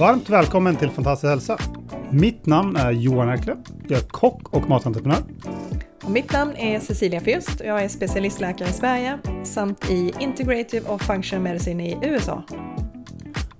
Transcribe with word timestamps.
Varmt 0.00 0.30
välkommen 0.30 0.76
till 0.76 0.90
Fantastisk 0.90 1.30
hälsa. 1.30 1.58
Mitt 2.10 2.46
namn 2.46 2.76
är 2.76 2.90
Johan 2.90 3.28
Erkle. 3.28 3.56
Jag 3.88 3.98
är 3.98 4.04
kock 4.04 4.54
och 4.54 4.68
matentreprenör. 4.68 5.18
Och 6.04 6.10
mitt 6.10 6.32
namn 6.32 6.56
är 6.56 6.80
Cecilia 6.80 7.20
Fürst 7.20 7.60
och 7.60 7.66
jag 7.66 7.84
är 7.84 7.88
specialistläkare 7.88 8.68
i 8.68 8.72
Sverige 8.72 9.18
samt 9.44 9.90
i 9.90 10.12
Integrative 10.18 10.88
och 10.88 11.02
Function 11.02 11.42
Medicine 11.42 11.86
i 11.86 11.98
USA. 12.02 12.44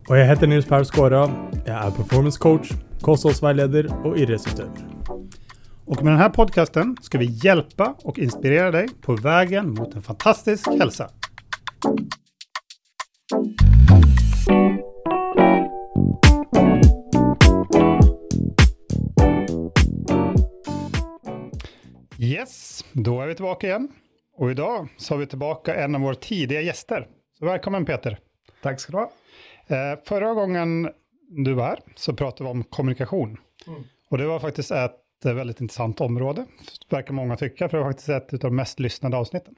Och 0.08 0.18
jag 0.18 0.26
heter 0.26 0.46
Nils 0.46 0.66
Per 0.66 0.84
Skåra. 0.84 1.30
Jag 1.66 1.86
är 1.86 1.90
performance 1.90 2.39
coach, 2.39 2.70
kosthållsvägledare 3.00 3.88
och 4.04 4.18
idrottsutövare. 4.18 4.72
Och 5.84 6.02
med 6.02 6.12
den 6.12 6.20
här 6.20 6.30
podcasten 6.30 6.96
ska 7.02 7.18
vi 7.18 7.38
hjälpa 7.44 7.94
och 8.02 8.18
inspirera 8.18 8.71
dig 8.71 8.88
på 9.00 9.16
vägen 9.16 9.75
mot 9.75 9.94
en 9.94 10.02
fantastisk 10.02 10.68
hälsa. 10.68 11.11
Då 23.03 23.21
är 23.21 23.27
vi 23.27 23.35
tillbaka 23.35 23.67
igen. 23.67 23.89
Och 24.36 24.50
idag 24.50 24.89
så 24.96 25.14
har 25.14 25.18
vi 25.18 25.27
tillbaka 25.27 25.75
en 25.75 25.95
av 25.95 26.00
våra 26.00 26.14
tidiga 26.14 26.61
gäster. 26.61 27.08
Så 27.39 27.45
välkommen 27.45 27.85
Peter. 27.85 28.18
Tack 28.63 28.81
ska 28.81 28.93
du 28.93 28.99
ha. 28.99 29.13
Eh, 29.67 29.99
förra 30.04 30.35
gången 30.35 30.91
du 31.29 31.53
var 31.53 31.64
här 31.64 31.81
så 31.96 32.14
pratade 32.14 32.44
vi 32.44 32.50
om 32.50 32.64
kommunikation. 32.64 33.39
Mm. 33.67 33.83
Och 34.08 34.19
det 34.19 34.27
var 34.27 34.41
faktiskt 34.41 34.70
ett 34.70 34.94
väldigt 35.25 35.61
intressant 35.61 36.00
område, 36.00 36.47
verkar 36.89 37.14
många 37.14 37.36
tycka, 37.36 37.69
för 37.69 37.77
det 37.77 37.83
var 37.84 37.91
faktiskt 37.91 38.08
ett 38.08 38.33
av 38.33 38.39
de 38.39 38.56
mest 38.56 38.81
lyssnade 38.81 39.17
avsnitten. 39.17 39.55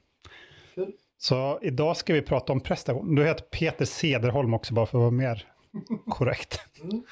Kul. 0.75 0.91
Så 1.17 1.59
idag 1.61 1.97
ska 1.97 2.13
vi 2.13 2.21
prata 2.21 2.53
om 2.53 2.59
prestation. 2.59 3.15
Du 3.15 3.25
heter 3.25 3.43
Peter 3.43 3.85
Sederholm 3.85 4.53
också, 4.53 4.73
bara 4.73 4.85
för 4.85 4.97
att 4.97 5.01
vara 5.01 5.11
mer 5.11 5.47
korrekt. 6.09 6.59
Mm. 6.83 7.03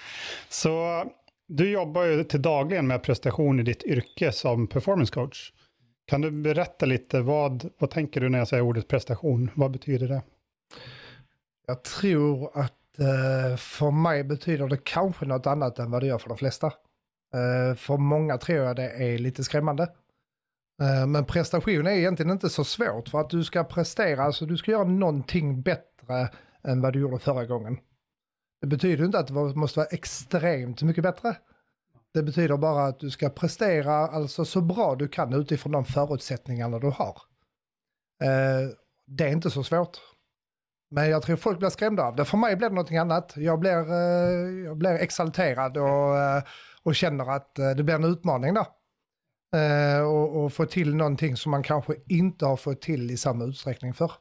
Så 0.49 1.03
du 1.47 1.71
jobbar 1.71 2.03
ju 2.03 2.23
till 2.23 2.41
dagligen 2.41 2.87
med 2.87 3.03
prestation 3.03 3.59
i 3.59 3.63
ditt 3.63 3.83
yrke 3.83 4.31
som 4.31 4.67
performance 4.67 5.13
coach. 5.13 5.53
Kan 6.05 6.21
du 6.21 6.31
berätta 6.31 6.85
lite, 6.85 7.21
vad, 7.21 7.69
vad 7.77 7.89
tänker 7.89 8.21
du 8.21 8.29
när 8.29 8.37
jag 8.37 8.47
säger 8.47 8.63
ordet 8.63 8.87
prestation? 8.87 9.51
Vad 9.55 9.71
betyder 9.71 10.07
det? 10.07 10.21
Jag 11.67 11.83
tror 11.83 12.57
att 12.57 12.99
eh, 12.99 13.57
för 13.57 13.91
mig 13.91 14.23
betyder 14.23 14.67
det 14.67 14.83
kanske 14.83 15.25
något 15.25 15.47
annat 15.47 15.79
än 15.79 15.91
vad 15.91 16.01
det 16.01 16.07
gör 16.07 16.17
för 16.17 16.29
de 16.29 16.37
flesta. 16.37 16.67
Eh, 17.33 17.75
för 17.75 17.97
många 17.97 18.37
tror 18.37 18.59
jag 18.59 18.75
det 18.75 18.89
är 18.89 19.17
lite 19.17 19.43
skrämmande. 19.43 19.83
Eh, 20.81 21.07
men 21.07 21.25
prestation 21.25 21.87
är 21.87 21.91
egentligen 21.91 22.31
inte 22.31 22.49
så 22.49 22.63
svårt 22.63 23.09
för 23.09 23.19
att 23.19 23.29
du 23.29 23.43
ska 23.43 23.63
prestera, 23.63 24.23
alltså 24.23 24.45
du 24.45 24.57
ska 24.57 24.71
göra 24.71 24.83
någonting 24.83 25.61
bättre 25.61 26.29
än 26.63 26.81
vad 26.81 26.93
du 26.93 26.99
gjorde 26.99 27.19
förra 27.19 27.45
gången. 27.45 27.77
Det 28.61 28.67
betyder 28.67 29.05
inte 29.05 29.19
att 29.19 29.27
det 29.27 29.33
måste 29.33 29.79
vara 29.79 29.87
extremt 29.91 30.81
mycket 30.81 31.03
bättre. 31.03 31.35
Det 32.13 32.23
betyder 32.23 32.57
bara 32.57 32.85
att 32.85 32.99
du 32.99 33.09
ska 33.09 33.29
prestera 33.29 33.93
alltså 33.95 34.45
så 34.45 34.61
bra 34.61 34.95
du 34.95 35.07
kan 35.07 35.33
utifrån 35.33 35.71
de 35.71 35.85
förutsättningarna 35.85 36.79
du 36.79 36.87
har. 36.87 37.21
Eh, 38.23 38.69
det 39.07 39.23
är 39.23 39.31
inte 39.31 39.49
så 39.49 39.63
svårt. 39.63 39.97
Men 40.91 41.09
jag 41.09 41.21
tror 41.21 41.35
folk 41.35 41.59
blir 41.59 41.69
skrämda 41.69 42.03
av 42.03 42.15
det. 42.15 42.25
För 42.25 42.37
mig 42.37 42.55
blir 42.55 42.69
det 42.69 42.75
någonting 42.75 42.97
annat. 42.97 43.33
Jag 43.35 43.59
blir, 43.59 43.91
eh, 43.91 44.65
jag 44.65 44.77
blir 44.77 44.93
exalterad 44.93 45.77
och, 45.77 46.17
eh, 46.17 46.43
och 46.83 46.95
känner 46.95 47.31
att 47.31 47.59
eh, 47.59 47.69
det 47.69 47.83
blir 47.83 47.95
en 47.95 48.03
utmaning 48.03 48.53
då. 48.53 48.67
Eh, 49.57 50.01
och, 50.01 50.43
och 50.43 50.53
få 50.53 50.65
till 50.65 50.95
någonting 50.95 51.37
som 51.37 51.51
man 51.51 51.63
kanske 51.63 51.93
inte 52.07 52.45
har 52.45 52.57
fått 52.57 52.81
till 52.81 53.11
i 53.11 53.17
samma 53.17 53.45
utsträckning 53.45 53.93
för. 53.93 54.11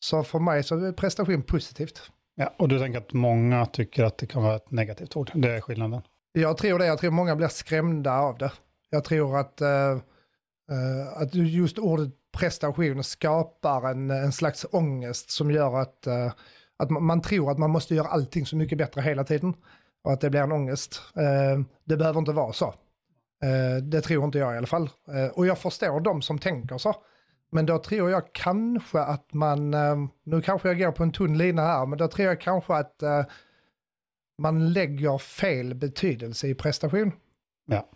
Så 0.00 0.24
för 0.24 0.38
mig 0.38 0.62
så 0.62 0.84
är 0.84 0.92
prestation 0.92 1.42
positivt. 1.42 2.10
Ja, 2.34 2.54
och 2.58 2.68
du 2.68 2.78
tänker 2.78 2.98
att 2.98 3.12
många 3.12 3.66
tycker 3.66 4.04
att 4.04 4.18
det 4.18 4.26
kan 4.26 4.42
vara 4.42 4.56
ett 4.56 4.70
negativt 4.70 5.16
ord. 5.16 5.30
Det 5.34 5.56
är 5.56 5.60
skillnaden. 5.60 6.02
Jag 6.32 6.56
tror 6.56 6.78
det. 6.78 6.86
Jag 6.86 6.98
tror 6.98 7.10
många 7.10 7.36
blir 7.36 7.48
skrämda 7.48 8.12
av 8.12 8.38
det. 8.38 8.52
Jag 8.90 9.04
tror 9.04 9.38
att, 9.38 9.62
uh, 9.62 11.22
att 11.22 11.34
just 11.34 11.78
ordet 11.78 12.08
prestation 12.38 13.04
skapar 13.04 13.90
en, 13.90 14.10
en 14.10 14.32
slags 14.32 14.66
ångest 14.70 15.30
som 15.30 15.50
gör 15.50 15.80
att, 15.80 16.04
uh, 16.06 16.32
att 16.76 16.90
man, 16.90 17.04
man, 17.04 17.22
tror 17.22 17.50
att 17.50 17.58
man 17.58 17.70
måste 17.70 17.94
göra 17.94 18.08
allting 18.08 18.46
så 18.46 18.56
mycket 18.56 18.78
bättre 18.78 19.00
hela 19.00 19.24
tiden. 19.24 19.54
Och 20.02 20.12
att 20.12 20.20
det 20.20 20.30
blir 20.30 20.40
en 20.40 20.52
ångest. 20.52 21.02
det 21.84 21.96
behöver 21.96 22.18
inte 22.18 22.32
vara 22.32 22.52
så. 22.52 22.74
det 23.82 24.00
tror 24.00 24.24
inte 24.24 24.38
jag 24.38 24.54
i 24.54 24.56
alla 24.56 24.66
fall. 24.66 24.90
och 25.32 25.46
jag 25.46 25.58
förstår 25.58 26.00
de 26.00 26.22
som 26.22 26.38
tänker 26.38 26.78
så. 26.78 26.94
Men 27.52 27.66
då 27.66 27.78
tror 27.78 28.10
jag 28.10 28.32
kanske 28.32 29.00
att 29.00 29.32
man, 29.32 29.70
nu 30.24 30.42
kanske 30.42 30.68
jag 30.68 30.78
går 30.78 30.92
på 30.92 31.02
en 31.02 31.12
tunn 31.12 31.38
lina 31.38 31.62
här, 31.62 31.86
men 31.86 31.98
då 31.98 32.08
tror 32.08 32.28
jag 32.28 32.40
kanske 32.40 32.74
att 32.74 33.02
man 34.38 34.72
lägger 34.72 35.18
fel 35.18 35.74
betydelse 35.74 36.48
i 36.48 36.54
prestation. 36.54 37.12
Ja. 37.70 37.88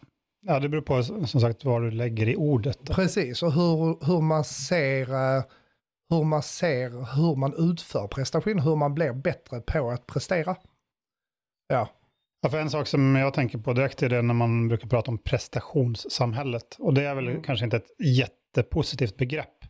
ja, 0.47 0.61
det 0.61 0.69
beror 0.69 0.83
på 0.83 1.03
som 1.03 1.41
sagt 1.41 1.65
vad 1.65 1.83
du 1.83 1.91
lägger 1.91 2.29
i 2.29 2.37
ordet. 2.37 2.79
Då. 2.83 2.95
Precis, 2.95 3.43
och 3.43 3.53
hur, 3.53 4.07
hur, 4.07 4.21
man 4.21 4.45
ser, 4.45 5.13
eh, 5.13 5.45
hur 6.11 6.25
man 6.25 6.43
ser 6.43 6.91
hur 7.17 7.37
man 7.37 7.71
utför 7.71 8.09
prestation, 8.09 8.59
hur 8.59 8.77
man 8.77 8.95
blir 8.95 9.13
bättre 9.13 9.61
på 9.61 9.91
att 9.91 10.07
prestera. 10.07 10.57
Ja. 11.69 11.89
Ja, 12.43 12.49
för 12.49 12.59
en 12.59 12.71
sak 12.71 12.87
som 12.87 13.17
jag 13.17 13.35
tänker 13.35 13.59
på 13.59 13.73
direkt 13.73 14.03
är 14.03 14.09
det 14.09 14.23
när 14.23 14.35
man 14.35 14.69
brukar 14.69 14.89
prata 14.89 15.11
om 15.11 15.19
prestationssamhället. 15.19 16.77
Och 16.79 16.95
det 16.95 17.05
är 17.05 17.15
väl 17.15 17.29
mm. 17.29 17.43
kanske 17.43 17.65
inte 17.65 17.77
ett 17.77 17.91
jättepositivt 17.99 19.17
begrepp. 19.17 19.62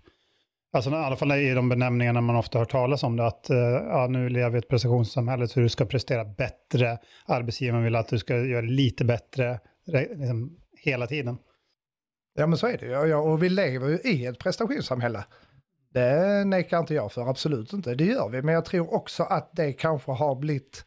Alltså 0.74 0.90
i 0.90 0.94
alla 0.94 1.16
fall 1.16 1.32
i 1.32 1.54
de 1.54 1.68
benämningarna 1.68 2.20
man 2.20 2.36
ofta 2.36 2.58
hör 2.58 2.64
talas 2.64 3.02
om 3.02 3.16
det, 3.16 3.26
att 3.26 3.50
eh, 3.50 3.58
ja, 3.58 4.06
nu 4.10 4.28
lever 4.28 4.50
vi 4.50 4.56
i 4.56 4.58
ett 4.58 4.68
prestationssamhälle 4.68 5.48
så 5.48 5.60
du 5.60 5.68
ska 5.68 5.84
prestera 5.84 6.24
bättre, 6.24 6.98
arbetsgivaren 7.26 7.84
vill 7.84 7.96
att 7.96 8.08
du 8.08 8.18
ska 8.18 8.36
göra 8.36 8.60
lite 8.60 9.04
bättre 9.04 9.60
liksom, 9.86 10.56
hela 10.76 11.06
tiden. 11.06 11.38
Ja 12.34 12.46
men 12.46 12.58
så 12.58 12.66
är 12.66 12.78
det 12.78 12.86
ju, 12.86 13.14
och 13.14 13.42
vi 13.42 13.48
lever 13.48 13.88
ju 13.88 13.98
i 13.98 14.26
ett 14.26 14.38
prestationssamhälle. 14.38 15.24
Det 15.90 16.44
nekar 16.44 16.78
inte 16.78 16.94
jag 16.94 17.12
för, 17.12 17.30
absolut 17.30 17.72
inte, 17.72 17.94
det 17.94 18.04
gör 18.04 18.28
vi, 18.28 18.42
men 18.42 18.54
jag 18.54 18.64
tror 18.64 18.94
också 18.94 19.22
att 19.22 19.50
det 19.52 19.72
kanske 19.72 20.12
har 20.12 20.34
blivit, 20.34 20.84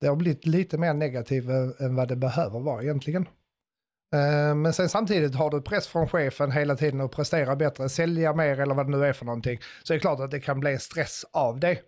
det 0.00 0.06
har 0.06 0.16
blivit 0.16 0.46
lite 0.46 0.78
mer 0.78 0.94
negativt 0.94 1.48
än 1.80 1.94
vad 1.94 2.08
det 2.08 2.16
behöver 2.16 2.60
vara 2.60 2.82
egentligen. 2.82 3.28
Eh, 4.14 4.54
men 4.54 4.72
sen 4.72 4.88
samtidigt 4.88 5.34
har 5.34 5.50
du 5.50 5.62
press 5.62 5.88
från 5.88 6.08
chefen 6.08 6.52
hela 6.52 6.76
tiden 6.76 7.00
att 7.00 7.10
prestera 7.10 7.56
bättre, 7.56 7.88
sälja 7.88 8.34
mer 8.34 8.60
eller 8.60 8.74
vad 8.74 8.86
det 8.86 8.98
nu 8.98 9.06
är 9.06 9.12
för 9.12 9.24
någonting. 9.24 9.58
Så 9.82 9.92
det 9.92 9.96
är 9.96 10.00
klart 10.00 10.20
att 10.20 10.30
det 10.30 10.40
kan 10.40 10.60
bli 10.60 10.78
stress 10.78 11.24
av 11.32 11.60
det. 11.60 11.78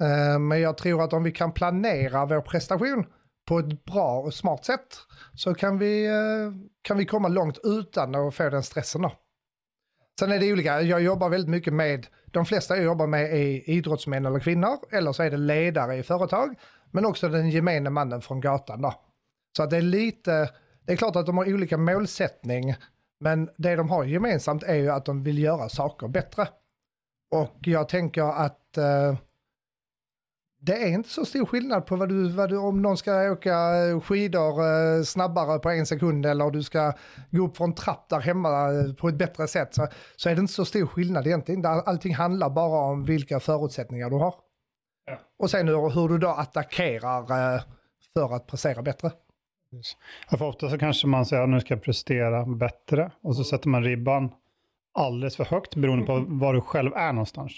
Eh, 0.00 0.38
men 0.38 0.60
jag 0.60 0.78
tror 0.78 1.02
att 1.02 1.12
om 1.12 1.22
vi 1.22 1.32
kan 1.32 1.52
planera 1.52 2.26
vår 2.26 2.40
prestation 2.40 3.06
på 3.48 3.58
ett 3.58 3.84
bra 3.84 4.20
och 4.20 4.34
smart 4.34 4.64
sätt 4.64 4.98
så 5.34 5.54
kan 5.54 5.78
vi, 5.78 6.06
eh, 6.06 6.52
kan 6.82 6.98
vi 6.98 7.04
komma 7.04 7.28
långt 7.28 7.58
utan 7.64 8.14
att 8.14 8.34
få 8.34 8.50
den 8.50 8.62
stressen 8.62 9.02
då. 9.02 9.12
Sen 10.20 10.32
är 10.32 10.38
det 10.38 10.52
olika, 10.52 10.80
jag 10.80 11.02
jobbar 11.02 11.28
väldigt 11.28 11.50
mycket 11.50 11.72
med, 11.72 12.06
de 12.26 12.46
flesta 12.46 12.76
jag 12.76 12.84
jobbar 12.84 13.06
med 13.06 13.24
är 13.24 13.70
idrottsmän 13.70 14.26
eller 14.26 14.40
kvinnor, 14.40 14.76
eller 14.90 15.12
så 15.12 15.22
är 15.22 15.30
det 15.30 15.36
ledare 15.36 15.96
i 15.96 16.02
företag, 16.02 16.54
men 16.90 17.06
också 17.06 17.28
den 17.28 17.50
gemene 17.50 17.90
mannen 17.90 18.22
från 18.22 18.40
gatan 18.40 18.82
då. 18.82 18.94
Så 19.56 19.62
att 19.62 19.70
det 19.70 19.76
är 19.76 19.82
lite, 19.82 20.50
det 20.88 20.94
är 20.94 20.96
klart 20.96 21.16
att 21.16 21.26
de 21.26 21.38
har 21.38 21.54
olika 21.54 21.78
målsättning, 21.78 22.74
men 23.20 23.50
det 23.56 23.76
de 23.76 23.90
har 23.90 24.04
gemensamt 24.04 24.62
är 24.62 24.74
ju 24.74 24.90
att 24.90 25.04
de 25.04 25.22
vill 25.22 25.38
göra 25.38 25.68
saker 25.68 26.08
bättre. 26.08 26.48
Och 27.30 27.56
jag 27.60 27.88
tänker 27.88 28.22
att 28.22 28.76
eh, 28.76 29.16
det 30.60 30.82
är 30.82 30.88
inte 30.88 31.08
så 31.08 31.24
stor 31.24 31.46
skillnad 31.46 31.86
på 31.86 31.96
vad 31.96 32.08
du, 32.08 32.28
vad 32.28 32.50
du, 32.50 32.56
om 32.56 32.82
någon 32.82 32.96
ska 32.96 33.30
åka 33.30 33.56
skidor 34.04 34.64
eh, 34.64 35.02
snabbare 35.02 35.58
på 35.58 35.70
en 35.70 35.86
sekund 35.86 36.26
eller 36.26 36.50
du 36.50 36.62
ska 36.62 36.92
gå 37.30 37.44
upp 37.44 37.56
för 37.56 37.64
en 37.64 37.74
trapp 37.74 38.08
där 38.08 38.20
hemma 38.20 38.72
eh, 38.72 38.94
på 38.94 39.08
ett 39.08 39.18
bättre 39.18 39.48
sätt 39.48 39.74
så, 39.74 39.88
så 40.16 40.28
är 40.28 40.34
det 40.34 40.40
inte 40.40 40.52
så 40.52 40.64
stor 40.64 40.86
skillnad 40.86 41.26
egentligen. 41.26 41.64
Allting 41.66 42.14
handlar 42.14 42.50
bara 42.50 42.80
om 42.80 43.04
vilka 43.04 43.40
förutsättningar 43.40 44.10
du 44.10 44.16
har. 44.16 44.34
Ja. 45.06 45.18
Och 45.38 45.50
sen 45.50 45.68
hur, 45.68 45.90
hur 45.90 46.08
du 46.08 46.18
då 46.18 46.28
attackerar 46.28 47.54
eh, 47.54 47.62
för 48.14 48.34
att 48.34 48.46
prestera 48.46 48.82
bättre. 48.82 49.10
Ja, 50.30 50.36
för 50.36 50.44
ofta 50.44 50.70
så 50.70 50.78
kanske 50.78 51.06
man 51.06 51.26
säger 51.26 51.42
att 51.42 51.48
nu 51.48 51.60
ska 51.60 51.74
jag 51.74 51.82
prestera 51.82 52.44
bättre 52.44 53.10
och 53.22 53.36
så 53.36 53.44
sätter 53.44 53.68
man 53.68 53.84
ribban 53.84 54.32
alldeles 54.94 55.36
för 55.36 55.44
högt 55.44 55.74
beroende 55.74 56.06
på 56.06 56.24
var 56.28 56.54
du 56.54 56.60
själv 56.60 56.92
är 56.94 57.12
någonstans. 57.12 57.52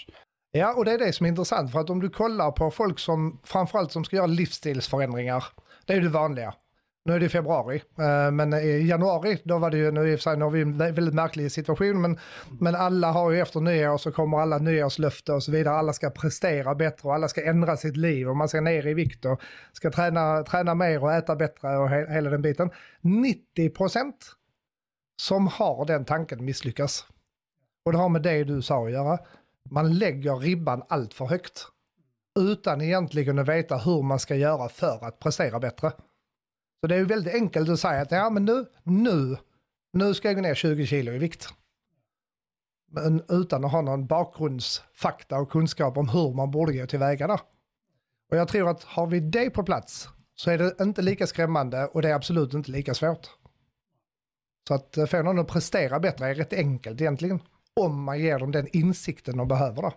Ja, 0.51 0.73
och 0.73 0.85
det 0.85 0.91
är 0.91 0.97
det 0.97 1.13
som 1.13 1.25
är 1.25 1.29
intressant 1.29 1.71
för 1.71 1.79
att 1.79 1.89
om 1.89 1.99
du 1.99 2.09
kollar 2.09 2.51
på 2.51 2.71
folk 2.71 2.99
som 2.99 3.39
framförallt 3.43 3.91
som 3.91 4.03
ska 4.03 4.15
göra 4.15 4.27
livsstilsförändringar, 4.27 5.43
det 5.85 5.93
är 5.93 6.01
det 6.01 6.09
vanliga. 6.09 6.53
Nu 7.05 7.13
är 7.13 7.19
det 7.19 7.29
februari, 7.29 7.81
eh, 7.99 8.31
men 8.31 8.53
i 8.53 8.87
januari, 8.87 9.41
då 9.43 9.57
var 9.57 9.71
det 9.71 9.77
ju, 9.77 9.91
nu 9.91 10.11
i 10.11 10.15
och 10.15 10.19
för 10.19 10.23
sig, 10.23 10.37
nu 10.37 10.43
har 10.43 10.51
vi 10.51 10.61
en 10.61 10.77
väldigt 10.77 11.13
märklig 11.13 11.51
situation, 11.51 12.01
men, 12.01 12.19
men 12.59 12.75
alla 12.75 13.11
har 13.11 13.31
ju 13.31 13.41
efter 13.41 13.59
nyår 13.59 13.97
så 13.97 14.11
kommer 14.11 14.37
alla 14.37 14.57
nyårslöften 14.57 15.35
och 15.35 15.43
så 15.43 15.51
vidare. 15.51 15.75
Alla 15.75 15.93
ska 15.93 16.09
prestera 16.09 16.75
bättre 16.75 17.07
och 17.07 17.15
alla 17.15 17.27
ska 17.27 17.43
ändra 17.45 17.77
sitt 17.77 17.97
liv 17.97 18.29
och 18.29 18.37
man 18.37 18.49
ska 18.49 18.61
ner 18.61 18.87
i 18.87 18.93
vikt 18.93 19.25
och 19.25 19.41
ska 19.73 19.91
träna, 19.91 20.43
träna 20.43 20.75
mer 20.75 21.03
och 21.03 21.13
äta 21.13 21.35
bättre 21.35 21.77
och 21.77 21.89
he, 21.89 22.13
hela 22.13 22.29
den 22.29 22.41
biten. 22.41 22.69
90 23.01 23.69
procent 23.69 24.35
som 25.21 25.47
har 25.47 25.85
den 25.85 26.05
tanken 26.05 26.45
misslyckas. 26.45 27.05
Och 27.85 27.91
det 27.91 27.97
har 27.97 28.09
med 28.09 28.21
det 28.21 28.43
du 28.43 28.61
sa 28.61 28.85
att 28.85 28.91
göra. 28.91 29.19
Man 29.69 29.97
lägger 29.97 30.35
ribban 30.35 30.83
allt 30.89 31.13
för 31.13 31.25
högt. 31.25 31.67
utan 32.39 32.81
egentligen 32.81 33.39
att 33.39 33.49
veta 33.49 33.77
hur 33.77 34.01
man 34.03 34.19
ska 34.19 34.35
göra 34.35 34.69
för 34.69 35.05
att 35.05 35.19
prestera 35.19 35.59
bättre. 35.59 35.91
Så 36.81 36.87
det 36.87 36.95
är 36.95 36.99
ju 36.99 37.05
väldigt 37.05 37.33
enkelt 37.33 37.69
att 37.69 37.79
säga 37.79 38.01
att 38.01 38.11
ja, 38.11 38.29
men 38.29 38.45
nu, 38.45 38.65
nu, 38.83 39.37
nu 39.93 40.13
ska 40.13 40.27
jag 40.27 40.35
gå 40.35 40.41
ner 40.41 40.55
20 40.55 40.85
kilo 40.85 41.11
i 41.11 41.17
vikt. 41.17 41.49
Men 42.91 43.23
utan 43.29 43.65
att 43.65 43.71
ha 43.71 43.81
någon 43.81 44.07
bakgrundsfakta 44.07 45.39
och 45.39 45.51
kunskap 45.51 45.97
om 45.97 46.09
hur 46.09 46.33
man 46.33 46.51
borde 46.51 46.73
gå 46.73 46.85
tillväga 46.85 47.27
där. 47.27 47.39
Och 48.31 48.37
jag 48.37 48.47
tror 48.47 48.69
att 48.69 48.83
har 48.83 49.07
vi 49.07 49.19
det 49.19 49.49
på 49.49 49.63
plats 49.63 50.09
så 50.35 50.51
är 50.51 50.57
det 50.57 50.75
inte 50.81 51.01
lika 51.01 51.27
skrämmande 51.27 51.85
och 51.85 52.01
det 52.01 52.09
är 52.09 52.15
absolut 52.15 52.53
inte 52.53 52.71
lika 52.71 52.93
svårt. 52.93 53.27
Så 54.67 54.73
att 54.73 54.97
eh, 54.97 55.05
få 55.05 55.23
någon 55.23 55.39
att 55.39 55.47
prestera 55.47 55.99
bättre 55.99 56.27
är 56.27 56.35
rätt 56.35 56.53
enkelt 56.53 57.01
egentligen. 57.01 57.39
Om 57.73 58.03
man 58.03 58.19
ger 58.19 58.39
dem 58.39 58.51
den 58.51 58.67
insikten 58.71 59.37
de 59.37 59.47
behöver 59.47 59.81
då. 59.81 59.93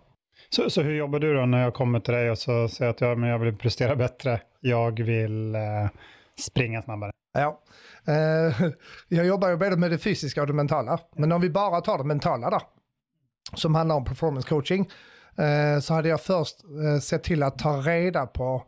Så, 0.49 0.69
så 0.69 0.81
hur 0.81 0.95
jobbar 0.95 1.19
du 1.19 1.33
då 1.33 1.45
när 1.45 1.63
jag 1.63 1.73
kommer 1.73 1.99
till 1.99 2.13
dig 2.13 2.31
och 2.31 2.37
så 2.37 2.67
säger 2.69 2.91
att 2.91 3.01
jag, 3.01 3.17
men 3.17 3.29
jag 3.29 3.39
vill 3.39 3.57
prestera 3.57 3.95
bättre, 3.95 4.41
jag 4.59 4.99
vill 5.03 5.55
eh, 5.55 5.89
springa 6.39 6.81
snabbare? 6.81 7.11
Ja, 7.33 7.61
eh, 8.07 8.61
jag 9.07 9.25
jobbar 9.25 9.49
ju 9.49 9.57
både 9.57 9.77
med 9.77 9.91
det 9.91 9.97
fysiska 9.97 10.41
och 10.41 10.47
det 10.47 10.53
mentala. 10.53 10.99
Men 11.15 11.31
om 11.31 11.41
vi 11.41 11.49
bara 11.49 11.81
tar 11.81 11.97
det 11.97 12.03
mentala 12.03 12.49
då, 12.49 12.61
som 13.53 13.75
handlar 13.75 13.95
om 13.95 14.05
performance 14.05 14.49
coaching, 14.49 14.89
eh, 15.37 15.79
så 15.79 15.93
hade 15.93 16.09
jag 16.09 16.21
först 16.21 16.63
eh, 16.63 16.99
sett 16.99 17.23
till 17.23 17.43
att 17.43 17.59
ta 17.59 17.77
reda 17.77 18.25
på 18.27 18.63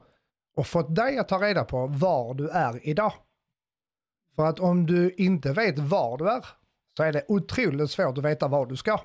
och 0.55 0.67
fått 0.67 0.95
dig 0.95 1.17
att 1.17 1.27
ta 1.27 1.37
reda 1.37 1.63
på 1.63 1.87
var 1.87 2.33
du 2.33 2.49
är 2.49 2.87
idag. 2.87 3.13
För 4.35 4.45
att 4.45 4.59
om 4.59 4.85
du 4.85 5.11
inte 5.17 5.53
vet 5.53 5.79
var 5.79 6.17
du 6.17 6.29
är 6.29 6.45
så 6.97 7.03
är 7.03 7.11
det 7.11 7.25
otroligt 7.27 7.91
svårt 7.91 8.17
att 8.17 8.23
veta 8.23 8.47
var 8.47 8.65
du 8.65 8.75
ska. 8.75 8.99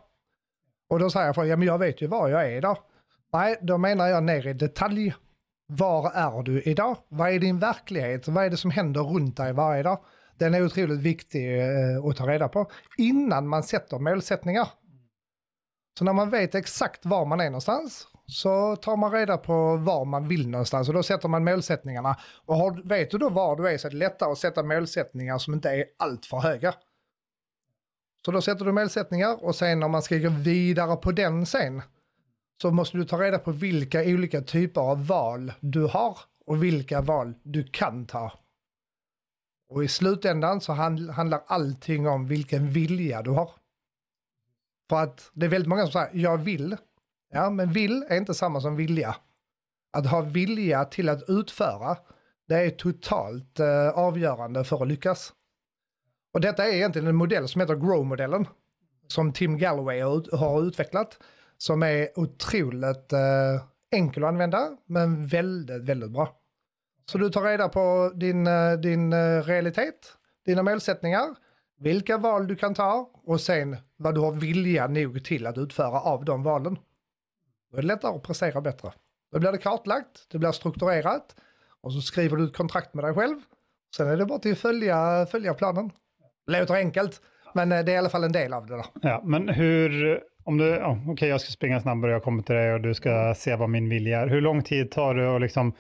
Och 0.88 0.98
då 0.98 1.10
säger 1.10 1.34
jag, 1.36 1.46
ja 1.46 1.56
men 1.56 1.68
jag 1.68 1.78
vet 1.78 2.02
ju 2.02 2.06
var 2.06 2.28
jag 2.28 2.44
är 2.44 2.56
idag. 2.56 2.78
Nej, 3.32 3.58
då 3.62 3.78
menar 3.78 4.08
jag 4.08 4.24
ner 4.24 4.46
i 4.46 4.52
detalj. 4.52 5.14
Var 5.78 6.10
är 6.14 6.42
du 6.42 6.62
idag? 6.62 6.96
Vad 7.08 7.30
är 7.30 7.38
din 7.38 7.58
verklighet? 7.58 8.28
Vad 8.28 8.44
är 8.44 8.50
det 8.50 8.56
som 8.56 8.70
händer 8.70 9.00
runt 9.00 9.36
dig 9.36 9.52
varje 9.52 9.82
dag? 9.82 9.98
Den 10.38 10.54
är 10.54 10.64
otroligt 10.64 11.00
viktig 11.00 11.60
eh, 11.60 12.04
att 12.04 12.16
ta 12.16 12.26
reda 12.26 12.48
på 12.48 12.70
innan 12.98 13.48
man 13.48 13.62
sätter 13.62 13.98
målsättningar. 13.98 14.69
Så 15.98 16.04
när 16.04 16.12
man 16.12 16.30
vet 16.30 16.54
exakt 16.54 17.06
var 17.06 17.24
man 17.24 17.40
är 17.40 17.44
någonstans 17.44 18.06
så 18.26 18.76
tar 18.76 18.96
man 18.96 19.12
reda 19.12 19.38
på 19.38 19.76
var 19.76 20.04
man 20.04 20.28
vill 20.28 20.48
någonstans 20.48 20.88
och 20.88 20.94
då 20.94 21.02
sätter 21.02 21.28
man 21.28 21.44
målsättningarna. 21.44 22.16
Och 22.46 22.56
har, 22.56 22.88
vet 22.88 23.10
du 23.10 23.19
då 23.19 23.28
var 23.28 23.56
du 23.56 23.69
är 23.69 23.78
så 23.78 23.86
är 23.88 23.90
det 23.90 23.96
lättare 23.96 24.32
att 24.32 24.38
sätta 24.38 24.62
målsättningar 24.62 25.38
som 25.38 25.54
inte 25.54 25.70
är 25.70 25.84
alltför 25.98 26.36
höga. 26.36 26.74
Så 28.24 28.32
då 28.32 28.42
sätter 28.42 28.64
du 28.64 28.72
målsättningar 28.72 29.44
och 29.44 29.54
sen 29.54 29.82
om 29.82 29.90
man 29.90 30.02
ska 30.02 30.16
gå 30.16 30.28
vidare 30.28 30.96
på 30.96 31.12
den 31.12 31.46
sen 31.46 31.82
så 32.62 32.70
måste 32.70 32.96
du 32.96 33.04
ta 33.04 33.22
reda 33.22 33.38
på 33.38 33.52
vilka 33.52 34.02
olika 34.02 34.42
typer 34.42 34.80
av 34.80 35.06
val 35.06 35.52
du 35.60 35.86
har 35.86 36.18
och 36.46 36.62
vilka 36.62 37.00
val 37.00 37.34
du 37.42 37.64
kan 37.64 38.06
ta. 38.06 38.32
Och 39.68 39.84
i 39.84 39.88
slutändan 39.88 40.60
så 40.60 40.72
handlar 40.72 41.42
allting 41.46 42.08
om 42.08 42.26
vilken 42.26 42.70
vilja 42.70 43.22
du 43.22 43.30
har. 43.30 43.50
För 44.90 44.96
att 44.96 45.30
det 45.32 45.46
är 45.46 45.50
väldigt 45.50 45.68
många 45.68 45.82
som 45.82 45.92
säger 45.92 46.22
jag 46.22 46.38
vill. 46.38 46.76
Ja, 47.32 47.50
men 47.50 47.72
vill 47.72 48.04
är 48.08 48.16
inte 48.16 48.34
samma 48.34 48.60
som 48.60 48.76
vilja. 48.76 49.16
Att 49.92 50.06
ha 50.06 50.20
vilja 50.20 50.84
till 50.84 51.08
att 51.08 51.28
utföra, 51.28 51.96
det 52.48 52.54
är 52.54 52.70
totalt 52.70 53.60
eh, 53.60 53.88
avgörande 53.88 54.64
för 54.64 54.82
att 54.82 54.88
lyckas. 54.88 55.32
Och 56.34 56.40
detta 56.40 56.66
är 56.66 56.72
egentligen 56.72 57.08
en 57.08 57.16
modell 57.16 57.48
som 57.48 57.60
heter 57.60 57.74
Grow-modellen. 57.74 58.46
Som 59.08 59.32
Tim 59.32 59.58
Galloway 59.58 60.00
har 60.32 60.62
utvecklat. 60.62 61.18
Som 61.62 61.82
är 61.82 62.18
otroligt 62.18 63.12
eh, 63.12 63.62
enkel 63.90 64.24
att 64.24 64.28
använda, 64.28 64.76
men 64.86 65.26
väldigt, 65.26 65.82
väldigt 65.82 66.10
bra. 66.10 66.36
Så 67.10 67.18
du 67.18 67.30
tar 67.30 67.42
reda 67.42 67.68
på 67.68 68.12
din, 68.14 68.46
eh, 68.46 68.72
din 68.72 69.12
eh, 69.12 69.42
realitet, 69.42 70.12
dina 70.46 70.62
målsättningar, 70.62 71.34
vilka 71.78 72.18
val 72.18 72.46
du 72.46 72.56
kan 72.56 72.74
ta 72.74 73.10
och 73.24 73.40
sen 73.40 73.76
vad 73.96 74.14
du 74.14 74.20
har 74.20 74.32
vilja 74.32 74.86
nog 74.86 75.24
till 75.24 75.46
att 75.46 75.58
utföra 75.58 76.00
av 76.00 76.24
de 76.24 76.42
valen. 76.42 76.78
Då 77.70 77.76
är 77.76 77.82
det 77.82 77.88
lättare 77.88 78.16
att 78.16 78.22
prestera 78.22 78.60
bättre. 78.60 78.92
Då 79.32 79.38
blir 79.38 79.52
det 79.52 79.58
kartlagt, 79.58 80.26
det 80.30 80.38
blir 80.38 80.52
strukturerat 80.52 81.36
och 81.80 81.92
så 81.92 82.00
skriver 82.00 82.36
du 82.36 82.44
ett 82.44 82.56
kontrakt 82.56 82.94
med 82.94 83.04
dig 83.04 83.14
själv. 83.14 83.36
Sen 83.96 84.08
är 84.08 84.16
det 84.16 84.26
bara 84.26 84.38
till 84.38 84.52
att 84.52 84.58
följa, 84.58 85.26
följa 85.26 85.54
planen. 85.54 85.90
Låter 86.46 86.74
enkelt, 86.74 87.20
men 87.54 87.72
eh, 87.72 87.84
det 87.84 87.92
är 87.92 87.94
i 87.94 87.98
alla 87.98 88.10
fall 88.10 88.24
en 88.24 88.32
del 88.32 88.52
av 88.52 88.66
det. 88.66 88.76
Då. 88.76 88.84
Ja, 89.02 89.22
men 89.24 89.48
hur, 89.48 90.22
om 90.44 90.58
du, 90.58 90.68
ja, 90.68 90.98
okej 91.00 91.12
okay, 91.12 91.28
jag 91.28 91.40
ska 91.40 91.50
springa 91.50 91.80
snabbare, 91.80 92.12
jag 92.12 92.22
kommer 92.22 92.42
till 92.42 92.54
dig 92.54 92.72
och 92.72 92.80
du 92.80 92.94
ska 92.94 93.34
se 93.36 93.56
vad 93.56 93.70
min 93.70 93.88
vilja 93.88 94.20
är. 94.20 94.26
Hur 94.26 94.40
lång 94.40 94.62
tid 94.62 94.90
tar 94.90 95.14
det 95.14 95.36
att 95.36 95.40
liksom, 95.40 95.72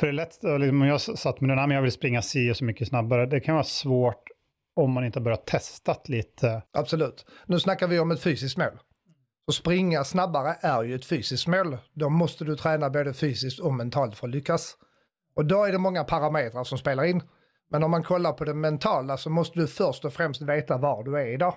för 0.00 0.06
det 0.06 0.10
är 0.10 0.12
lätt, 0.12 0.38
liksom, 0.42 0.82
om 0.82 0.88
jag 0.88 1.00
satt 1.00 1.40
med 1.40 1.50
den 1.50 1.58
här, 1.58 1.66
men 1.66 1.74
jag 1.74 1.82
vill 1.82 1.92
springa 1.92 2.22
si 2.22 2.50
och 2.50 2.56
så 2.56 2.64
mycket 2.64 2.88
snabbare, 2.88 3.26
det 3.26 3.40
kan 3.40 3.54
vara 3.54 3.64
svårt 3.64 4.24
om 4.76 4.92
man 4.92 5.04
inte 5.04 5.18
har 5.18 5.24
börjat 5.24 5.46
testat 5.46 6.08
lite. 6.08 6.62
Absolut. 6.72 7.26
Nu 7.46 7.60
snackar 7.60 7.88
vi 7.88 7.98
om 7.98 8.10
ett 8.10 8.22
fysiskt 8.22 8.58
mål. 8.58 8.78
Och 9.46 9.54
springa 9.54 10.04
snabbare 10.04 10.56
är 10.60 10.82
ju 10.82 10.94
ett 10.94 11.04
fysiskt 11.04 11.46
mål. 11.46 11.78
Då 11.94 12.08
måste 12.08 12.44
du 12.44 12.56
träna 12.56 12.90
både 12.90 13.14
fysiskt 13.14 13.60
och 13.60 13.74
mentalt 13.74 14.16
för 14.16 14.26
att 14.26 14.34
lyckas. 14.34 14.76
Och 15.36 15.44
då 15.44 15.64
är 15.64 15.72
det 15.72 15.78
många 15.78 16.04
parametrar 16.04 16.64
som 16.64 16.78
spelar 16.78 17.04
in. 17.04 17.22
Men 17.70 17.82
om 17.82 17.90
man 17.90 18.02
kollar 18.02 18.32
på 18.32 18.44
det 18.44 18.54
mentala 18.54 19.16
så 19.16 19.30
måste 19.30 19.58
du 19.58 19.66
först 19.66 20.04
och 20.04 20.12
främst 20.12 20.42
veta 20.42 20.78
var 20.78 21.04
du 21.04 21.18
är 21.18 21.26
idag. 21.26 21.54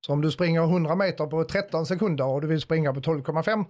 Så 0.00 0.12
om 0.12 0.20
du 0.20 0.30
springer 0.30 0.62
100 0.62 0.94
meter 0.94 1.26
på 1.26 1.44
13 1.44 1.86
sekunder 1.86 2.26
och 2.26 2.40
du 2.40 2.46
vill 2.46 2.60
springa 2.60 2.94
på 2.94 3.00
12,5 3.00 3.64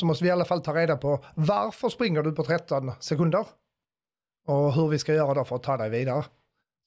så 0.00 0.06
måste 0.06 0.24
vi 0.24 0.28
i 0.28 0.32
alla 0.32 0.44
fall 0.44 0.62
ta 0.62 0.74
reda 0.74 0.96
på 0.96 1.24
varför 1.34 1.88
springer 1.88 2.22
du 2.22 2.32
på 2.32 2.44
13 2.44 2.92
sekunder? 3.00 3.46
Och 4.46 4.74
hur 4.74 4.88
vi 4.88 4.98
ska 4.98 5.14
göra 5.14 5.34
då 5.34 5.44
för 5.44 5.56
att 5.56 5.62
ta 5.62 5.76
dig 5.76 5.90
vidare. 5.90 6.24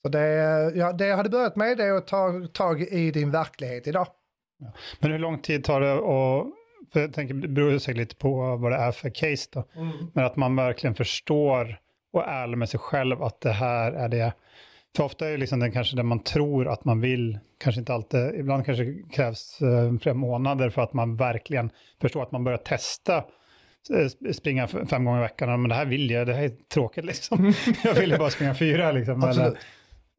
Så 0.02 0.10
det, 0.10 0.28
ja, 0.76 0.94
det 0.94 1.08
jag 1.08 1.18
hade 1.18 1.30
börjat 1.30 1.56
med 1.56 1.80
är 1.80 1.92
att 1.92 2.08
ta 2.08 2.48
tag 2.54 2.82
i 2.82 3.12
din 3.12 3.32
verklighet 3.32 3.88
idag. 3.88 4.08
Ja. 4.60 4.74
Men 5.00 5.12
hur 5.12 5.20
lång 5.20 5.42
tid 5.42 5.64
tar 5.64 5.82
det 5.82 5.94
att, 5.94 6.48
för 6.94 7.00
jag 7.00 7.14
tänker, 7.14 7.34
det 7.34 7.48
beror 7.48 7.78
säkert 7.78 7.98
lite 7.98 8.16
på 8.16 8.56
vad 8.56 8.72
det 8.72 8.78
är 8.78 8.92
för 8.92 9.10
case 9.10 9.50
då, 9.54 9.64
mm. 9.76 9.92
men 10.14 10.26
att 10.26 10.36
man 10.36 10.56
verkligen 10.56 10.96
förstår 10.96 11.80
och 12.14 12.24
är 12.24 12.28
ärlig 12.28 12.58
med 12.58 12.70
sig 12.70 12.80
själv 12.80 13.24
att 13.24 13.42
det 13.42 13.52
här 13.52 13.92
är 13.92 14.10
det. 14.10 14.34
För 14.98 15.04
ofta 15.04 15.28
är 15.28 15.32
det 15.32 15.38
liksom 15.38 15.60
den 15.60 15.72
kanske 15.72 15.96
det 15.96 16.04
man 16.04 16.20
tror 16.20 16.68
att 16.68 16.86
man 16.86 17.02
vill, 17.02 17.40
kanske 17.58 17.80
inte 17.80 17.94
alltid, 17.94 18.36
ibland 18.36 18.66
kanske 18.66 18.94
krävs 19.12 19.62
eh, 19.62 19.98
flera 20.02 20.16
månader 20.16 20.70
för 20.70 20.82
att 20.82 20.94
man 20.94 21.16
verkligen 21.16 21.70
förstår 22.02 22.24
att 22.24 22.32
man 22.32 22.44
börjar 22.44 22.58
testa 22.58 23.18
eh, 23.18 24.32
springa 24.34 24.68
fem 24.68 25.06
gånger 25.06 25.20
i 25.20 25.22
veckan, 25.22 25.62
men 25.62 25.70
det 25.70 25.76
här 25.76 25.86
vill 25.86 26.12
jag, 26.12 26.28
det 26.28 26.34
här 26.34 26.44
är 26.44 26.52
tråkigt 26.74 27.06
liksom. 27.06 27.54
jag 27.84 27.94
vill 27.94 28.16
bara 28.20 28.30
springa 28.30 28.56
fyra 28.56 28.92
liksom. 28.92 29.24
Eller, 29.24 29.58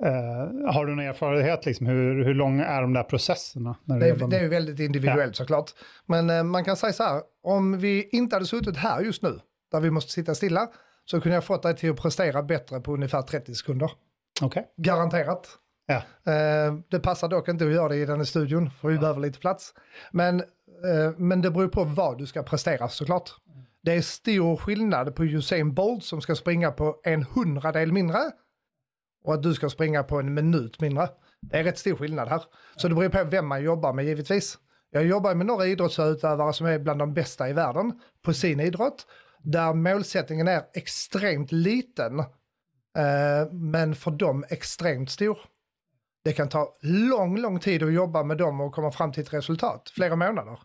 Uh, 0.05 0.73
har 0.73 0.87
du 0.87 0.95
någon 0.95 1.05
erfarenhet, 1.05 1.67
liksom, 1.67 1.87
hur, 1.87 2.25
hur 2.25 2.35
långa 2.35 2.67
är 2.67 2.83
de 2.83 2.93
där 2.93 3.03
processerna? 3.03 3.77
När 3.85 4.01
det, 4.01 4.09
är, 4.09 4.29
det 4.29 4.37
är 4.37 4.43
ju 4.43 4.49
väldigt 4.49 4.81
individuellt 4.81 5.21
ja. 5.21 5.33
såklart. 5.33 5.71
Men 6.07 6.31
uh, 6.31 6.43
man 6.43 6.65
kan 6.65 6.77
säga 6.77 6.93
så 6.93 7.03
här, 7.03 7.23
om 7.43 7.79
vi 7.79 8.09
inte 8.13 8.37
hade 8.37 8.47
suttit 8.47 8.77
här 8.77 9.01
just 9.01 9.23
nu, 9.23 9.39
där 9.73 9.81
vi 9.81 9.91
måste 9.91 10.13
sitta 10.13 10.35
stilla, 10.35 10.69
så 11.05 11.21
kunde 11.21 11.35
jag 11.35 11.45
fått 11.45 11.63
dig 11.63 11.77
till 11.77 11.91
att 11.91 12.03
prestera 12.03 12.43
bättre 12.43 12.81
på 12.81 12.95
ungefär 12.95 13.23
30 13.23 13.55
sekunder. 13.55 13.91
Okay. 14.43 14.63
Garanterat. 14.77 15.49
Ja. 15.87 15.97
Uh, 15.97 16.81
det 16.89 17.01
passar 17.01 17.29
dock 17.29 17.49
inte 17.49 17.65
att 17.65 17.73
göra 17.73 17.89
det 17.89 17.97
i 17.97 18.05
den 18.05 18.17
här 18.17 18.25
studion, 18.25 18.71
för 18.71 18.89
vi 18.89 18.95
ja. 18.95 19.01
behöver 19.01 19.21
lite 19.21 19.39
plats. 19.39 19.75
Men, 20.13 20.43
men 21.17 21.43
det 21.43 21.51
beror 21.51 21.69
på 21.69 21.85
vad 21.85 22.19
du 22.19 22.27
ska 22.27 22.43
prestera 22.43 22.89
såklart. 22.89 23.31
Det 23.83 23.95
är 23.95 24.01
stor 24.01 24.57
skillnad 24.57 25.15
på 25.15 25.25
Usain 25.25 25.75
Bolt 25.75 26.05
som 26.05 26.21
ska 26.21 26.35
springa 26.35 26.71
på 26.73 27.01
en 27.05 27.23
hundradel 27.23 27.93
mindre 27.93 28.19
och 29.25 29.35
att 29.35 29.43
du 29.43 29.55
ska 29.55 29.71
springa 29.71 30.03
på 30.03 30.19
en 30.19 30.35
minut 30.35 30.81
mindre. 30.81 31.09
Det 31.41 31.59
är 31.59 31.65
rätt 31.65 31.79
stor 31.79 31.97
skillnad 31.97 32.29
här. 32.29 32.43
Så 32.77 32.89
det 32.89 32.95
beror 32.95 33.09
på 33.09 33.25
vem 33.25 33.47
man 33.47 33.63
jobbar 33.63 33.93
med 33.93 34.05
givetvis. 34.05 34.59
Jag 34.91 35.07
jobbar 35.07 35.35
med 35.35 35.47
några 35.47 35.67
idrottsutövare 35.67 36.53
som 36.53 36.67
är 36.67 36.79
bland 36.79 36.99
de 36.99 37.15
bästa 37.15 37.49
i 37.49 37.53
världen 37.53 38.01
på 38.23 38.33
sin 38.33 38.61
idrott. 38.61 39.07
Där 39.39 39.75
målsättningen 39.75 40.49
är 40.49 40.63
extremt 40.75 41.53
liten. 41.53 42.25
Eh, 42.99 43.53
men 43.53 43.95
för 43.95 44.11
dem 44.11 44.45
extremt 44.49 45.11
stor. 45.11 45.39
Det 46.25 46.33
kan 46.33 46.49
ta 46.49 46.75
lång, 46.81 47.39
lång 47.39 47.61
tid 47.61 47.83
att 47.83 47.93
jobba 47.93 48.23
med 48.23 48.39
dem 48.39 48.61
och 48.61 48.75
komma 48.75 48.93
fram 48.93 49.13
till 49.13 49.23
ett 49.23 49.33
resultat. 49.33 49.93
Flera 49.95 50.17
månader. 50.17 50.59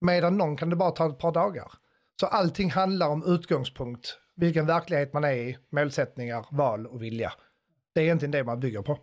Medan 0.00 0.38
någon 0.38 0.56
kan 0.56 0.70
det 0.70 0.76
bara 0.76 0.90
ta 0.90 1.08
ett 1.08 1.18
par 1.18 1.32
dagar. 1.32 1.72
Så 2.20 2.26
allting 2.26 2.70
handlar 2.70 3.08
om 3.08 3.24
utgångspunkt. 3.26 4.18
Vilken 4.36 4.66
verklighet 4.66 5.12
man 5.12 5.24
är 5.24 5.32
i, 5.32 5.58
målsättningar, 5.70 6.46
val 6.50 6.86
och 6.86 7.02
vilja. 7.02 7.32
Det 7.94 8.00
är 8.00 8.04
egentligen 8.04 8.32
det 8.32 8.44
man 8.44 8.60
bygger 8.60 8.82
på. 8.82 8.98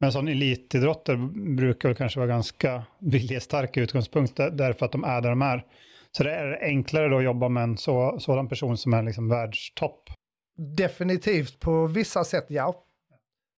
Men 0.00 0.12
sån 0.12 0.28
elitidrotter 0.28 1.16
brukar 1.56 1.88
väl 1.88 1.96
kanske 1.96 2.20
vara 2.20 2.28
ganska 2.28 2.84
viljestarka 2.98 3.80
utgångspunkter 3.80 4.50
därför 4.50 4.86
att 4.86 4.92
de 4.92 5.04
är 5.04 5.20
där 5.20 5.30
de 5.30 5.42
är. 5.42 5.64
Så 6.10 6.22
det 6.24 6.34
är 6.34 6.58
enklare 6.62 7.08
då 7.08 7.18
att 7.18 7.24
jobba 7.24 7.48
med 7.48 7.62
en 7.62 7.76
så, 7.76 8.16
sådan 8.20 8.48
person 8.48 8.76
som 8.76 8.94
är 8.94 9.02
liksom 9.02 9.28
världstopp? 9.28 10.10
Definitivt 10.56 11.60
på 11.60 11.86
vissa 11.86 12.24
sätt 12.24 12.46
ja. 12.48 12.84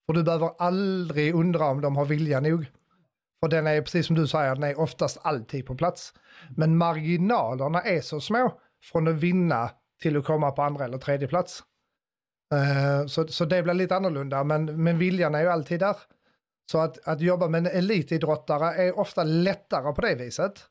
För 0.07 0.13
du 0.13 0.23
behöver 0.23 0.51
aldrig 0.59 1.35
undra 1.35 1.67
om 1.67 1.81
de 1.81 1.97
har 1.97 2.05
vilja 2.05 2.41
nog. 2.41 2.67
För 3.41 3.49
den 3.49 3.67
är, 3.67 3.83
precis 3.83 4.07
som 4.07 4.17
du 4.17 4.27
säger, 4.27 4.55
den 4.55 4.65
är 4.65 4.81
oftast 4.81 5.19
alltid 5.23 5.67
på 5.67 5.75
plats. 5.75 6.15
Men 6.57 6.77
marginalerna 6.77 7.83
är 7.83 8.01
så 8.01 8.21
små 8.21 8.61
från 8.83 9.09
att 9.09 9.15
vinna 9.15 9.71
till 10.03 10.17
att 10.17 10.25
komma 10.25 10.51
på 10.51 10.63
andra 10.63 10.85
eller 10.85 10.99
tredje 10.99 11.29
plats. 11.29 11.63
Eh, 12.55 13.07
så, 13.07 13.29
så 13.29 13.45
det 13.45 13.63
blir 13.63 13.75
lite 13.75 13.97
annorlunda, 13.97 14.45
men, 14.45 14.83
men 14.83 14.99
viljan 14.99 15.35
är 15.35 15.41
ju 15.41 15.49
alltid 15.49 15.81
där. 15.81 15.97
Så 16.71 16.79
att, 16.79 17.09
att 17.09 17.21
jobba 17.21 17.49
med 17.49 17.59
en 17.59 17.79
elitidrottare 17.79 18.75
är 18.75 18.99
ofta 18.99 19.25
lättare 19.25 19.95
på 19.95 20.01
det 20.01 20.15
viset. 20.15 20.67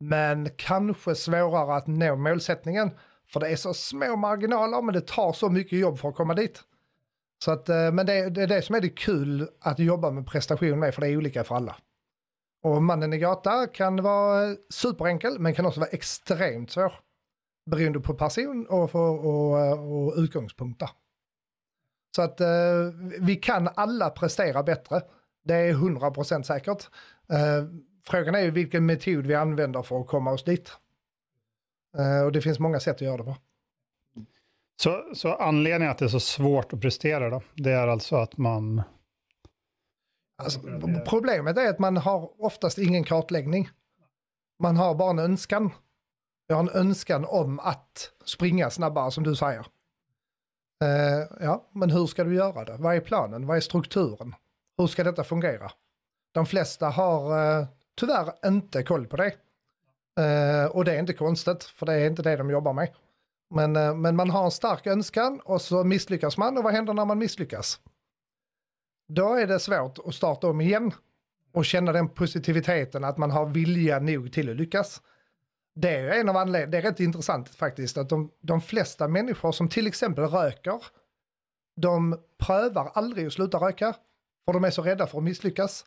Men 0.00 0.50
kanske 0.56 1.14
svårare 1.14 1.74
att 1.76 1.86
nå 1.86 2.16
målsättningen. 2.16 2.90
För 3.32 3.40
det 3.40 3.48
är 3.48 3.56
så 3.56 3.74
små 3.74 4.16
marginaler 4.16 4.82
men 4.82 4.94
det 4.94 5.06
tar 5.06 5.32
så 5.32 5.48
mycket 5.48 5.78
jobb 5.78 5.98
för 5.98 6.08
att 6.08 6.14
komma 6.14 6.34
dit. 6.34 6.62
Så 7.44 7.50
att, 7.50 7.68
eh, 7.68 7.92
men 7.92 8.06
det, 8.06 8.30
det 8.30 8.42
är 8.42 8.46
det 8.46 8.62
som 8.62 8.74
är 8.74 8.80
det 8.80 8.88
kul 8.88 9.48
att 9.60 9.78
jobba 9.78 10.10
med 10.10 10.26
prestation 10.26 10.78
med 10.78 10.94
för 10.94 11.00
det 11.00 11.08
är 11.08 11.16
olika 11.16 11.44
för 11.44 11.54
alla. 11.54 11.76
Och 12.62 12.82
mannen 12.82 13.12
i 13.12 13.18
gata 13.18 13.66
kan 13.66 14.02
vara 14.02 14.56
superenkel 14.70 15.38
men 15.38 15.54
kan 15.54 15.66
också 15.66 15.80
vara 15.80 15.90
extremt 15.90 16.70
svår. 16.70 16.92
Beroende 17.70 18.00
på 18.00 18.14
person 18.14 18.66
och, 18.66 18.90
för, 18.90 19.26
och, 19.26 20.06
och 20.06 20.14
utgångspunkter. 20.16 20.90
Så 22.16 22.22
att 22.22 22.40
eh, 22.40 22.46
vi 23.20 23.36
kan 23.36 23.68
alla 23.74 24.10
prestera 24.10 24.62
bättre. 24.62 25.02
Det 25.44 25.54
är 25.54 25.74
100% 25.74 26.42
säkert. 26.42 26.90
Eh, 27.28 27.64
frågan 28.06 28.34
är 28.34 28.40
ju 28.40 28.50
vilken 28.50 28.86
metod 28.86 29.26
vi 29.26 29.34
använder 29.34 29.82
för 29.82 30.00
att 30.00 30.06
komma 30.06 30.32
oss 30.32 30.44
dit. 30.44 30.72
Eh, 31.98 32.24
och 32.24 32.32
det 32.32 32.40
finns 32.40 32.58
många 32.58 32.80
sätt 32.80 32.96
att 32.96 33.00
göra 33.00 33.16
det 33.16 33.24
på. 33.24 33.36
Så, 34.82 35.14
så 35.14 35.34
anledningen 35.34 35.90
att 35.90 35.98
det 35.98 36.04
är 36.04 36.08
så 36.08 36.20
svårt 36.20 36.72
att 36.72 36.80
prestera 36.80 37.30
då, 37.30 37.42
det 37.54 37.72
är 37.72 37.88
alltså 37.88 38.16
att 38.16 38.36
man... 38.36 38.82
Alltså, 40.42 40.60
problemet 41.06 41.58
är 41.58 41.70
att 41.70 41.78
man 41.78 41.96
har 41.96 42.42
oftast 42.44 42.78
ingen 42.78 43.04
kartläggning. 43.04 43.68
Man 44.62 44.76
har 44.76 44.94
bara 44.94 45.10
en 45.10 45.18
önskan. 45.18 45.70
Jag 46.46 46.56
har 46.56 46.62
en 46.62 46.80
önskan 46.80 47.24
om 47.28 47.60
att 47.60 48.12
springa 48.24 48.70
snabbare 48.70 49.10
som 49.10 49.24
du 49.24 49.36
säger. 49.36 49.66
Uh, 50.84 51.26
ja, 51.40 51.68
men 51.72 51.90
hur 51.90 52.06
ska 52.06 52.24
du 52.24 52.34
göra 52.34 52.64
det? 52.64 52.76
Vad 52.76 52.96
är 52.96 53.00
planen? 53.00 53.46
Vad 53.46 53.56
är 53.56 53.60
strukturen? 53.60 54.34
Hur 54.78 54.86
ska 54.86 55.04
detta 55.04 55.24
fungera? 55.24 55.70
De 56.32 56.46
flesta 56.46 56.88
har 56.88 57.32
uh, 57.60 57.66
tyvärr 57.94 58.46
inte 58.46 58.82
koll 58.82 59.06
på 59.06 59.16
det. 59.16 59.32
Uh, 60.20 60.66
och 60.66 60.84
det 60.84 60.92
är 60.94 60.98
inte 60.98 61.12
konstigt, 61.12 61.64
för 61.64 61.86
det 61.86 61.92
är 61.92 62.06
inte 62.06 62.22
det 62.22 62.36
de 62.36 62.50
jobbar 62.50 62.72
med. 62.72 62.94
Men, 63.54 63.76
uh, 63.76 63.94
men 63.94 64.16
man 64.16 64.30
har 64.30 64.44
en 64.44 64.50
stark 64.50 64.86
önskan 64.86 65.40
och 65.44 65.62
så 65.62 65.84
misslyckas 65.84 66.38
man. 66.38 66.58
Och 66.58 66.64
vad 66.64 66.72
händer 66.72 66.94
när 66.94 67.04
man 67.04 67.18
misslyckas? 67.18 67.80
Då 69.08 69.34
är 69.34 69.46
det 69.46 69.60
svårt 69.60 69.98
att 70.04 70.14
starta 70.14 70.46
om 70.46 70.60
igen 70.60 70.92
och 71.52 71.64
känna 71.64 71.92
den 71.92 72.08
positiviteten 72.08 73.04
att 73.04 73.18
man 73.18 73.30
har 73.30 73.46
vilja 73.46 73.98
nog 73.98 74.32
till 74.32 74.50
att 74.50 74.56
lyckas. 74.56 75.02
Det 75.74 75.90
är 75.90 76.20
en 76.20 76.28
av 76.28 76.36
anledningarna, 76.36 76.70
det 76.70 76.78
är 76.78 76.90
rätt 76.90 77.00
intressant 77.00 77.48
faktiskt, 77.48 77.98
att 77.98 78.08
de, 78.08 78.30
de 78.40 78.60
flesta 78.60 79.08
människor 79.08 79.52
som 79.52 79.68
till 79.68 79.86
exempel 79.86 80.24
röker, 80.24 80.84
de 81.76 82.20
prövar 82.38 82.90
aldrig 82.94 83.26
att 83.26 83.32
sluta 83.32 83.58
röka, 83.58 83.96
för 84.44 84.52
de 84.52 84.64
är 84.64 84.70
så 84.70 84.82
rädda 84.82 85.06
för 85.06 85.18
att 85.18 85.24
misslyckas. 85.24 85.84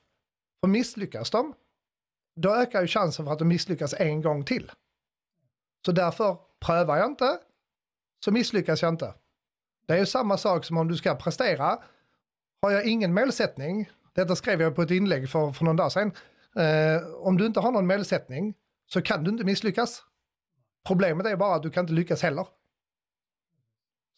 För 0.62 0.68
misslyckas 0.68 1.30
de, 1.30 1.54
då 2.38 2.56
ökar 2.56 2.82
ju 2.82 2.88
chansen 2.88 3.26
för 3.26 3.34
att 3.34 3.40
de 3.40 3.48
misslyckas 3.48 3.94
en 3.94 4.22
gång 4.22 4.44
till. 4.44 4.72
Så 5.86 5.92
därför 5.92 6.38
prövar 6.60 6.98
jag 6.98 7.08
inte, 7.08 7.40
så 8.26 8.32
misslyckas 8.32 8.82
jag 8.82 8.90
inte. 8.90 9.14
Det 9.88 9.94
är 9.94 9.98
ju 9.98 10.06
samma 10.06 10.38
sak 10.38 10.66
som 10.66 10.78
om 10.78 10.88
du 10.88 10.96
ska 10.96 11.16
prestera. 11.16 11.80
Har 12.62 12.72
jag 12.72 12.86
ingen 12.86 13.14
målsättning, 13.14 13.92
detta 14.14 14.36
skrev 14.36 14.62
jag 14.62 14.76
på 14.76 14.82
ett 14.82 14.92
inlägg 14.92 15.30
för, 15.30 15.52
för 15.52 15.66
någon 15.66 15.76
dag 15.76 15.92
sedan, 15.92 16.12
eh, 16.56 17.08
om 17.08 17.38
du 17.38 17.46
inte 17.46 17.60
har 17.60 17.72
någon 17.72 17.88
målsättning 17.88 18.56
så 18.88 19.02
kan 19.02 19.24
du 19.24 19.32
inte 19.32 19.44
misslyckas. 19.44 20.04
Problemet 20.88 21.26
är 21.26 21.36
bara 21.36 21.56
att 21.56 21.64
du 21.64 21.70
kan 21.70 21.84
inte 21.84 21.94
lyckas 21.94 22.22
heller. 22.22 22.48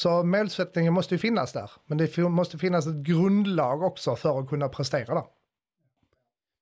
Så 0.01 0.23
målsättningen 0.23 0.93
måste 0.93 1.15
ju 1.15 1.19
finnas 1.19 1.53
där, 1.53 1.71
men 1.85 1.97
det 1.97 2.17
måste 2.17 2.57
finnas 2.57 2.87
ett 2.87 2.95
grundlag 2.95 3.83
också 3.83 4.15
för 4.15 4.39
att 4.39 4.49
kunna 4.49 4.69
prestera 4.69 5.15
där. 5.15 5.25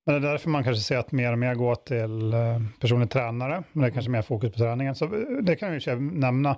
Men 0.08 0.22
det 0.22 0.28
är 0.28 0.32
därför 0.32 0.50
man 0.50 0.64
kanske 0.64 0.84
ser 0.84 0.98
att 0.98 1.12
mer 1.12 1.32
och 1.32 1.40
mer 1.40 1.56
går 1.56 1.76
till 1.76 2.34
eh, 2.34 2.40
personlig 2.80 3.10
tränare, 3.10 3.64
men 3.74 3.82
det 3.82 3.88
är 3.88 3.92
kanske 3.92 4.12
mer 4.12 4.22
fokus 4.22 4.52
på 4.52 4.58
träningen. 4.58 4.96
Så 4.96 5.06
eh, 5.06 5.12
det 5.42 5.56
kan 5.56 5.72
vi 5.72 5.78
ju 5.78 6.00
nämna. 6.00 6.58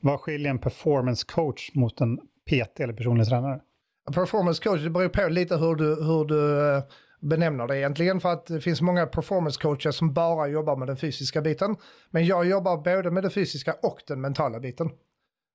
Vad 0.00 0.20
skiljer 0.20 0.50
en 0.50 0.58
performance 0.58 1.26
coach 1.28 1.70
mot 1.74 2.00
en 2.00 2.16
PT 2.16 2.80
eller 2.80 2.92
personlig 2.92 3.26
tränare? 3.26 3.60
Performance 4.14 4.62
coach, 4.62 4.80
det 4.80 4.90
beror 4.90 5.08
på 5.08 5.28
lite 5.28 5.56
hur 5.56 5.74
du, 5.74 5.84
hur 5.84 6.24
du 6.24 6.74
eh, 6.76 6.82
benämner 7.20 7.66
det 7.66 7.78
egentligen 7.78 8.20
för 8.20 8.32
att 8.32 8.46
det 8.46 8.60
finns 8.60 8.80
många 8.80 9.06
performance 9.06 9.60
coacher 9.62 9.90
som 9.90 10.12
bara 10.12 10.48
jobbar 10.48 10.76
med 10.76 10.88
den 10.88 10.96
fysiska 10.96 11.40
biten. 11.40 11.76
Men 12.10 12.26
jag 12.26 12.46
jobbar 12.46 12.76
både 12.76 13.10
med 13.10 13.24
den 13.24 13.30
fysiska 13.30 13.74
och 13.82 14.02
den 14.06 14.20
mentala 14.20 14.60
biten. 14.60 14.90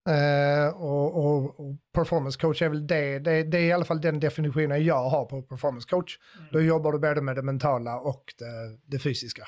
Uh, 0.09 0.67
och, 0.67 1.25
och, 1.25 1.59
och, 1.59 1.75
performance 1.93 2.39
coach 2.39 2.61
är 2.61 2.69
väl 2.69 2.87
det, 2.87 3.19
det, 3.19 3.43
det, 3.43 3.57
är 3.57 3.63
i 3.63 3.71
alla 3.71 3.85
fall 3.85 4.01
den 4.01 4.19
definitionen 4.19 4.85
jag 4.85 5.09
har 5.09 5.25
på 5.25 5.41
performance 5.41 5.87
coach. 5.89 6.19
Mm. 6.37 6.47
Då 6.51 6.61
jobbar 6.61 6.91
du 6.91 6.99
både 6.99 7.21
med 7.21 7.35
det 7.35 7.41
mentala 7.41 7.99
och 7.99 8.23
det, 8.37 8.77
det 8.85 8.99
fysiska. 8.99 9.47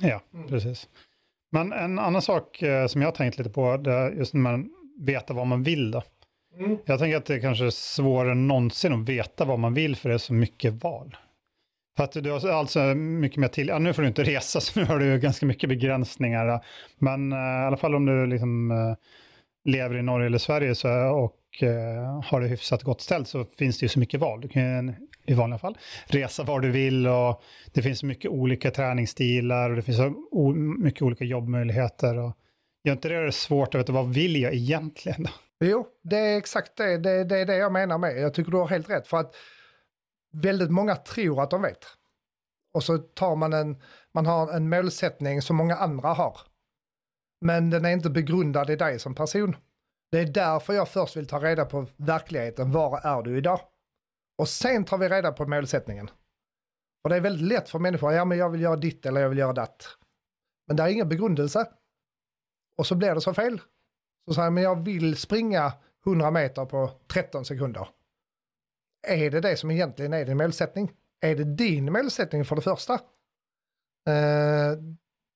Ja, 0.00 0.22
mm. 0.34 0.48
precis. 0.48 0.88
Men 1.52 1.72
en 1.72 1.98
annan 1.98 2.22
sak 2.22 2.62
eh, 2.62 2.86
som 2.86 3.00
jag 3.00 3.08
har 3.08 3.14
tänkt 3.14 3.38
lite 3.38 3.50
på, 3.50 3.76
det 3.76 3.92
är 3.92 4.10
just 4.10 4.34
när 4.34 4.40
man 4.40 4.70
vet 5.00 5.30
vad 5.30 5.46
man 5.46 5.62
vill 5.62 5.90
då. 5.90 6.02
Mm. 6.58 6.78
Jag 6.84 6.98
tänker 6.98 7.16
att 7.16 7.26
det 7.26 7.40
kanske 7.40 7.66
är 7.66 7.70
svårare 7.70 8.32
än 8.32 8.48
någonsin 8.48 8.92
att 8.92 9.08
veta 9.08 9.44
vad 9.44 9.58
man 9.58 9.74
vill 9.74 9.96
för 9.96 10.08
det 10.08 10.14
är 10.14 10.18
så 10.18 10.34
mycket 10.34 10.84
val. 10.84 11.16
För 11.96 12.04
att 12.04 12.12
du 12.12 12.30
har 12.30 12.48
alltså 12.48 12.80
mycket 12.94 13.38
mer 13.38 13.48
till, 13.48 13.68
ja, 13.68 13.78
nu 13.78 13.92
får 13.92 14.02
du 14.02 14.08
inte 14.08 14.24
resa 14.24 14.60
så 14.60 14.80
nu 14.80 14.86
har 14.86 14.98
du 14.98 15.18
ganska 15.18 15.46
mycket 15.46 15.68
begränsningar. 15.68 16.64
Men 16.98 17.32
uh, 17.32 17.38
i 17.38 17.66
alla 17.66 17.76
fall 17.76 17.94
om 17.94 18.06
du 18.06 18.26
liksom 18.26 18.70
uh, 18.70 18.96
lever 19.66 19.96
i 19.96 20.02
Norge 20.02 20.26
eller 20.26 20.38
Sverige 20.38 20.74
så, 20.74 20.88
och 21.08 21.62
eh, 21.62 22.22
har 22.24 22.40
det 22.40 22.48
hyfsat 22.48 22.82
gott 22.82 23.00
ställt 23.00 23.28
så 23.28 23.44
finns 23.44 23.78
det 23.78 23.84
ju 23.84 23.88
så 23.88 23.98
mycket 23.98 24.20
val. 24.20 24.40
Du 24.40 24.48
kan 24.48 24.94
i 25.26 25.34
vanliga 25.34 25.58
fall 25.58 25.78
resa 26.06 26.42
var 26.42 26.60
du 26.60 26.70
vill 26.70 27.06
och 27.06 27.42
det 27.72 27.82
finns 27.82 28.02
mycket 28.02 28.30
olika 28.30 28.70
träningsstilar 28.70 29.70
och 29.70 29.76
det 29.76 29.82
finns 29.82 30.00
mycket 30.78 31.02
olika 31.02 31.24
jobbmöjligheter. 31.24 32.18
Och 32.18 32.32
gör 32.84 32.92
inte 32.92 33.08
det 33.08 33.32
svårt 33.32 33.74
att 33.74 33.80
veta 33.80 33.92
vad 33.92 34.14
vill 34.14 34.42
jag 34.42 34.54
egentligen 34.54 35.22
då? 35.22 35.30
Jo, 35.60 35.86
det 36.02 36.18
är 36.18 36.38
exakt 36.38 36.76
det, 36.76 36.98
det, 36.98 37.24
det 37.24 37.38
är 37.38 37.46
det 37.46 37.56
jag 37.56 37.72
menar 37.72 37.98
med. 37.98 38.18
Jag 38.18 38.34
tycker 38.34 38.50
du 38.50 38.58
har 38.58 38.68
helt 38.68 38.90
rätt 38.90 39.08
för 39.08 39.16
att 39.16 39.34
väldigt 40.32 40.70
många 40.70 40.96
tror 40.96 41.42
att 41.42 41.50
de 41.50 41.62
vet. 41.62 41.86
Och 42.74 42.82
så 42.82 42.98
tar 42.98 43.36
man 43.36 43.52
en, 43.52 43.82
man 44.14 44.26
har 44.26 44.52
en 44.52 44.68
målsättning 44.68 45.42
som 45.42 45.56
många 45.56 45.76
andra 45.76 46.08
har. 46.08 46.36
Men 47.40 47.70
den 47.70 47.84
är 47.84 47.90
inte 47.90 48.10
begrundad 48.10 48.70
i 48.70 48.76
dig 48.76 48.98
som 48.98 49.14
person. 49.14 49.56
Det 50.10 50.18
är 50.18 50.26
därför 50.26 50.72
jag 50.72 50.88
först 50.88 51.16
vill 51.16 51.26
ta 51.26 51.38
reda 51.38 51.64
på 51.64 51.86
verkligheten. 51.96 52.72
Var 52.72 53.00
är 53.04 53.22
du 53.22 53.38
idag? 53.38 53.60
Och 54.38 54.48
sen 54.48 54.84
tar 54.84 54.98
vi 54.98 55.08
reda 55.08 55.32
på 55.32 55.46
målsättningen. 55.46 56.10
Och 57.04 57.10
det 57.10 57.16
är 57.16 57.20
väldigt 57.20 57.48
lätt 57.48 57.68
för 57.68 57.78
människor, 57.78 58.12
ja 58.12 58.24
men 58.24 58.38
jag 58.38 58.50
vill 58.50 58.60
göra 58.60 58.76
ditt 58.76 59.06
eller 59.06 59.20
jag 59.20 59.28
vill 59.28 59.38
göra 59.38 59.52
datt. 59.52 59.88
Men 60.66 60.76
det 60.76 60.82
är 60.82 60.88
ingen 60.88 61.08
begrundelse. 61.08 61.68
Och 62.78 62.86
så 62.86 62.94
blir 62.94 63.14
det 63.14 63.20
så 63.20 63.34
fel. 63.34 63.60
Så 64.28 64.34
säger 64.34 64.46
jag, 64.46 64.52
men 64.52 64.62
jag 64.62 64.84
vill 64.84 65.16
springa 65.16 65.72
100 66.06 66.30
meter 66.30 66.64
på 66.64 66.90
13 67.06 67.44
sekunder. 67.44 67.88
Är 69.06 69.30
det 69.30 69.40
det 69.40 69.56
som 69.56 69.70
egentligen 69.70 70.12
är 70.12 70.24
din 70.24 70.36
målsättning? 70.36 70.92
Är 71.20 71.36
det 71.36 71.44
din 71.44 71.92
målsättning 71.92 72.44
för 72.44 72.56
det 72.56 72.62
första? 72.62 72.94
Eh, 74.08 74.72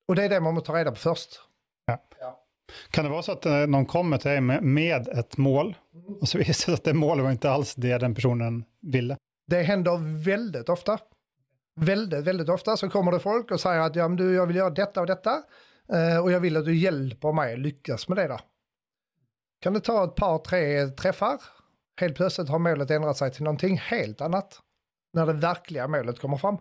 och 0.09 0.14
det 0.14 0.25
är 0.25 0.28
det 0.28 0.40
man 0.40 0.54
måste 0.54 0.66
ta 0.66 0.78
reda 0.78 0.90
på 0.90 0.97
först. 0.97 1.40
Ja. 1.90 2.16
Ja. 2.20 2.40
Kan 2.90 3.04
det 3.04 3.11
vara 3.11 3.23
så 3.23 3.32
att 3.32 3.47
eh, 3.47 3.66
någon 3.66 3.87
kommer 3.87 4.18
till 4.18 4.30
dig 4.30 4.40
med, 4.61 5.09
ett 5.09 5.37
mål 5.37 5.76
och 6.20 6.28
så 6.28 6.38
visar 6.38 6.49
det 6.49 6.54
sig 6.54 6.75
att 6.75 6.85
det 6.85 6.94
målet 6.94 7.25
var 7.25 7.30
inte 7.30 7.50
alls 7.50 7.75
det 7.75 7.99
den 7.99 8.14
personen 8.14 8.64
ville? 8.80 9.16
Det 9.47 9.62
händer 9.62 10.23
väldigt 10.25 10.68
ofta. 10.68 10.99
Väldigt, 11.80 12.25
väldigt 12.25 12.49
ofta 12.49 12.76
så 12.76 12.90
kommer 12.90 13.12
det 13.12 13.20
folk 13.20 13.50
och 13.50 13.61
säger 13.61 13.80
att 13.80 13.97
ja, 13.97 14.09
men 14.09 14.16
du, 14.16 14.35
jag 14.35 14.47
vill 14.47 14.56
göra 14.56 14.70
detta 14.70 15.00
och 15.00 15.06
detta 15.06 15.42
uh, 15.92 16.18
och 16.23 16.32
jag 16.32 16.40
vill 16.40 16.56
att 16.56 16.64
du 16.64 16.76
hjälper 16.76 17.32
mig 17.32 17.52
att 17.52 17.59
lyckas 17.59 18.09
med 18.09 18.18
det 18.18 18.28
där. 18.28 18.40
Kan 19.62 19.75
det 19.75 19.80
ta 19.80 20.04
ett 20.04 20.14
par, 20.14 20.38
tre 20.38 20.87
träffar 20.87 21.40
Helt 22.00 22.16
plötsligt 22.16 22.49
har 22.49 22.59
målet 22.59 22.90
ändrat 22.90 23.16
sig 23.16 23.32
till 23.32 23.42
någonting 23.42 23.78
helt 23.78 24.20
annat. 24.20 24.61
När 25.12 25.26
det 25.26 25.32
verkliga 25.32 25.88
målet 25.88 26.20
kommer 26.20 26.37
fram. 26.37 26.59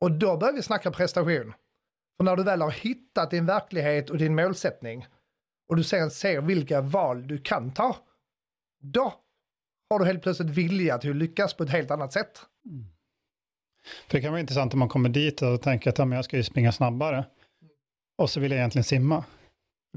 Och 0.00 0.12
då 0.12 0.36
börjar 0.36 0.54
vi 0.54 0.62
snacka 0.62 0.90
prestation. 0.90 1.54
För 2.16 2.24
när 2.24 2.36
du 2.36 2.42
väl 2.42 2.62
har 2.62 2.70
hittat 2.70 3.30
din 3.30 3.46
verklighet 3.46 4.10
och 4.10 4.18
din 4.18 4.34
målsättning 4.34 5.06
och 5.68 5.76
du 5.76 5.84
sen 5.84 6.10
ser 6.10 6.40
vilka 6.40 6.80
val 6.80 7.26
du 7.26 7.38
kan 7.38 7.72
ta. 7.72 7.96
Då 8.80 9.14
har 9.90 9.98
du 9.98 10.04
helt 10.04 10.22
plötsligt 10.22 10.50
vilja 10.50 10.98
till 10.98 11.10
att 11.10 11.16
lyckas 11.16 11.54
på 11.54 11.62
ett 11.62 11.70
helt 11.70 11.90
annat 11.90 12.12
sätt. 12.12 12.40
Mm. 12.66 12.86
För 14.06 14.18
det 14.18 14.22
kan 14.22 14.30
vara 14.30 14.40
intressant 14.40 14.72
om 14.72 14.78
man 14.78 14.88
kommer 14.88 15.08
dit 15.08 15.42
och 15.42 15.62
tänker 15.62 15.90
att 15.90 15.98
jag 15.98 16.24
ska 16.24 16.36
ju 16.36 16.42
springa 16.42 16.72
snabbare. 16.72 17.24
Och 18.18 18.30
så 18.30 18.40
vill 18.40 18.50
jag 18.50 18.58
egentligen 18.58 18.84
simma. 18.84 19.24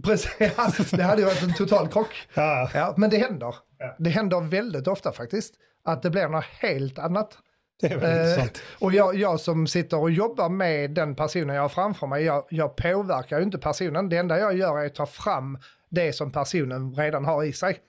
Precis, 0.04 0.92
det 0.92 1.04
hade 1.04 1.22
ju 1.22 1.26
varit 1.26 1.44
en 1.44 1.54
total 1.54 1.88
krock. 1.88 2.28
Ja. 2.34 2.72
ja. 2.74 2.94
men 2.98 3.10
det 3.10 3.18
händer. 3.18 3.56
Ja. 3.78 3.96
Det 4.00 4.10
händer 4.10 4.42
väldigt 4.42 4.88
ofta 4.88 5.12
faktiskt. 5.12 5.56
Att 5.84 6.04
det 6.04 6.10
blir 6.10 6.28
något 6.28 6.46
helt 6.46 7.00
annat. 7.00 7.38
Det 7.82 7.88
är 7.88 7.98
väldigt 7.98 8.58
eh, 8.58 8.62
Och 8.80 8.94
jag, 8.94 9.16
jag, 9.16 9.40
som 9.40 9.68
sitter 9.68 10.00
och 10.00 10.12
jobbar 10.12 10.50
med 10.50 10.92
den 10.92 11.16
personen 11.16 11.56
jag 11.56 11.62
har 11.62 11.70
framför 11.70 12.08
mig, 12.08 12.24
jag, 12.24 12.46
jag 12.50 12.76
påverkar 12.76 13.38
ju 13.38 13.44
inte 13.44 13.58
personen. 13.58 14.10
Det 14.10 14.18
enda 14.18 14.40
jag 14.40 14.58
gör 14.58 14.80
är 14.80 14.86
att 14.86 14.96
ta 14.96 15.06
fram 15.06 15.58
det 15.90 16.14
som 16.14 16.32
personen 16.32 16.96
redan 16.96 17.26
har 17.26 17.44
i 17.44 17.54
sig. 17.54 17.80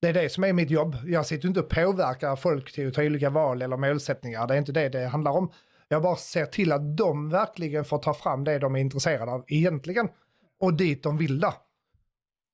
Det 0.00 0.08
är 0.08 0.12
det 0.12 0.28
som 0.28 0.44
är 0.44 0.52
mitt 0.52 0.70
jobb. 0.70 0.96
Jag 1.06 1.26
sitter 1.26 1.48
inte 1.48 1.60
och 1.60 1.68
påverkar 1.68 2.36
folk 2.36 2.72
till 2.72 2.92
olika 2.98 3.30
val 3.30 3.62
eller 3.62 3.76
målsättningar. 3.76 4.46
Det 4.46 4.54
är 4.54 4.58
inte 4.58 4.72
det 4.72 4.88
det 4.88 5.06
handlar 5.06 5.32
om. 5.32 5.52
Jag 5.88 6.02
bara 6.02 6.16
ser 6.16 6.46
till 6.46 6.72
att 6.72 6.96
de 6.96 7.30
verkligen 7.30 7.84
får 7.84 7.98
ta 7.98 8.14
fram 8.14 8.44
det 8.44 8.58
de 8.58 8.76
är 8.76 8.80
intresserade 8.80 9.32
av 9.32 9.44
egentligen. 9.48 10.08
Och 10.60 10.74
dit 10.74 11.02
de 11.02 11.18
vill 11.18 11.40
då. 11.40 11.54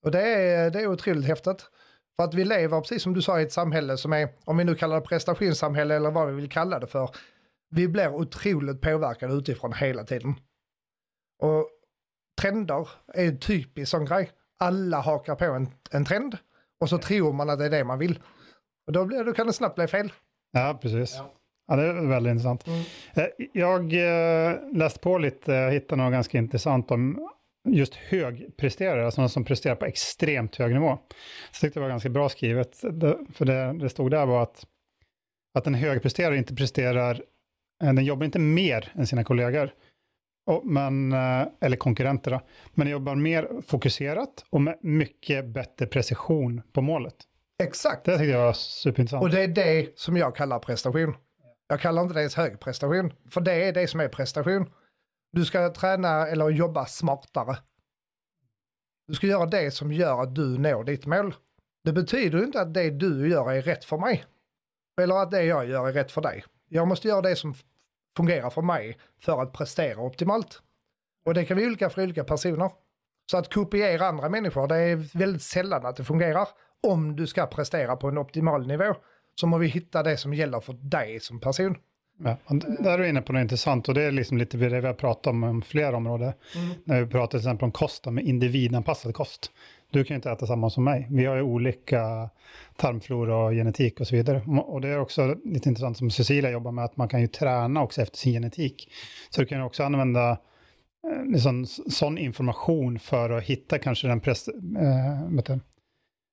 Och 0.05 0.11
det 0.11 0.23
är, 0.23 0.71
det 0.71 0.81
är 0.81 0.87
otroligt 0.87 1.27
häftigt. 1.27 1.65
För 2.21 2.25
att 2.25 2.35
vi 2.35 2.45
lever, 2.45 2.81
precis 2.81 3.03
som 3.03 3.15
du 3.15 3.23
sa, 3.23 3.41
i 3.41 3.43
ett 3.43 3.53
samhälle 3.53 3.97
som 3.97 4.13
är, 4.13 4.29
om 4.45 4.57
vi 4.57 4.65
nu 4.65 4.75
kallar 4.75 5.01
det 5.01 5.07
prestationssamhälle 5.07 5.97
eller 5.97 6.11
vad 6.11 6.29
vi 6.29 6.35
vill 6.35 6.51
kalla 6.51 6.79
det 6.79 6.87
för, 6.87 7.11
vi 7.71 7.89
blir 7.89 8.15
otroligt 8.15 8.81
påverkade 8.81 9.35
utifrån 9.35 9.73
hela 9.73 10.05
tiden. 10.05 10.35
Och 11.43 11.69
trender 12.41 12.89
är 13.15 13.29
en 13.29 13.39
typisk 13.39 13.91
sån 13.91 14.05
grej. 14.05 14.31
Alla 14.59 15.01
hakar 15.01 15.35
på 15.35 15.45
en, 15.45 15.69
en 15.91 16.05
trend 16.05 16.39
och 16.81 16.89
så 16.89 16.99
tror 16.99 17.33
man 17.33 17.51
att 17.51 17.59
det 17.59 17.65
är 17.65 17.71
det 17.71 17.85
man 17.85 17.99
vill. 17.99 18.19
Och 18.87 18.93
då, 18.93 19.05
blir, 19.05 19.25
då 19.25 19.33
kan 19.33 19.47
det 19.47 19.53
snabbt 19.53 19.75
bli 19.75 19.87
fel. 19.87 20.13
Ja, 20.53 20.79
precis. 20.83 21.15
Ja. 21.17 21.35
Ja, 21.67 21.77
det 21.77 21.83
är 21.83 22.07
väldigt 22.09 22.31
intressant. 22.31 22.67
Mm. 22.67 22.81
Eh, 23.15 23.27
jag 23.53 23.93
eh, 23.93 24.57
läste 24.73 25.01
på 25.01 25.19
lite, 25.19 25.53
jag 25.53 25.73
hittade 25.73 26.03
något 26.03 26.13
ganska 26.13 26.39
intressant 26.39 26.91
om 26.91 27.29
just 27.75 27.95
högpresterare, 27.95 29.05
alltså 29.05 29.21
någon 29.21 29.31
som 29.31 29.45
presterar 29.45 29.75
på 29.75 29.87
extremt 29.87 30.57
hög 30.57 30.73
nivå. 30.73 30.99
Så 30.99 31.15
jag 31.55 31.61
tyckte 31.61 31.81
det 31.81 31.83
var 31.83 31.91
ganska 31.91 32.09
bra 32.09 32.29
skrivet, 32.29 32.77
för 33.33 33.45
det, 33.45 33.73
det 33.73 33.89
stod 33.89 34.11
där 34.11 34.27
var 34.27 34.43
att, 34.43 34.67
att 35.59 35.67
en 35.67 35.75
högpresterare 35.75 36.37
inte 36.37 36.55
presterar, 36.55 37.23
eh, 37.85 37.93
den 37.93 38.05
jobbar 38.05 38.25
inte 38.25 38.39
mer 38.39 38.93
än 38.95 39.07
sina 39.07 39.25
kollegor, 39.25 39.73
och, 40.47 40.67
men, 40.67 41.13
eller 41.61 41.77
konkurrenter, 41.77 42.31
då, 42.31 42.41
men 42.75 42.89
jobbar 42.89 43.15
mer 43.15 43.49
fokuserat 43.67 44.45
och 44.51 44.61
med 44.61 44.79
mycket 44.83 45.47
bättre 45.47 45.87
precision 45.87 46.63
på 46.73 46.81
målet. 46.81 47.15
Exakt. 47.63 48.05
Det 48.05 48.19
tyckte 48.19 48.33
jag 48.33 48.47
var 48.47 48.53
superintressant. 48.53 49.23
Och 49.23 49.31
det 49.31 49.43
är 49.43 49.49
det 49.49 49.99
som 49.99 50.17
jag 50.17 50.37
kallar 50.37 50.59
prestation. 50.59 51.15
Jag 51.69 51.81
kallar 51.81 52.03
inte 52.03 52.15
det 52.15 52.21
ens 52.21 52.35
hög 52.35 52.61
prestation, 52.61 53.13
för 53.31 53.41
det 53.41 53.53
är 53.53 53.73
det 53.73 53.89
som 53.89 54.01
är 54.01 54.09
prestation. 54.09 54.71
Du 55.33 55.45
ska 55.45 55.73
träna 55.73 56.27
eller 56.27 56.49
jobba 56.51 56.87
smartare. 56.87 57.59
Du 59.07 59.15
ska 59.15 59.27
göra 59.27 59.47
det 59.47 59.71
som 59.71 59.93
gör 59.93 60.23
att 60.23 60.35
du 60.35 60.59
når 60.59 60.85
ditt 60.85 61.07
mål. 61.07 61.35
Det 61.85 61.93
betyder 61.93 62.45
inte 62.45 62.61
att 62.61 62.75
det 62.75 62.91
du 62.91 63.29
gör 63.29 63.53
är 63.53 63.63
rätt 63.63 63.85
för 63.85 63.99
mig. 63.99 64.25
Eller 65.01 65.15
att 65.15 65.31
det 65.31 65.43
jag 65.43 65.67
gör 65.67 65.89
är 65.89 65.93
rätt 65.93 66.13
för 66.13 66.21
dig. 66.21 66.45
Jag 66.69 66.89
måste 66.89 67.09
göra 67.09 67.21
det 67.21 67.37
som 67.37 67.55
fungerar 68.17 68.51
för 68.51 68.63
mig 68.63 68.99
för 69.21 69.43
att 69.43 69.53
prestera 69.53 70.01
optimalt. 70.01 70.63
Och 71.25 71.35
det 71.35 71.45
kan 71.45 71.57
vara 71.57 71.67
olika 71.67 71.91
för 71.91 72.03
olika 72.03 72.25
personer. 72.25 72.71
Så 73.31 73.37
att 73.37 73.55
kopiera 73.55 74.07
andra 74.07 74.29
människor, 74.29 74.69
det 74.69 74.77
är 74.77 75.19
väldigt 75.19 75.43
sällan 75.43 75.87
att 75.87 75.97
det 75.97 76.05
fungerar. 76.05 76.49
Om 76.83 77.17
du 77.17 77.27
ska 77.27 77.47
prestera 77.47 77.97
på 77.97 78.09
en 78.09 78.19
optimal 78.19 78.67
nivå 78.67 78.95
så 79.35 79.47
måste 79.47 79.61
vi 79.61 79.67
hitta 79.67 80.03
det 80.03 80.17
som 80.17 80.35
gäller 80.35 80.61
för 80.61 80.73
dig 80.73 81.21
som 81.21 81.41
person. 81.41 81.77
Ja, 82.25 82.37
där 82.81 82.91
är 82.91 82.99
du 82.99 83.09
inne 83.09 83.23
på 83.23 83.33
något 83.33 83.41
intressant 83.41 83.89
och 83.89 83.95
det 83.95 84.03
är 84.03 84.11
liksom 84.11 84.39
lite 84.39 84.57
det 84.57 84.81
vi 84.81 84.87
har 84.87 84.95
pratat 84.95 85.27
om 85.27 85.45
om 85.45 85.63
flera 85.63 85.97
områden. 85.97 86.33
Mm. 86.55 86.69
När 86.85 87.03
vi 87.03 87.11
pratar 87.11 87.31
till 87.31 87.39
exempel 87.39 87.65
om 87.65 87.73
kost, 87.73 88.07
med 88.07 88.25
individanpassad 88.25 89.15
kost. 89.15 89.51
Du 89.91 90.05
kan 90.05 90.15
ju 90.15 90.17
inte 90.17 90.31
äta 90.31 90.47
samma 90.47 90.71
som 90.71 90.85
mig. 90.85 91.07
Vi 91.11 91.25
har 91.25 91.37
ju 91.37 91.43
olika 91.43 92.31
tarmflora 92.77 93.37
och 93.37 93.53
genetik 93.53 94.01
och 94.01 94.07
så 94.07 94.17
vidare. 94.17 94.43
Och 94.47 94.81
det 94.81 94.89
är 94.89 94.99
också 94.99 95.37
lite 95.45 95.69
intressant 95.69 95.99
som 95.99 96.11
Cecilia 96.11 96.51
jobbar 96.51 96.73
med, 96.73 96.85
att 96.85 96.97
man 96.97 97.09
kan 97.09 97.21
ju 97.21 97.27
träna 97.27 97.83
också 97.83 98.03
efter 98.03 98.19
sin 98.19 98.33
genetik. 98.33 98.93
Så 99.31 99.41
du 99.41 99.47
kan 99.47 99.59
ju 99.59 99.65
också 99.65 99.83
använda 99.85 100.31
eh, 100.31 101.25
liksom, 101.25 101.67
sån 101.67 102.19
information 102.19 102.99
för 102.99 103.31
att 103.31 103.45
hitta 103.45 103.79
kanske 103.79 104.09
den, 104.09 104.21
pres, 104.21 104.49
äh, 104.49 105.59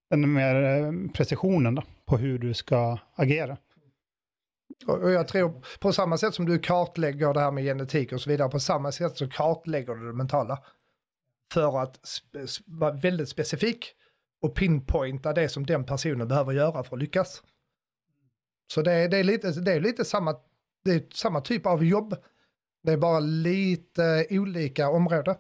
den 0.10 0.34
mer 0.34 0.64
eh, 0.64 0.92
precisionen 1.14 1.76
då, 1.76 1.84
på 2.06 2.18
hur 2.18 2.40
du 2.40 2.54
ska 2.54 2.98
agera. 3.16 3.58
Och 4.88 5.12
jag 5.12 5.28
tror 5.28 5.66
på 5.80 5.94
samma 5.94 6.18
sätt 6.18 6.36
som 6.36 6.46
du 6.46 6.60
kartlägger 6.60 7.34
det 7.34 7.40
här 7.40 7.52
med 7.52 7.64
genetik 7.64 8.14
och 8.14 8.22
så 8.22 8.30
vidare, 8.30 8.50
på 8.50 8.60
samma 8.60 8.92
sätt 8.92 9.18
så 9.18 9.30
kartlägger 9.30 9.96
du 9.96 10.08
det 10.08 10.14
mentala. 10.14 10.64
För 11.54 11.82
att 11.82 12.00
vara 12.66 12.92
väldigt 12.92 13.30
specifik 13.30 13.96
och 14.42 14.56
pinpointa 14.56 15.34
det 15.34 15.50
som 15.50 15.66
den 15.66 15.86
personen 15.86 16.28
behöver 16.28 16.54
göra 16.54 16.84
för 16.84 16.96
att 16.96 17.02
lyckas. 17.02 17.44
Så 18.74 18.82
det 18.82 18.92
är, 18.92 19.10
det 19.10 19.18
är, 19.18 19.24
lite, 19.24 19.52
det 19.52 19.74
är 19.74 19.80
lite 19.80 20.06
samma, 20.06 20.36
det 20.84 20.92
är 20.92 21.04
samma 21.14 21.42
typ 21.42 21.66
av 21.66 21.84
jobb. 21.84 22.16
Det 22.84 22.92
är 22.92 22.98
bara 22.98 23.20
lite 23.20 24.28
olika 24.30 24.90
områden. 24.90 25.36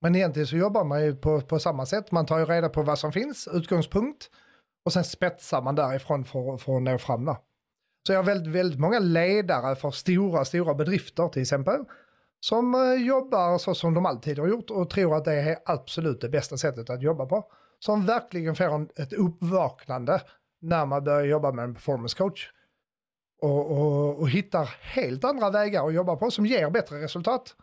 Men 0.00 0.14
egentligen 0.14 0.46
så 0.46 0.56
jobbar 0.56 0.84
man 0.84 1.04
ju 1.04 1.16
på, 1.16 1.40
på 1.40 1.58
samma 1.58 1.86
sätt. 1.86 2.10
Man 2.10 2.26
tar 2.26 2.38
ju 2.38 2.44
reda 2.44 2.68
på 2.68 2.82
vad 2.82 2.98
som 2.98 3.12
finns, 3.12 3.48
utgångspunkt. 3.52 4.30
Och 4.84 4.92
sen 4.92 5.04
spetsar 5.04 5.62
man 5.62 5.74
därifrån 5.74 6.24
för, 6.24 6.56
för 6.56 6.76
att 6.76 6.82
nå 6.82 6.98
fram 6.98 7.24
där. 7.24 7.36
Så 8.06 8.12
jag 8.12 8.18
har 8.18 8.24
väldigt, 8.24 8.54
väldigt 8.54 8.80
många 8.80 8.98
ledare 8.98 9.76
för 9.76 9.90
stora, 9.90 10.44
stora 10.44 10.74
bedrifter 10.74 11.28
till 11.28 11.42
exempel. 11.42 11.84
Som 12.40 12.74
eh, 12.74 13.06
jobbar 13.06 13.58
så 13.58 13.74
som 13.74 13.94
de 13.94 14.06
alltid 14.06 14.38
har 14.38 14.48
gjort 14.48 14.70
och 14.70 14.90
tror 14.90 15.16
att 15.16 15.24
det 15.24 15.34
är 15.34 15.58
absolut 15.64 16.20
det 16.20 16.28
bästa 16.28 16.56
sättet 16.56 16.90
att 16.90 17.02
jobba 17.02 17.26
på. 17.26 17.52
Som 17.78 18.06
verkligen 18.06 18.54
får 18.54 18.74
en, 18.74 18.88
ett 18.96 19.12
uppvaknande 19.12 20.20
när 20.60 20.86
man 20.86 21.04
börjar 21.04 21.24
jobba 21.24 21.52
med 21.52 21.64
en 21.64 21.74
performance 21.74 22.16
coach. 22.16 22.50
Och, 23.40 23.70
och, 23.70 24.18
och 24.18 24.30
hittar 24.30 24.64
helt 24.80 25.24
andra 25.24 25.50
vägar 25.50 25.86
att 25.86 25.94
jobba 25.94 26.16
på 26.16 26.30
som 26.30 26.46
ger 26.46 26.70
bättre 26.70 27.02
resultat. 27.02 27.54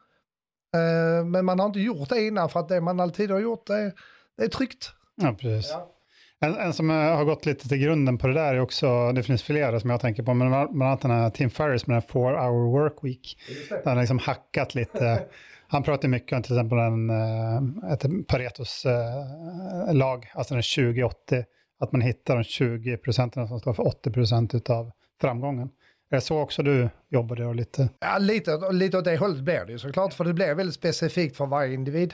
Uh, 0.75 1.25
men 1.25 1.45
man 1.45 1.59
har 1.59 1.65
inte 1.65 1.79
gjort 1.79 2.09
det 2.09 2.21
innan 2.21 2.49
för 2.49 2.59
att 2.59 2.69
det 2.69 2.81
man 2.81 2.99
alltid 2.99 3.31
har 3.31 3.39
gjort 3.39 3.67
det, 3.67 3.93
det 4.37 4.43
är 4.43 4.47
tryggt. 4.47 4.91
Ja, 5.15 5.35
precis. 5.39 5.71
Ja. 5.71 5.94
En, 6.39 6.55
en, 6.55 6.73
som 6.73 6.89
har 6.89 7.25
gått 7.25 7.45
lite 7.45 7.69
till 7.69 7.77
grunden 7.77 8.17
på 8.17 8.27
det 8.27 8.33
där 8.33 8.55
är 8.55 8.59
också, 8.59 9.11
det 9.11 9.23
finns 9.23 9.43
flera 9.43 9.79
som 9.79 9.89
jag 9.89 10.01
tänker 10.01 10.23
på, 10.23 10.33
men 10.33 10.49
bland 10.49 10.83
annat 10.83 11.01
den 11.01 11.11
här 11.11 11.29
Tim 11.29 11.49
Ferris 11.49 11.87
med 11.87 11.95
den 11.95 12.01
här 12.01 12.09
four 12.09 12.33
hour 12.33 12.71
work 12.71 12.97
week. 13.01 13.37
Där 13.69 13.85
han 13.85 13.99
liksom 13.99 14.19
hackat 14.19 14.75
lite. 14.75 15.25
Han 15.67 15.83
pratar 15.83 16.07
mycket 16.07 16.33
om 16.35 16.43
till 16.43 16.55
exempel 16.55 16.77
en, 16.77 17.09
eh, 17.09 17.91
ett 17.93 18.27
Paretos 18.27 18.85
eh, 18.85 19.93
lag, 19.93 20.31
alltså 20.33 20.53
den 20.53 20.61
20-80, 20.61 21.45
att 21.79 21.91
man 21.91 22.01
hittar 22.01 22.35
de 22.35 22.43
20 22.43 22.97
procenten 22.97 23.47
som 23.47 23.59
står 23.59 23.73
för 23.73 23.87
80 23.87 24.11
procent 24.11 24.69
av 24.69 24.91
framgången. 25.21 25.69
Är 26.09 26.15
det 26.15 26.21
så 26.21 26.39
också 26.39 26.63
du 26.63 26.89
jobbade? 27.09 27.45
Och 27.45 27.55
lite? 27.55 27.89
Ja, 27.99 28.17
lite, 28.17 28.71
lite 28.71 28.97
åt 28.97 29.05
det 29.05 29.17
hållet 29.17 29.39
blir 29.43 29.65
det 29.65 29.71
ju 29.71 29.79
såklart, 29.79 30.13
för 30.13 30.23
det 30.23 30.33
blir 30.33 30.55
väldigt 30.55 30.75
specifikt 30.75 31.37
för 31.37 31.45
varje 31.45 31.73
individ. 31.73 32.13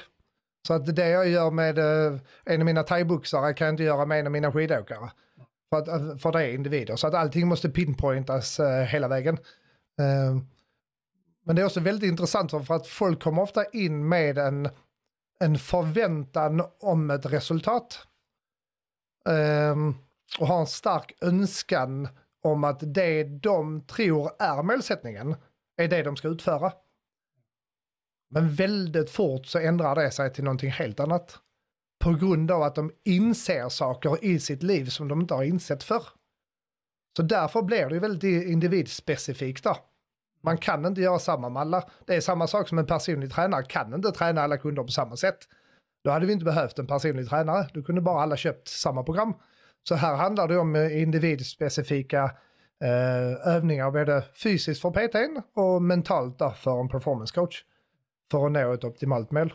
Så 0.67 0.74
att 0.74 0.95
det 0.95 1.10
jag 1.10 1.30
gör 1.30 1.52
med 1.52 1.78
eh, 1.78 2.19
en 2.45 2.62
av 2.62 2.65
mina 2.65 2.84
thaiboxare 2.84 3.54
kan 3.54 3.65
jag 3.65 3.74
inte 3.74 3.84
göra 3.84 4.06
med 4.06 4.19
en 4.19 4.26
av 4.26 4.32
mina 4.32 4.52
skidåkare. 4.52 5.12
För, 5.69 5.80
att, 5.80 5.88
eh, 5.88 6.17
för 6.17 6.32
det 6.32 6.43
är 6.43 6.54
individer. 6.54 6.95
Så 6.95 7.08
att 7.08 7.13
allting 7.13 7.47
måste 7.47 7.69
pinpointas 7.69 8.60
eh, 8.60 8.84
hela 8.84 9.08
vägen. 9.08 9.38
Ehm, 10.02 10.47
men 11.45 11.56
det 11.56 11.62
är 11.62 11.65
också 11.65 11.80
väldigt 11.80 12.10
intressant 12.10 12.52
för 12.52 12.74
att 12.74 12.88
folk 12.88 13.24
kommer 13.24 13.41
ofta 13.41 13.65
in 13.65 14.10
med 14.10 14.38
en, 14.38 14.69
en 15.39 15.58
förväntan 15.58 16.63
om 16.80 17.12
ett 17.12 17.26
resultat. 17.26 18.08
Ehm, 19.30 19.95
och 20.39 20.47
har 20.47 20.60
en 20.60 20.67
stark 20.67 21.13
önskan 21.21 22.08
om 22.43 22.63
att 22.63 22.80
det 22.93 23.24
de 23.24 23.82
tror 23.82 24.32
är 24.39 24.63
målsättningen 24.63 25.36
är 25.78 25.88
det 25.88 26.04
de 26.04 26.15
ska 26.15 26.28
utföra. 26.28 26.74
Men 28.34 28.54
väldigt 28.54 29.10
fort 29.10 29.46
så 29.46 29.60
ändrar 29.60 29.96
det 29.96 30.12
sig 30.12 30.34
till 30.34 30.44
någonting 30.44 30.72
helt 30.72 31.00
annat. 31.00 31.39
På 32.04 32.13
grund 32.13 32.52
av 32.52 32.63
att 32.63 32.76
de 32.76 32.91
inser 33.06 33.70
saker 33.70 34.26
i 34.26 34.39
sitt 34.39 34.63
liv 34.63 34.86
som 34.86 35.08
de 35.08 35.22
inte 35.22 35.34
har 35.34 35.44
insett 35.44 35.84
förr. 35.84 36.04
Så 37.17 37.24
därför 37.24 37.62
blir 37.62 37.86
det 37.89 37.94
ju 37.94 38.00
väldigt 38.00 38.48
individspecifikt 38.48 39.63
då. 39.63 39.78
Man 40.44 40.58
kan 40.58 40.86
inte 40.86 41.02
göra 41.02 41.20
samma 41.20 41.50
med 41.50 41.62
alla. 41.62 41.89
Det 42.06 42.15
är 42.15 42.22
samma 42.22 42.48
sak 42.48 42.67
som 42.67 42.80
en 42.80 42.86
personlig 42.86 43.32
tränare 43.32 43.63
kan 43.63 43.94
inte 43.94 44.12
träna 44.12 44.41
alla 44.41 44.58
kunder 44.58 44.84
på 44.84 44.91
samma 44.91 45.15
sätt. 45.15 45.38
Då 46.04 46.12
hade 46.12 46.26
vi 46.26 46.34
inte 46.34 46.46
behövt 46.46 46.80
en 46.80 46.88
personlig 46.88 47.30
tränare. 47.30 47.67
Då 47.74 47.84
kunde 47.84 48.02
bara 48.02 48.22
alla 48.22 48.38
köpt 48.38 48.67
samma 48.67 49.04
program. 49.04 49.34
Så 49.84 49.96
här 49.96 50.15
handlar 50.15 50.48
det 50.48 50.58
om 50.58 50.76
eh, 50.76 51.02
individspecifika 51.02 52.24
eh, 52.84 53.48
övningar 53.48 53.91
både 53.91 54.24
fysiskt 54.44 54.82
för 54.82 54.91
PTn 54.91 55.41
och 55.54 55.82
mentalt 55.82 56.38
för 56.58 56.82
en 56.82 56.89
performance 56.89 57.34
coach 57.34 57.63
för 58.32 58.46
att 58.46 58.52
nå 58.52 58.74
ett 58.74 58.84
optimalt 58.84 59.32
mål. 59.32 59.54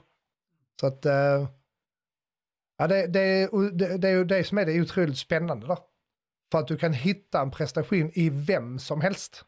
Så 0.81 0.87
att, 0.87 1.07
eh, 1.07 1.49
ja, 2.79 2.87
det, 2.87 3.07
det, 3.07 3.51
det, 3.73 3.99
det 3.99 4.09
är 4.09 4.13
ju 4.13 4.25
det 4.25 4.45
som 4.45 4.59
är 4.59 4.67
det 4.67 4.81
otroligt 4.81 5.19
spännande 5.19 5.67
då. 5.67 5.79
För 6.53 6.59
att 6.59 6.69
du 6.69 6.77
kan 6.77 6.93
hitta 6.93 7.41
en 7.41 7.51
prestation 7.51 8.11
i 8.15 8.31
vem 8.31 8.79
som 8.79 9.01
helst. 9.01 9.45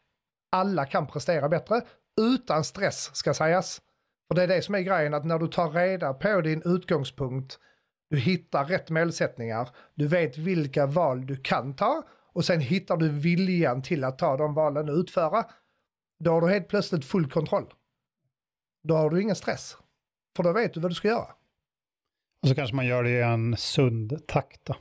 Alla 0.51 0.85
kan 0.85 1.07
prestera 1.07 1.49
bättre, 1.49 1.81
utan 2.21 2.63
stress 2.63 3.15
ska 3.15 3.33
sägas. 3.33 3.81
För 4.27 4.35
det 4.35 4.43
är 4.43 4.47
det 4.47 4.61
som 4.61 4.75
är 4.75 4.79
grejen, 4.79 5.13
att 5.13 5.25
när 5.25 5.39
du 5.39 5.47
tar 5.47 5.71
reda 5.71 6.13
på 6.13 6.41
din 6.41 6.61
utgångspunkt, 6.65 7.59
du 8.09 8.17
hittar 8.17 8.65
rätt 8.65 8.89
målsättningar, 8.89 9.69
du 9.95 10.07
vet 10.07 10.37
vilka 10.37 10.85
val 10.85 11.25
du 11.25 11.37
kan 11.37 11.75
ta 11.75 12.03
och 12.33 12.45
sen 12.45 12.59
hittar 12.59 12.97
du 12.97 13.09
viljan 13.09 13.81
till 13.81 14.03
att 14.03 14.17
ta 14.17 14.37
de 14.37 14.53
valen 14.53 14.89
och 14.89 14.95
utföra. 14.95 15.45
Då 16.19 16.31
har 16.31 16.41
du 16.41 16.47
helt 16.47 16.67
plötsligt 16.67 17.05
full 17.05 17.29
kontroll. 17.29 17.73
Då 18.83 18.95
har 18.95 19.09
du 19.09 19.21
ingen 19.21 19.35
stress. 19.35 19.77
För 20.35 20.43
då 20.43 20.53
vet 20.53 20.73
du 20.73 20.79
vad 20.79 20.91
du 20.91 20.95
ska 20.95 21.07
göra. 21.07 21.33
Och 22.41 22.47
så 22.47 22.55
kanske 22.55 22.75
man 22.75 22.85
gör 22.85 23.03
det 23.03 23.09
i 23.09 23.21
en 23.21 23.57
sund 23.57 24.27
takt 24.27 24.65
då. 24.65 24.75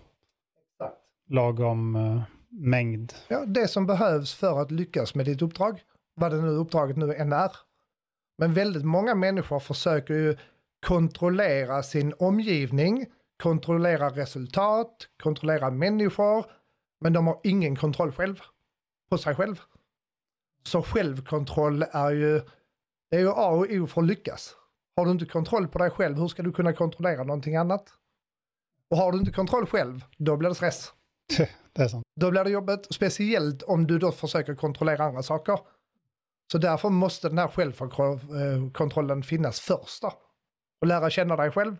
Lagom 1.28 1.96
uh, 1.96 2.22
mängd. 2.48 3.12
Ja, 3.28 3.44
det 3.46 3.68
som 3.68 3.86
behövs 3.86 4.34
för 4.34 4.62
att 4.62 4.70
lyckas 4.70 5.14
med 5.14 5.26
ditt 5.26 5.42
uppdrag, 5.42 5.82
vad 6.14 6.30
det 6.30 6.42
nu 6.42 6.48
uppdraget 6.48 6.96
nu 6.96 7.14
än 7.14 7.32
är. 7.32 7.50
Men 8.38 8.54
väldigt 8.54 8.84
många 8.84 9.14
människor 9.14 9.60
försöker 9.60 10.14
ju 10.14 10.36
kontrollera 10.86 11.82
sin 11.82 12.14
omgivning, 12.18 13.06
kontrollera 13.42 14.10
resultat, 14.10 15.08
kontrollera 15.22 15.70
människor, 15.70 16.46
men 17.00 17.12
de 17.12 17.26
har 17.26 17.40
ingen 17.42 17.76
kontroll 17.76 18.12
själv 18.12 18.40
på 19.10 19.18
sig 19.18 19.34
själv. 19.34 19.60
Så 20.62 20.82
självkontroll 20.82 21.82
är 21.82 22.10
ju, 22.10 22.40
det 23.10 23.16
är 23.16 23.20
ju 23.20 23.30
A 23.30 23.48
och 23.48 23.66
O 23.70 23.86
för 23.86 24.00
att 24.00 24.06
lyckas. 24.06 24.54
Har 24.96 25.04
du 25.04 25.10
inte 25.10 25.26
kontroll 25.26 25.68
på 25.68 25.78
dig 25.78 25.90
själv, 25.90 26.16
hur 26.16 26.28
ska 26.28 26.42
du 26.42 26.52
kunna 26.52 26.72
kontrollera 26.72 27.24
någonting 27.24 27.56
annat? 27.56 27.88
Och 28.90 28.96
har 28.96 29.12
du 29.12 29.18
inte 29.18 29.32
kontroll 29.32 29.66
själv, 29.66 30.04
då 30.16 30.36
blir 30.36 30.48
det 30.48 30.54
stress. 30.54 30.92
det 31.72 31.82
är 31.82 31.88
sant. 31.88 32.04
Då 32.20 32.30
blir 32.30 32.44
det 32.44 32.50
jobbigt, 32.50 32.86
speciellt 32.90 33.62
om 33.62 33.86
du 33.86 33.98
då 33.98 34.12
försöker 34.12 34.54
kontrollera 34.54 35.04
andra 35.04 35.22
saker. 35.22 35.58
Så 36.52 36.58
därför 36.58 36.88
måste 36.88 37.28
den 37.28 37.38
här 37.38 37.48
självkontrollen 37.48 39.22
finnas 39.22 39.60
först 39.60 40.02
då. 40.02 40.12
Och 40.80 40.86
lära 40.86 41.10
känna 41.10 41.36
dig 41.36 41.50
själv. 41.50 41.76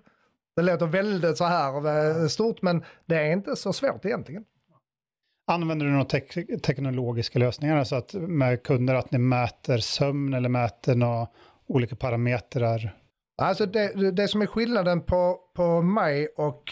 Det 0.57 0.63
låter 0.63 0.87
väldigt 0.87 1.37
så 1.37 1.45
här 1.45 1.87
eh, 1.87 2.27
stort, 2.27 2.63
men 2.63 2.85
det 3.07 3.17
är 3.17 3.33
inte 3.33 3.57
så 3.57 3.73
svårt 3.73 4.05
egentligen. 4.05 4.45
Använder 5.51 5.87
du 5.87 5.93
några 5.93 6.05
te 6.05 6.21
teknologiska 6.59 7.39
lösningar, 7.39 7.77
alltså 7.77 7.97
att 7.97 8.15
med 8.15 8.63
kunder 8.63 8.95
att 8.95 9.11
ni 9.11 9.19
mäter 9.19 9.79
sömn 9.79 10.35
eller 10.35 10.49
mäter 10.49 10.95
några 10.95 11.27
olika 11.67 11.97
parametrar? 11.97 12.97
Alltså 13.37 13.67
det, 13.67 14.11
det 14.11 14.29
som 14.29 14.43
är 14.43 14.47
skillnaden 14.47 15.03
på, 15.03 15.41
på 15.55 15.83
mig 15.83 16.29
och 16.37 16.63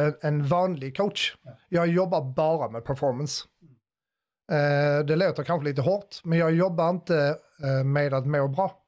en, 0.00 0.14
en 0.22 0.46
vanlig 0.46 0.96
coach, 0.96 1.36
jag 1.68 1.86
jobbar 1.86 2.34
bara 2.34 2.70
med 2.70 2.84
performance. 2.84 3.44
Eh, 4.52 5.04
det 5.06 5.16
låter 5.16 5.44
kanske 5.44 5.68
lite 5.68 5.82
hårt, 5.82 6.20
men 6.24 6.38
jag 6.38 6.54
jobbar 6.54 6.90
inte 6.90 7.38
eh, 7.62 7.84
med 7.84 8.14
att 8.14 8.26
må 8.26 8.48
bra. 8.48 8.78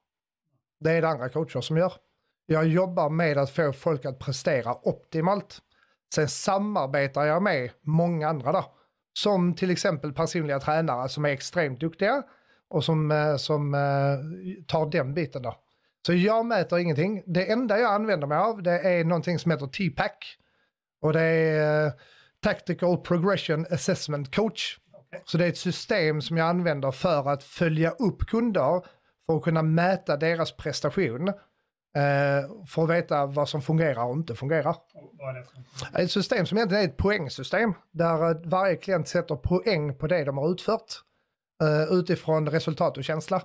Det 0.81 0.91
är 0.91 1.03
det 1.03 1.09
andra 1.09 1.29
coacher 1.29 1.61
som 1.61 1.77
gör. 1.77 1.93
Jag 2.47 2.67
jobbar 2.67 3.11
med 3.11 3.39
att 3.39 3.51
få 3.51 3.73
folk 3.73 4.05
att 4.05 4.19
prestera 4.19 4.89
optimalt. 4.89 5.59
Sen 6.15 6.29
samarbetar 6.29 7.25
jag 7.25 7.43
med 7.43 7.71
många 7.83 8.29
andra 8.29 8.53
där. 8.53 8.65
Som 9.23 9.55
till 9.55 9.71
exempel 9.71 10.13
personliga 10.13 10.61
tränare 10.61 11.09
som 11.09 11.25
är 11.25 11.29
extremt 11.29 11.81
duktiga 11.81 12.23
och 12.71 12.85
som, 12.85 13.11
eh, 13.11 13.37
som 13.37 13.73
tar 14.67 14.91
den 14.91 15.15
biten 15.15 15.43
då. 15.43 15.55
Så 16.07 16.15
jag 16.15 16.47
mäter 16.47 16.79
ingenting. 16.79 17.23
Det 17.27 17.53
enda 17.53 17.79
jag 17.79 17.95
använder 17.95 18.27
mig 18.27 18.39
av 18.39 18.63
det 18.63 18.81
är 18.81 19.05
någonting 19.05 19.39
som 19.39 19.51
heter 19.51 19.67
T-Pack. 19.67 20.37
Och 21.01 21.13
det 21.13 21.23
är 21.23 21.93
Tactical 22.43 22.99
Progression 22.99 23.67
Assessment 23.71 24.35
Coach. 24.35 24.79
Så 25.25 25.39
det 25.39 25.45
är 25.45 25.49
ett 25.49 25.59
system 25.59 26.23
som 26.23 26.37
jag 26.37 26.49
använder 26.49 26.91
för 26.91 27.29
att 27.29 27.45
följa 27.45 27.91
upp 27.91 28.27
kunder 28.27 28.85
för 29.27 29.37
att 29.37 29.43
kunna 29.43 29.63
mäta 29.63 30.17
deras 30.17 30.57
prestation. 30.57 31.33
Eh, 31.97 32.67
för 32.67 32.83
att 32.83 32.91
veta 32.91 33.27
vad 33.27 33.49
som 33.49 33.63
fungerar 33.63 34.05
och 34.05 34.15
inte 34.15 34.35
fungerar. 34.35 34.77
Ett 35.99 36.11
system 36.11 36.47
som 36.47 36.59
egentligen 36.59 36.85
är 36.85 36.89
ett 36.89 36.97
poängsystem 36.97 37.75
där 37.91 38.31
eh, 38.31 38.37
varje 38.45 38.77
klient 38.77 39.09
sätter 39.09 39.37
poäng 39.37 39.95
på 39.95 40.07
det 40.07 40.25
de 40.25 40.39
har 40.39 40.51
utfört 40.51 41.03
eh, 41.63 41.99
utifrån 41.99 42.49
resultat 42.49 42.97
och 42.99 43.05
känsla. 43.05 43.43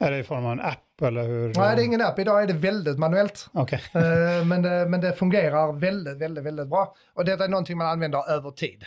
Är 0.00 0.10
det 0.10 0.18
i 0.18 0.22
form 0.22 0.46
av 0.46 0.52
en 0.52 0.60
app 0.60 1.02
eller 1.02 1.22
hur? 1.22 1.54
Nej, 1.56 1.76
det 1.76 1.82
är 1.82 1.84
ingen 1.84 2.00
app. 2.00 2.18
Idag 2.18 2.42
är 2.42 2.46
det 2.46 2.52
väldigt 2.52 2.98
manuellt. 2.98 3.48
Okay. 3.52 3.80
men, 4.44 4.62
det, 4.62 4.86
men 4.88 5.00
det 5.00 5.12
fungerar 5.12 5.72
väldigt, 5.72 6.18
väldigt, 6.18 6.44
väldigt 6.44 6.68
bra. 6.68 6.94
Och 7.14 7.24
detta 7.24 7.44
är 7.44 7.48
någonting 7.48 7.78
man 7.78 7.86
använder 7.86 8.30
över 8.30 8.50
tid. 8.50 8.84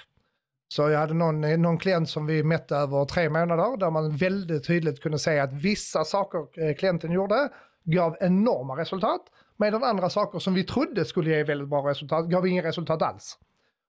Så 0.68 0.90
jag 0.90 1.00
hade 1.00 1.14
någon, 1.14 1.62
någon 1.62 1.78
klient 1.78 2.10
som 2.10 2.26
vi 2.26 2.44
mätte 2.44 2.76
över 2.76 3.06
tre 3.06 3.30
månader 3.30 3.78
där 3.78 3.90
man 3.92 4.18
väldigt 4.18 4.68
tydligt 4.68 5.02
kunde 5.02 5.20
se 5.20 5.40
att 5.40 5.54
vissa 5.54 6.04
saker 6.04 6.74
klienten 6.74 7.12
gjorde 7.12 7.50
gav 7.84 8.18
enorma 8.20 8.78
resultat 8.78 9.22
medan 9.58 9.84
andra 9.84 10.10
saker 10.10 10.40
som 10.40 10.54
vi 10.54 10.64
trodde 10.64 11.06
skulle 11.06 11.30
ge 11.30 11.44
väldigt 11.44 11.70
bra 11.70 11.90
resultat 11.90 12.26
gav 12.26 12.48
inga 12.48 12.64
resultat 12.64 13.02
alls. 13.02 13.38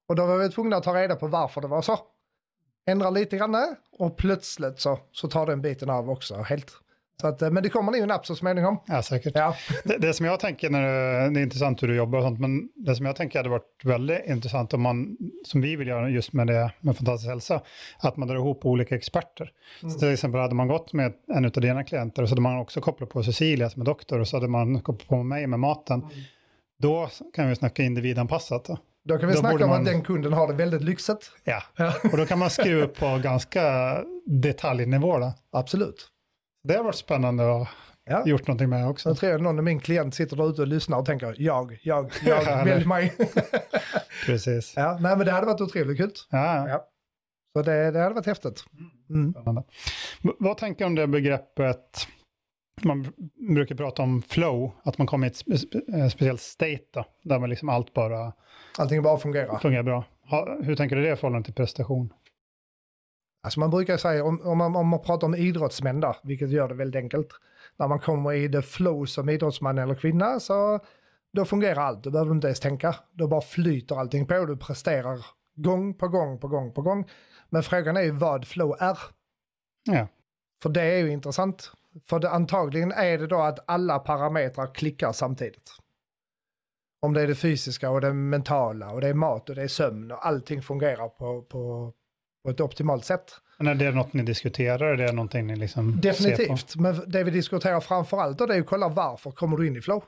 Och 0.09 0.17
då 0.17 0.27
var 0.27 0.39
vi 0.39 0.49
tvungna 0.49 0.77
att 0.77 0.85
ta 0.85 0.95
reda 0.95 1.17
på 1.17 1.27
varför 1.27 1.61
det 1.61 1.69
var 1.69 1.83
så. 1.83 1.99
Ändra 2.87 3.11
lite 3.11 3.37
grann 3.37 3.77
och 3.99 4.17
plötsligt 4.17 4.81
så, 4.81 4.99
så 5.13 5.29
tar 5.29 5.47
den 5.47 5.63
biten 5.63 5.91
av 5.91 6.11
också 6.11 6.35
helt. 6.35 6.84
Så 7.21 7.27
att, 7.27 7.43
eh, 7.43 7.51
men 7.51 7.63
det 7.63 7.69
kommer 7.69 7.93
nog 7.93 8.01
en 8.01 8.11
app 8.11 8.27
så 8.27 8.35
småningom. 8.35 8.81
Ja, 8.87 9.03
säkert. 9.03 9.33
Ja. 9.35 9.57
Det, 9.85 9.99
det, 9.99 10.13
som 10.13 10.27
jag 10.27 10.41
tänker, 10.41 10.71
när 10.71 10.83
det, 10.83 11.31
det 11.31 11.41
är 11.41 11.43
intressant 11.43 11.83
hur 11.83 11.89
du 11.89 11.97
jobbar 11.97 12.19
och 12.19 12.25
sånt, 12.25 12.41
men 12.41 12.69
det 12.75 12.97
som 12.97 13.07
jag 13.07 13.17
tänker 13.17 13.39
hade 13.39 13.49
varit 13.49 13.85
väldigt 13.85 14.27
intressant 14.27 14.75
om 14.75 14.83
man, 14.83 15.17
som 15.45 15.61
vi 15.61 15.77
vill 15.77 15.89
göra 15.89 16.09
just 16.09 16.33
med 16.33 16.47
det 16.47 16.73
med 16.81 16.97
fantastisk 16.97 17.29
hälsa, 17.29 17.61
att 17.99 18.17
man 18.17 18.29
drar 18.29 18.37
ihop 18.37 18.67
olika 18.67 18.97
experter. 18.97 19.51
Mm. 19.83 19.93
Så 19.93 19.99
till 19.99 20.13
exempel 20.13 20.41
hade 20.41 20.55
man 20.55 20.69
gått 20.69 20.93
med 20.93 21.13
en 21.35 21.45
av 21.45 21.51
dina 21.51 21.85
klienter 21.85 22.23
och 22.23 22.29
så 22.29 22.33
hade 22.33 22.43
man 22.43 22.59
också 22.59 22.81
kopplat 22.81 23.09
på 23.09 23.23
Cecilia 23.23 23.71
som 23.71 23.83
är 23.83 23.87
doktor 23.87 24.21
och 24.21 24.29
så 24.29 24.37
hade 24.37 24.49
man 24.49 24.81
kopplat 24.81 25.09
på 25.09 25.23
mig 25.23 25.47
med 25.47 25.61
maten. 25.61 26.03
Mm. 26.03 26.15
Då 26.79 27.09
kan 27.35 27.49
vi 27.49 27.57
snacka 27.57 27.83
individanpassat. 27.83 28.65
Då. 28.65 28.79
Då 29.05 29.19
kan 29.19 29.29
vi 29.29 29.35
då 29.35 29.41
snacka 29.41 29.65
om 29.65 29.71
man... 29.71 29.81
att 29.81 29.87
den 29.87 30.03
kunden 30.03 30.33
har 30.33 30.49
det 30.49 30.55
väldigt 30.55 30.83
lyxigt. 30.83 31.31
Ja, 31.45 31.63
och 32.13 32.19
då 32.19 32.27
kan 32.27 32.39
man 32.39 32.51
skruva 32.51 32.85
upp 32.85 32.99
på 32.99 33.21
ganska 33.23 33.97
detaljnivå. 34.27 35.19
Då. 35.19 35.33
Absolut. 35.53 36.11
Det 36.65 36.77
har 36.77 36.85
varit 36.85 36.95
spännande 36.95 37.57
att 37.57 37.69
ja. 38.05 38.27
gjort 38.27 38.47
någonting 38.47 38.69
med 38.69 38.89
också. 38.89 39.09
Jag 39.09 39.17
tror 39.17 39.35
att 39.35 39.43
någon 39.43 39.59
av 39.59 39.65
min 39.65 39.81
klient 39.81 40.15
sitter 40.15 40.37
där 40.37 40.51
ute 40.51 40.63
och 40.63 40.69
lyssnar 40.69 40.99
och 40.99 41.07
tänker 41.07 41.27
jag, 41.39 41.79
jag, 41.83 42.13
jag, 42.25 42.65
välj 42.65 42.87
mig. 42.87 43.13
Precis. 44.27 44.73
Ja, 44.77 44.99
nej 45.01 45.17
men 45.17 45.27
det 45.27 45.33
hade 45.33 45.47
varit 45.47 45.61
otroligt 45.61 45.99
kul. 45.99 46.11
Ja. 46.31 46.69
ja. 46.69 46.85
Så 47.57 47.63
det, 47.63 47.91
det 47.91 47.99
hade 47.99 48.15
varit 48.15 48.27
häftigt. 48.27 48.65
Mm. 49.11 49.35
Vad 50.39 50.59
tänker 50.59 50.85
du 50.85 50.87
om 50.87 50.95
det 50.95 51.07
begreppet, 51.07 52.09
man 52.83 53.13
brukar 53.55 53.75
prata 53.75 54.03
om 54.03 54.23
flow, 54.23 54.73
att 54.83 54.99
man 54.99 55.07
kommer 55.07 55.27
i 55.27 55.31
ett 55.31 55.37
spe, 55.37 55.59
spe, 55.59 56.11
speciellt 56.11 56.41
state 56.41 56.85
då, 56.93 57.05
där 57.23 57.39
man 57.39 57.51
liksom 57.51 57.69
allt 57.69 57.95
bara... 57.95 58.33
Allting 58.79 59.03
bara 59.03 59.19
fungerar. 59.19 59.59
Fungerar 59.59 59.83
bra. 59.83 60.05
Ha, 60.31 60.57
hur 60.63 60.77
tänker 60.77 60.97
du 60.97 61.03
det 61.03 61.13
i 61.13 61.17
förhållande 61.17 61.45
till 61.45 61.55
prestation? 61.55 62.13
Alltså 63.45 63.61
man 63.61 63.71
brukar 63.71 63.97
säga, 63.97 64.25
om, 64.25 64.41
om, 64.41 64.59
man, 64.59 64.77
om 64.77 64.89
man 64.89 65.03
pratar 65.03 65.27
om 65.27 65.35
idrottsmän 65.35 66.01
då, 66.01 66.17
vilket 66.23 66.51
gör 66.51 66.69
det 66.69 66.75
väldigt 66.75 67.03
enkelt. 67.03 67.29
När 67.77 67.89
man 67.89 68.01
kommer 68.01 68.33
i 68.33 68.53
the 68.53 68.63
flow 68.63 69.05
som 69.05 69.29
idrottsman 69.29 69.79
eller 69.79 69.95
kvinna 69.95 70.41
så 70.41 70.81
då 71.33 71.45
fungerar 71.45 71.83
allt. 71.83 72.03
Då 72.03 72.11
behöver 72.11 72.31
du 72.31 72.35
inte 72.35 72.47
ens 72.47 72.61
tänka. 72.61 72.97
Då 73.13 73.29
bara 73.29 73.41
flyter 73.41 73.97
allting 73.97 74.27
på. 74.27 74.45
Du 74.45 74.57
presterar 74.57 75.27
gång 75.55 75.95
på 75.95 76.09
gång 76.09 76.39
på 76.39 76.49
gång 76.49 76.73
på 76.73 76.83
gång. 76.83 77.11
Men 77.49 77.63
frågan 77.63 77.97
är 77.97 78.03
ju 78.03 78.11
vad 78.11 78.47
flow 78.47 78.77
är. 78.81 78.99
Ja. 79.85 80.07
För 80.63 80.71
det 80.71 80.83
är 80.83 80.99
ju 80.99 81.11
intressant. 81.11 81.73
För 82.05 82.19
det, 82.19 82.31
antagligen 82.31 82.93
är 82.93 83.19
det 83.19 83.27
då 83.27 83.41
att 83.41 83.59
alla 83.67 83.99
parametrar 83.99 84.75
klickar 84.75 85.13
samtidigt. 85.13 85.71
Om 87.01 87.13
det 87.13 87.23
är 87.23 87.27
det 87.27 87.35
fysiska 87.35 87.91
och 87.91 88.01
det 88.01 88.13
mentala 88.13 88.91
och 88.91 89.01
det 89.01 89.09
är 89.09 89.15
mat 89.15 89.49
och 89.49 89.55
det 89.55 89.63
är 89.63 89.69
sömn 89.69 90.13
och 90.13 90.27
allting 90.27 90.63
fungerar 90.63 91.09
på, 91.09 91.43
på, 91.43 91.93
på 92.45 92.51
ett 92.51 92.61
optimalt 92.61 93.05
sätt. 93.05 93.41
Men 93.59 93.67
är 93.67 93.75
det 93.75 93.91
något 93.91 94.13
ni 94.13 94.23
diskuterar? 94.23 94.87
Är 94.87 94.97
det 94.97 95.13
någonting 95.13 95.47
ni 95.47 95.57
liksom 95.57 96.01
Definitivt, 96.01 96.77
men 96.77 97.11
det 97.11 97.25
vi 97.25 97.31
diskuterar 97.31 97.81
framför 97.81 98.21
allt 98.21 98.39
det 98.39 98.45
är 98.45 98.61
att 98.61 98.67
kolla 98.67 98.89
varför 98.89 99.31
kommer 99.31 99.57
du 99.57 99.67
in 99.67 99.77
i 99.77 99.81
flow? 99.81 100.05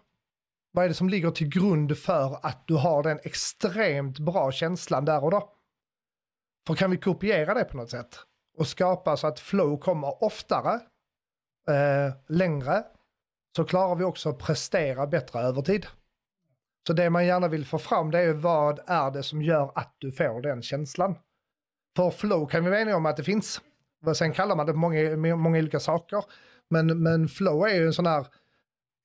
Vad 0.72 0.84
är 0.84 0.88
det 0.88 0.94
som 0.94 1.08
ligger 1.08 1.30
till 1.30 1.48
grund 1.48 1.98
för 1.98 2.38
att 2.42 2.66
du 2.66 2.74
har 2.74 3.02
den 3.02 3.18
extremt 3.22 4.18
bra 4.18 4.52
känslan 4.52 5.04
där 5.04 5.24
och 5.24 5.30
då? 5.30 5.52
För 6.66 6.74
kan 6.74 6.90
vi 6.90 6.96
kopiera 6.96 7.54
det 7.54 7.64
på 7.64 7.76
något 7.76 7.90
sätt 7.90 8.18
och 8.58 8.66
skapa 8.66 9.16
så 9.16 9.26
att 9.26 9.40
flow 9.40 9.78
kommer 9.78 10.24
oftare, 10.24 10.74
eh, 11.68 12.14
längre, 12.28 12.84
så 13.56 13.64
klarar 13.64 13.94
vi 13.94 14.04
också 14.04 14.28
att 14.28 14.38
prestera 14.38 15.06
bättre 15.06 15.40
över 15.40 15.62
tid. 15.62 15.86
Så 16.86 16.92
det 16.92 17.10
man 17.10 17.26
gärna 17.26 17.48
vill 17.48 17.66
få 17.66 17.78
fram 17.78 18.10
det 18.10 18.18
är 18.18 18.32
vad 18.32 18.80
är 18.86 19.10
det 19.10 19.22
som 19.22 19.42
gör 19.42 19.72
att 19.74 19.94
du 19.98 20.12
får 20.12 20.42
den 20.42 20.62
känslan. 20.62 21.14
För 21.96 22.10
flow 22.10 22.46
kan 22.46 22.64
vi 22.64 22.70
vara 22.70 22.96
om 22.96 23.06
att 23.06 23.16
det 23.16 23.24
finns. 23.24 23.60
Sen 24.14 24.32
kallar 24.32 24.56
man 24.56 24.66
det 24.66 24.72
många, 24.72 25.16
många 25.16 25.58
olika 25.58 25.80
saker. 25.80 26.24
Men, 26.68 27.02
men 27.02 27.28
flow 27.28 27.66
är 27.66 27.74
ju 27.74 27.86
en 27.86 27.92
sån 27.92 28.06
här 28.06 28.26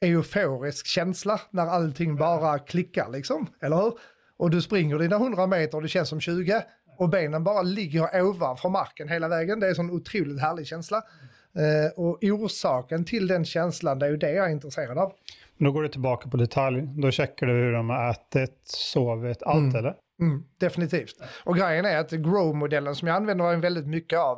euforisk 0.05 0.87
känsla 0.87 1.41
när 1.51 1.67
allting 1.67 2.15
bara 2.15 2.59
klickar 2.59 3.09
liksom, 3.09 3.47
eller 3.61 3.75
hur? 3.75 3.93
Och 4.37 4.49
du 4.49 4.61
springer 4.61 4.99
dina 4.99 5.15
100 5.15 5.47
meter 5.47 5.77
och 5.77 5.81
det 5.81 5.89
känns 5.89 6.09
som 6.09 6.21
20 6.21 6.63
och 6.97 7.09
benen 7.09 7.43
bara 7.43 7.61
ligger 7.61 8.21
ovanför 8.21 8.69
marken 8.69 9.09
hela 9.09 9.27
vägen. 9.27 9.59
Det 9.59 9.65
är 9.65 9.69
en 9.69 9.75
sån 9.75 9.91
otroligt 9.91 10.41
härlig 10.41 10.67
känsla. 10.67 11.03
Eh, 11.55 11.99
och 11.99 12.23
orsaken 12.23 13.05
till 13.05 13.27
den 13.27 13.45
känslan, 13.45 13.99
det 13.99 14.05
är 14.05 14.09
ju 14.09 14.17
det 14.17 14.31
jag 14.31 14.45
är 14.45 14.51
intresserad 14.51 14.97
av. 14.97 15.13
Då 15.57 15.71
går 15.71 15.83
du 15.83 15.89
tillbaka 15.89 16.29
på 16.29 16.37
detalj. 16.37 16.89
Då 16.97 17.11
checkar 17.11 17.47
du 17.47 17.53
hur 17.53 17.73
de 17.73 17.89
har 17.89 18.09
ätit, 18.09 18.61
sovit, 18.63 19.43
allt 19.43 19.57
mm. 19.57 19.75
eller? 19.75 19.95
Mm, 20.21 20.43
definitivt. 20.57 21.21
Och 21.43 21.55
grejen 21.55 21.85
är 21.85 21.97
att 21.97 22.11
Grow-modellen 22.11 22.95
som 22.95 23.07
jag 23.07 23.17
använder 23.17 23.57
väldigt 23.57 23.87
mycket 23.87 24.19
av, 24.19 24.37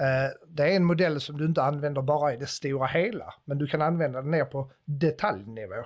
eh, 0.00 0.46
det 0.48 0.62
är 0.62 0.76
en 0.76 0.84
modell 0.84 1.20
som 1.20 1.38
du 1.38 1.44
inte 1.44 1.62
använder 1.62 2.02
bara 2.02 2.34
i 2.34 2.36
det 2.36 2.46
stora 2.46 2.86
hela, 2.86 3.34
men 3.44 3.58
du 3.58 3.66
kan 3.66 3.82
använda 3.82 4.22
den 4.22 4.30
ner 4.30 4.44
på 4.44 4.70
detaljnivå. 4.84 5.84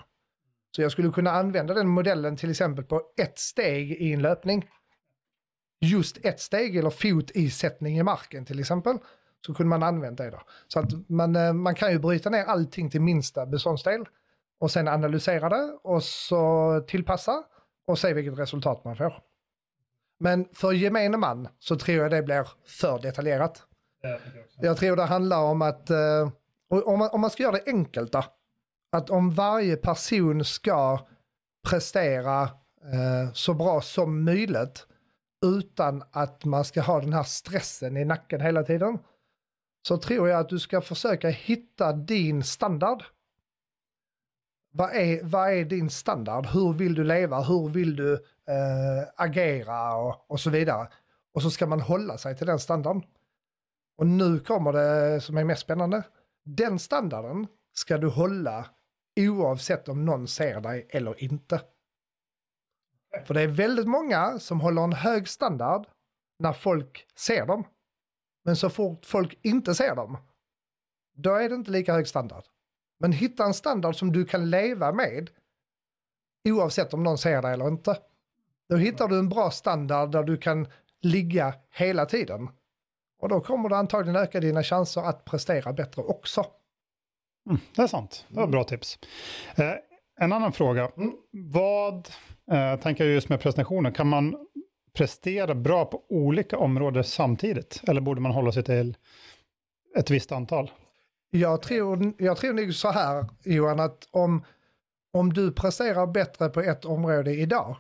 Så 0.77 0.83
jag 0.83 0.93
skulle 0.93 1.11
kunna 1.11 1.31
använda 1.31 1.75
den 1.75 1.89
modellen 1.89 2.37
till 2.37 2.51
exempel 2.51 2.85
på 2.85 3.03
ett 3.23 3.39
steg 3.39 3.93
i 3.93 4.13
en 4.13 4.23
löpning. 4.23 4.69
Just 5.81 6.25
ett 6.25 6.41
steg 6.41 6.77
eller 6.77 6.91
fot 6.91 7.31
i 7.31 7.51
sättning 7.51 7.99
i 7.99 8.03
marken 8.03 8.45
till 8.45 8.61
exempel. 8.61 8.99
Så 9.47 9.55
kunde 9.55 9.71
man 9.71 9.83
använda 9.83 10.25
det 10.25 10.31
då. 10.31 10.43
Så 10.67 10.81
att 10.81 11.09
man, 11.09 11.37
eh, 11.37 11.53
man 11.53 11.75
kan 11.75 11.93
ju 11.93 11.99
bryta 11.99 12.31
ner 12.31 12.45
allting 12.45 12.91
till 12.91 13.01
minsta 13.01 13.47
beståndsdel 13.47 14.05
och 14.61 14.71
sen 14.71 14.89
analysera 14.89 15.49
det 15.49 15.79
och 15.83 16.03
så 16.03 16.85
tillpassa 16.89 17.45
och 17.87 17.99
se 17.99 18.13
vilket 18.13 18.39
resultat 18.39 18.85
man 18.85 18.97
får. 18.97 19.28
Men 20.21 20.49
för 20.53 20.73
gemene 20.73 21.17
man 21.17 21.49
så 21.59 21.77
tror 21.77 21.97
jag 21.97 22.11
det 22.11 22.23
blir 22.23 22.49
för 22.67 22.99
detaljerat. 22.99 23.63
Jag 24.61 24.77
tror 24.77 24.97
det 24.97 25.03
handlar 25.03 25.43
om 25.43 25.63
att, 25.63 25.91
eh, 25.91 26.31
om 26.69 26.99
man, 26.99 27.09
om 27.13 27.21
man 27.21 27.31
ska 27.31 27.43
göra 27.43 27.53
det 27.53 27.63
enkelt 27.67 28.13
då, 28.13 28.25
att 28.93 29.11
om 29.11 29.31
varje 29.31 29.77
person 29.77 30.45
ska 30.45 31.07
prestera 31.69 32.43
eh, 32.93 33.33
så 33.33 33.55
bra 33.55 33.81
som 33.81 34.25
möjligt 34.25 34.87
utan 35.47 36.03
att 36.11 36.45
man 36.45 36.65
ska 36.65 36.81
ha 36.81 37.01
den 37.01 37.13
här 37.13 37.23
stressen 37.23 37.97
i 37.97 38.05
nacken 38.05 38.41
hela 38.41 38.63
tiden, 38.63 38.99
så 39.89 39.97
tror 39.97 40.29
jag 40.29 40.41
att 40.41 40.49
du 40.49 40.59
ska 40.59 40.81
försöka 40.81 41.29
hitta 41.29 41.93
din 41.93 42.43
standard. 42.43 43.05
Vad 44.71 44.95
är, 44.95 45.23
vad 45.23 45.53
är 45.53 45.65
din 45.65 45.91
standard? 45.91 46.47
Hur 46.47 46.73
vill 46.73 46.95
du 46.95 47.05
leva? 47.05 47.41
Hur 47.41 47.69
vill 47.69 47.97
du 47.97 48.13
eh, 48.15 49.09
agera 49.17 49.97
och, 49.97 50.31
och 50.31 50.41
så 50.41 50.51
vidare? 50.51 50.89
Och 51.35 51.43
så 51.43 51.51
ska 51.51 51.67
man 51.67 51.81
hålla 51.81 52.19
sig 52.19 52.37
till 52.37 52.47
den 52.47 52.59
standarden. 52.59 53.03
Och 53.99 54.07
nu 54.07 54.41
kommer 54.41 54.73
det 54.73 55.21
som 55.21 55.37
är 55.37 55.45
mest 55.45 55.63
spännande. 55.63 56.03
Den 56.45 56.79
standarden 56.79 57.47
ska 57.73 57.99
du 57.99 58.09
hålla 58.09 58.71
oavsett 59.21 59.89
om 59.89 60.05
någon 60.05 60.29
ser 60.29 60.61
dig 60.61 60.87
eller 60.91 61.23
inte. 61.23 61.61
För 63.25 63.35
det 63.35 63.41
är 63.41 63.49
väldigt 63.49 63.89
många 63.89 64.39
som 64.39 64.61
håller 64.61 64.83
en 64.83 64.93
hög 64.93 65.29
standard 65.29 65.87
när 66.39 66.53
folk 66.53 67.07
ser 67.17 67.47
dem. 67.47 67.65
Men 68.45 68.57
så 68.57 68.71
fort 68.71 69.07
folk 69.07 69.39
inte 69.43 69.75
ser 69.75 69.95
dem, 69.95 70.17
då 71.17 71.35
är 71.35 71.49
det 71.49 71.55
inte 71.55 71.71
lika 71.71 71.93
hög 71.93 72.09
standard. 72.09 72.45
Men 73.01 73.13
hitta 73.13 73.45
en 73.45 73.55
standard 73.55 73.97
som 73.97 74.13
du 74.13 74.25
kan 74.25 74.51
leva 74.51 74.93
med 74.93 75.31
oavsett 76.49 76.95
om 76.95 77.03
någon 77.03 77.19
ser 77.19 77.43
dig 77.43 77.53
eller 77.53 77.69
inte. 77.69 77.99
Då 78.69 78.77
hittar 78.77 79.09
du 79.09 79.19
en 79.19 79.29
bra 79.29 79.51
standard 79.51 80.11
där 80.11 80.23
du 80.23 80.37
kan 80.37 80.67
ligga 81.03 81.55
hela 81.71 82.07
tiden. 82.07 82.49
Och 83.21 83.29
då 83.29 83.41
kommer 83.41 83.69
det 83.69 83.77
antagligen 83.77 84.17
öka 84.17 84.41
dina 84.41 84.63
chanser 84.63 85.01
att 85.01 85.25
prestera 85.25 85.73
bättre 85.73 86.03
också. 86.03 86.47
Mm, 87.47 87.61
det 87.77 87.83
är 87.83 87.87
sant. 87.87 88.27
Det 88.29 88.41
var 88.41 88.47
bra 88.47 88.65
tips. 88.65 88.99
Eh, 89.57 89.75
en 90.21 90.33
annan 90.33 90.53
fråga. 90.53 90.91
Mm. 90.97 91.13
Vad 91.31 92.09
eh, 92.51 92.81
tänker 92.81 93.05
jag 93.05 93.15
just 93.15 93.29
med 93.29 93.41
prestationer? 93.41 93.91
Kan 93.91 94.09
man 94.09 94.47
prestera 94.93 95.55
bra 95.55 95.85
på 95.85 96.03
olika 96.09 96.59
områden 96.59 97.05
samtidigt? 97.05 97.83
Eller 97.89 98.01
borde 98.01 98.21
man 98.21 98.33
hålla 98.33 98.53
sig 98.53 98.65
till 98.65 98.97
ett 99.97 100.11
visst 100.11 100.33
antal? 100.33 100.71
Jag 101.31 101.63
tror, 101.63 102.13
jag 102.19 102.37
tror 102.37 102.53
nog 102.53 102.75
så 102.75 102.91
här 102.91 103.29
Johan 103.43 103.81
att 103.81 104.09
om, 104.11 104.45
om 105.13 105.33
du 105.33 105.53
presterar 105.53 106.07
bättre 106.07 106.49
på 106.49 106.61
ett 106.61 106.85
område 106.85 107.35
idag 107.35 107.77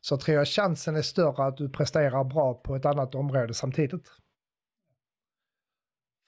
så 0.00 0.16
tror 0.16 0.36
jag 0.36 0.48
chansen 0.48 0.96
är 0.96 1.02
större 1.02 1.44
att 1.44 1.56
du 1.56 1.68
presterar 1.68 2.24
bra 2.24 2.54
på 2.54 2.76
ett 2.76 2.84
annat 2.84 3.14
område 3.14 3.54
samtidigt. 3.54 4.10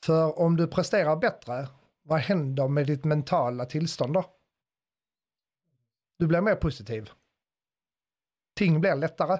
För 0.04 0.38
om 0.38 0.56
du 0.56 0.66
presterar 0.66 1.16
bättre, 1.16 1.68
vad 2.02 2.18
händer 2.18 2.68
med 2.68 2.86
ditt 2.86 3.04
mentala 3.04 3.64
tillstånd 3.64 4.14
då? 4.14 4.24
Du 6.18 6.26
blir 6.26 6.40
mer 6.40 6.54
positiv. 6.54 7.10
Ting 8.54 8.80
blir 8.80 8.96
lättare. 8.96 9.38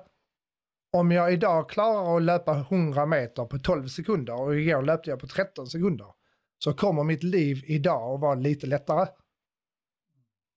Om 0.93 1.13
jag 1.13 1.33
idag 1.33 1.71
klarar 1.71 2.17
att 2.17 2.23
löpa 2.23 2.57
100 2.57 3.07
meter 3.07 3.45
på 3.45 3.59
12 3.59 3.89
sekunder 3.89 4.41
och 4.41 4.57
igår 4.57 4.83
löpte 4.83 5.11
jag 5.11 5.21
på 5.21 5.27
13 5.27 5.67
sekunder 5.67 6.16
så 6.59 6.73
kommer 6.73 7.05
mitt 7.05 7.23
liv 7.23 7.65
idag 7.67 8.15
att 8.15 8.21
vara 8.21 8.35
lite 8.35 8.67
lättare. 8.67 9.09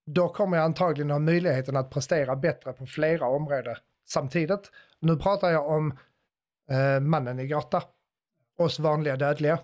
Då 0.06 0.30
kommer 0.30 0.58
jag 0.58 0.64
antagligen 0.64 1.12
ha 1.12 1.20
möjligheten 1.20 1.78
att 1.78 1.90
prestera 1.90 2.36
bättre 2.36 2.74
på 2.74 2.86
flera 2.86 3.28
områden 3.28 3.76
samtidigt. 4.08 4.72
Nu 5.00 5.18
pratar 5.18 5.50
jag 5.52 5.70
om 5.70 5.98
eh, 6.70 7.00
mannen 7.00 7.40
i 7.40 7.48
gata, 7.48 7.84
oss 8.58 8.80
vanliga 8.80 9.16
dödliga. 9.16 9.60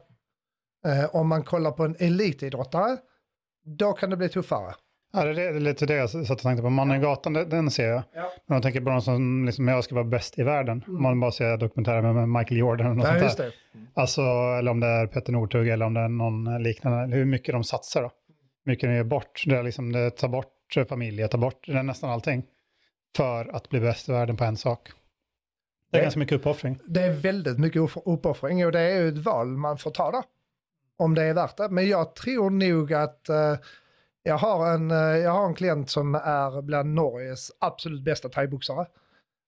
Eh, 0.86 1.16
om 1.16 1.28
man 1.28 1.44
kollar 1.44 1.72
på 1.72 1.84
en 1.84 1.96
elitidrottare, 2.00 2.98
då 3.64 3.94
kan 3.94 4.10
det 4.10 4.18
bli 4.18 4.30
tuffare. 4.30 4.76
Ja, 5.16 5.24
det 5.26 5.44
är 5.44 5.60
lite 5.60 5.86
det 5.86 5.94
jag 5.96 6.10
satt 6.10 6.30
och 6.32 6.38
tänkte 6.40 6.62
på. 6.64 6.70
Mannen 6.70 6.98
i 6.98 7.04
gatan, 7.04 7.34
den, 7.34 7.72
ser 7.72 7.88
jag. 7.88 8.04
Ja. 8.14 8.32
Men 8.46 8.56
jag 8.56 8.64
tänker 8.64 8.82
på 8.82 8.90
någon 8.90 9.02
som 9.02 9.46
liksom, 9.46 9.68
jag 9.68 9.84
ska 9.84 9.96
vara 9.96 10.06
bäst 10.06 10.40
i 10.40 10.44
världen. 10.44 10.84
Om 10.88 11.02
man 11.04 11.20
bara 11.20 11.32
ser 11.32 11.58
dokumentärer 11.58 12.14
med 12.14 12.30
Michael 12.30 12.58
Jordan 12.60 12.88
och 12.88 12.96
något 12.96 13.06
Mm. 13.06 13.16
Ja, 13.24 13.30
sånt 13.30 13.30
just 13.30 13.38
där. 13.38 13.80
det. 13.96 14.02
Alltså, 14.02 14.22
eller 14.60 14.72
om 14.72 14.80
det 14.80 14.88
är 14.88 15.08
Petter 15.08 15.32
Northug 15.34 15.68
eller 15.70 15.86
om 15.86 15.94
det 15.94 16.00
är 16.02 16.08
någon 16.10 16.64
liknande. 16.64 17.16
Hur 17.16 17.26
mycket 17.26 17.54
de 17.54 17.64
satsar 17.64 18.02
då. 18.02 18.12
Hur 18.66 18.72
mycket 18.72 18.90
de 18.90 18.96
ger 18.96 19.04
bort. 19.04 19.44
Det, 19.46 19.56
är 19.56 19.64
liksom, 19.64 19.92
det 19.92 20.10
tar 20.12 20.28
bort 20.28 20.52
familj, 20.90 21.28
tar 21.28 21.38
bort 21.38 21.64
det 21.68 21.84
nästan 21.84 22.10
allting. 22.10 22.44
För 23.18 23.56
att 23.56 23.70
bli 23.70 23.80
bäst 23.80 24.10
i 24.10 24.12
världen 24.12 24.38
på 24.38 24.44
en 24.44 24.58
sak. 24.58 24.90
Det 25.92 25.98
är 25.98 26.02
Det- 26.02 26.06
ganska 26.06 26.20
mycket 26.20 26.36
uppoffring. 26.36 26.80
Det 26.86 27.02
är 27.04 27.12
väldigt 27.14 27.60
mycket 27.60 27.82
upp- 27.82 28.04
uppoffring 28.06 28.66
och 28.66 28.72
det 28.72 28.80
är 28.80 29.02
ju 29.02 29.08
ett 29.10 29.18
val 29.18 29.48
man 29.48 29.78
får 29.78 29.92
ta 29.92 30.12
då. 30.12 30.24
Om 30.98 31.16
det 31.16 31.24
är 31.24 31.34
värt 31.34 31.58
det. 31.58 31.70
Men 31.70 31.88
jag 31.90 32.16
tror 32.16 32.50
nog 32.50 32.94
att 32.94 33.30
eh, 33.30 33.54
jag, 34.28 34.38
har 34.38 34.74
en, 34.74 34.92
eh, 34.92 34.98
jag 34.98 35.32
har 35.32 35.46
en 35.46 35.56
klient 35.56 35.90
som 35.90 36.16
är 36.16 36.62
bland 36.62 36.94
Norges 36.94 37.52
absolut 37.60 38.04
bästa 38.04 38.30
thaiboxare. 38.30 38.82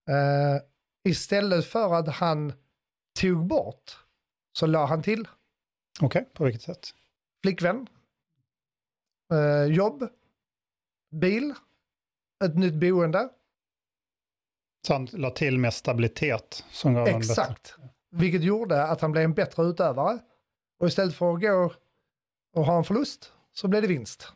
Eh, 0.09 0.61
istället 1.09 1.65
för 1.65 1.93
att 1.93 2.07
han 2.07 2.53
tog 3.19 3.47
bort 3.47 4.05
så 4.53 4.65
la 4.65 4.85
han 4.85 5.03
till 5.03 5.27
Okej, 6.01 6.29
på 6.33 6.43
vilket 6.43 6.61
sätt? 6.61 6.89
flickvän, 7.43 7.87
eh, 9.33 9.73
jobb, 9.73 10.09
bil, 11.11 11.53
ett 12.45 12.55
nytt 12.55 12.73
boende. 12.73 13.29
Så 14.87 14.93
han 14.93 15.05
la 15.11 15.29
till 15.29 15.57
med 15.59 15.73
stabilitet 15.73 16.65
som 16.71 16.93
gav. 16.93 17.07
Exakt. 17.07 17.75
Vilket 18.11 18.43
gjorde 18.43 18.83
att 18.83 19.01
han 19.01 19.11
blev 19.11 19.23
en 19.23 19.33
bättre 19.33 19.63
utövare. 19.63 20.19
Och 20.79 20.87
istället 20.87 21.15
för 21.15 21.33
att 21.33 21.41
gå 21.41 21.73
och 22.53 22.65
ha 22.65 22.77
en 22.77 22.83
förlust 22.83 23.33
så 23.53 23.67
blev 23.67 23.81
det 23.81 23.87
vinst. 23.87 24.33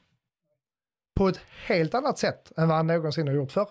På 1.16 1.28
ett 1.28 1.40
helt 1.68 1.94
annat 1.94 2.18
sätt 2.18 2.52
än 2.58 2.68
vad 2.68 2.78
han 2.78 2.88
någonsin 2.88 3.28
har 3.28 3.34
gjort 3.34 3.52
för. 3.52 3.68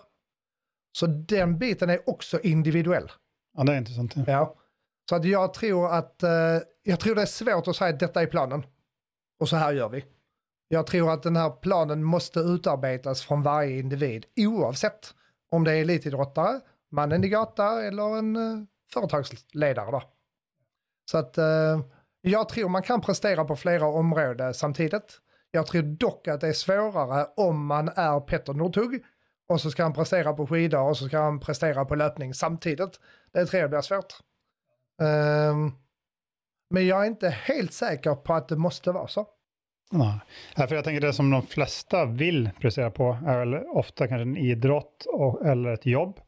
Så 0.97 1.05
den 1.07 1.57
biten 1.57 1.89
är 1.89 2.09
också 2.09 2.39
individuell. 2.39 3.11
Ja, 3.57 3.63
det 3.63 3.73
är 3.73 3.77
intressant. 3.77 4.13
Ja. 4.15 4.23
Ja. 4.27 4.55
Så 5.09 5.15
att 5.15 5.25
jag 5.25 5.53
tror 5.53 5.93
att, 5.93 6.23
eh, 6.23 6.29
jag 6.83 6.99
tror 6.99 7.15
det 7.15 7.21
är 7.21 7.25
svårt 7.25 7.67
att 7.67 7.75
säga 7.75 7.93
att 7.93 7.99
detta 7.99 8.21
är 8.21 8.27
planen. 8.27 8.65
Och 9.39 9.49
så 9.49 9.55
här 9.55 9.73
gör 9.73 9.89
vi. 9.89 10.05
Jag 10.67 10.87
tror 10.87 11.11
att 11.11 11.23
den 11.23 11.35
här 11.35 11.49
planen 11.49 12.03
måste 12.03 12.39
utarbetas 12.39 13.21
från 13.21 13.43
varje 13.43 13.79
individ 13.79 14.25
oavsett 14.35 15.13
om 15.49 15.63
det 15.63 15.71
är 15.71 15.81
elitidrottare, 15.81 16.59
mannen 16.91 17.23
i 17.23 17.29
gata 17.29 17.83
eller 17.83 18.17
en 18.17 18.35
eh, 18.35 18.65
företagsledare. 18.93 19.91
Då. 19.91 20.03
Så 21.11 21.17
att 21.17 21.37
eh, 21.37 21.81
jag 22.21 22.49
tror 22.49 22.69
man 22.69 22.83
kan 22.83 23.01
prestera 23.01 23.45
på 23.45 23.55
flera 23.55 23.85
områden 23.85 24.53
samtidigt. 24.53 25.19
Jag 25.51 25.67
tror 25.67 25.81
dock 25.81 26.27
att 26.27 26.41
det 26.41 26.47
är 26.47 26.53
svårare 26.53 27.27
om 27.35 27.65
man 27.65 27.87
är 27.87 28.19
Petter 28.19 28.53
Northug 28.53 29.03
och 29.49 29.61
så 29.61 29.71
ska 29.71 29.83
han 29.83 29.93
prestera 29.93 30.33
på 30.33 30.47
skidor 30.47 30.81
och 30.81 30.97
så 30.97 31.07
ska 31.07 31.19
han 31.19 31.39
prestera 31.39 31.85
på 31.85 31.95
löpning 31.95 32.33
samtidigt. 32.33 32.99
Det 33.31 33.45
tror 33.45 33.61
jag 33.61 33.69
blir 33.69 33.81
svårt. 33.81 34.13
Um, 35.01 35.75
men 36.69 36.87
jag 36.87 37.01
är 37.01 37.07
inte 37.07 37.29
helt 37.29 37.73
säker 37.73 38.15
på 38.15 38.33
att 38.33 38.47
det 38.47 38.55
måste 38.55 38.91
vara 38.91 39.07
så. 39.07 39.27
Nej. 39.91 40.19
Ja, 40.55 40.67
för 40.67 40.75
jag 40.75 40.83
tänker 40.83 41.01
det 41.01 41.13
som 41.13 41.31
de 41.31 41.41
flesta 41.41 42.05
vill 42.05 42.49
prestera 42.59 42.91
på 42.91 43.17
är 43.27 43.39
väl 43.39 43.53
ofta 43.53 44.07
kanske 44.07 44.21
en 44.21 44.37
idrott 44.37 45.05
och, 45.05 45.45
eller 45.45 45.73
ett 45.73 45.85
jobb 45.85 46.19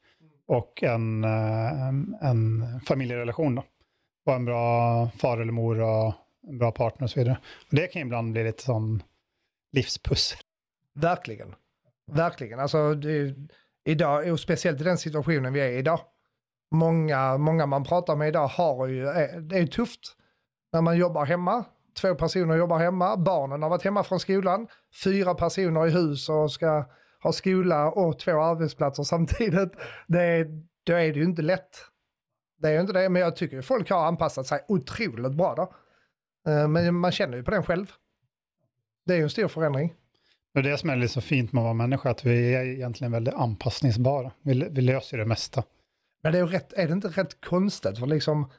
och 0.48 0.84
en, 0.84 1.24
en, 1.24 2.18
en 2.22 2.64
familjerelation. 2.88 3.56
Då. 3.56 3.64
Och 4.26 4.34
en 4.34 4.46
bra 4.46 5.10
far 5.18 5.38
eller 5.38 5.52
mor 5.52 5.82
och 5.82 6.14
en 6.48 6.58
bra 6.58 6.72
partner 6.72 7.04
och 7.04 7.10
så 7.10 7.20
vidare. 7.20 7.38
Och 7.70 7.76
det 7.76 7.88
kan 7.88 8.02
ibland 8.02 8.32
bli 8.32 8.44
lite 8.44 8.64
som 8.64 9.02
livspussel. 9.74 10.40
Verkligen. 10.96 11.56
Verkligen. 12.12 12.60
Alltså, 12.60 12.94
det, 12.94 13.36
idag, 13.86 14.32
och 14.32 14.40
speciellt 14.40 14.82
i 14.82 14.84
den 14.84 14.98
situationen 14.98 15.54
vi 15.54 15.60
är 15.60 15.70
i 15.70 15.78
idag. 15.78 16.00
Många, 16.72 17.38
många 17.38 17.66
man 17.66 17.84
pratar 17.84 18.16
med 18.16 18.28
idag 18.28 18.48
har 18.48 18.88
ju, 18.88 19.08
eh, 19.08 19.38
det 19.38 19.58
är 19.58 19.68
tufft 19.68 20.00
när 20.72 20.82
man 20.82 20.98
jobbar 20.98 21.26
hemma. 21.26 21.66
Två 22.02 22.16
personer 22.16 22.56
jobbar 22.56 22.80
hemma, 22.80 23.18
barnen 23.18 23.62
har 23.62 23.70
varit 23.70 23.84
hemma 23.84 24.04
från 24.04 24.20
skolan, 24.20 24.68
fyra 25.04 25.34
personer 25.34 25.88
i 25.88 25.90
hus 25.90 26.30
och 26.30 26.52
ska 26.52 26.86
ha 27.24 27.32
skola 27.32 27.92
och 27.92 28.20
två 28.20 28.42
arbetsplatser 28.42 29.04
samtidigt. 29.14 29.72
Det, 30.08 30.48
då 30.84 30.94
är 30.94 31.14
det 31.14 31.20
ju 31.20 31.24
inte 31.24 31.42
lätt. 31.42 31.78
Det 32.58 32.68
är 32.68 32.72
ju 32.72 32.82
inte 32.82 32.94
det, 32.94 33.10
men 33.10 33.22
jag 33.22 33.36
tycker 33.36 33.56
ju 33.56 33.62
folk 33.62 33.90
har 33.90 34.06
anpassat 34.06 34.48
sig 34.48 34.66
otroligt 34.68 35.34
bra 35.34 35.56
då. 35.56 35.74
Eh, 36.52 36.68
men 36.68 36.96
man 36.96 37.12
känner 37.12 37.38
ju 37.38 37.44
på 37.44 37.52
den 37.52 37.64
själv. 37.64 37.92
Det 39.06 39.14
är 39.14 39.18
ju 39.18 39.24
en 39.24 39.30
stor 39.30 39.48
förändring. 39.48 39.94
Det 40.54 40.60
är 40.60 40.64
det 40.64 40.78
som 40.78 40.90
är 40.90 40.96
lite 40.96 41.14
så 41.14 41.22
fint 41.22 41.54
med 41.54 41.62
att 41.62 41.64
vara 41.64 41.74
människa, 41.74 42.10
att 42.10 42.26
vi 42.26 42.54
är 42.54 42.66
egentligen 42.66 43.12
väldigt 43.12 43.34
anpassningsbara. 43.34 44.32
Vi, 44.42 44.70
vi 44.72 44.82
löser 44.82 45.18
det 45.18 45.26
mesta. 45.26 45.64
Men 46.24 46.32
det 46.32 46.40
är, 46.40 46.46
rätt, 46.46 46.74
är 46.74 46.88
det 46.88 46.94
inte 46.94 47.08
rätt 47.08 47.42
konstigt? 47.42 48.00
För 48.00 48.08
liksom, 48.08 48.52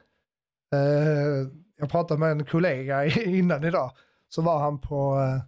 eh, 0.73 1.49
jag 1.77 1.89
pratade 1.89 2.19
med 2.19 2.31
en 2.31 2.45
kollega 2.45 3.05
innan 3.25 3.63
idag. 3.63 3.91
Så 4.29 4.41
var 4.41 4.59
han 4.59 4.81
på, 4.81 5.19
eh, 5.19 5.41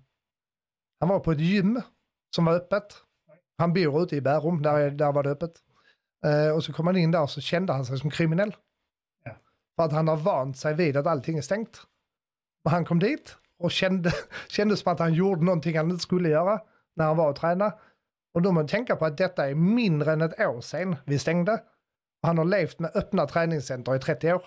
han 0.99 1.09
var 1.09 1.19
på 1.19 1.31
ett 1.31 1.39
gym 1.39 1.81
som 2.35 2.45
var 2.45 2.53
öppet. 2.53 2.83
Han 3.57 3.73
bor 3.73 4.03
ute 4.03 4.15
i 4.15 4.21
Bärum, 4.21 4.61
där, 4.61 4.91
där 4.91 5.11
var 5.11 5.23
det 5.23 5.29
öppet. 5.29 5.51
Eh, 6.25 6.55
och 6.55 6.63
så 6.63 6.73
kom 6.73 6.87
han 6.87 6.97
in 6.97 7.11
där 7.11 7.21
och 7.21 7.29
så 7.29 7.41
kände 7.41 7.73
han 7.73 7.85
sig 7.85 7.99
som 7.99 8.09
kriminell. 8.09 8.55
Ja. 9.23 9.37
För 9.75 9.83
att 9.83 9.91
han 9.91 10.07
har 10.07 10.17
vant 10.17 10.57
sig 10.57 10.73
vid 10.73 10.97
att 10.97 11.07
allting 11.07 11.37
är 11.37 11.41
stängt. 11.41 11.81
Och 12.65 12.71
han 12.71 12.85
kom 12.85 12.99
dit 12.99 13.37
och 13.59 13.71
kände, 13.71 14.11
kände 14.47 14.77
som 14.77 14.91
att 14.91 14.99
han 14.99 15.13
gjorde 15.13 15.45
någonting 15.45 15.77
han 15.77 15.89
inte 15.91 16.03
skulle 16.03 16.29
göra 16.29 16.61
när 16.95 17.05
han 17.05 17.17
var 17.17 17.29
och 17.29 17.35
tränade. 17.35 17.73
Och 18.33 18.41
då 18.41 18.51
man 18.51 18.67
tänka 18.67 18.95
på 18.95 19.05
att 19.05 19.17
detta 19.17 19.49
är 19.49 19.55
mindre 19.55 20.13
än 20.13 20.21
ett 20.21 20.39
år 20.39 20.61
sedan 20.61 20.95
vi 21.05 21.19
stängde. 21.19 21.61
Han 22.21 22.37
har 22.37 22.45
levt 22.45 22.79
med 22.79 22.91
öppna 22.95 23.27
träningscenter 23.27 23.95
i 23.95 23.99
30 23.99 24.33
år. 24.33 24.45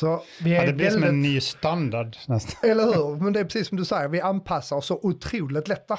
Så 0.00 0.22
vi 0.42 0.54
är 0.54 0.60
Ja, 0.60 0.66
det 0.66 0.72
blir 0.72 0.84
väldigt... 0.84 1.02
som 1.02 1.08
en 1.08 1.22
ny 1.22 1.40
standard 1.40 2.16
nästan. 2.28 2.70
Eller 2.70 2.84
hur? 2.84 3.16
Men 3.16 3.32
det 3.32 3.40
är 3.40 3.44
precis 3.44 3.68
som 3.68 3.78
du 3.78 3.84
säger, 3.84 4.08
vi 4.08 4.20
anpassar 4.20 4.76
oss 4.76 4.86
så 4.86 5.00
otroligt 5.02 5.68
lätta. 5.68 5.98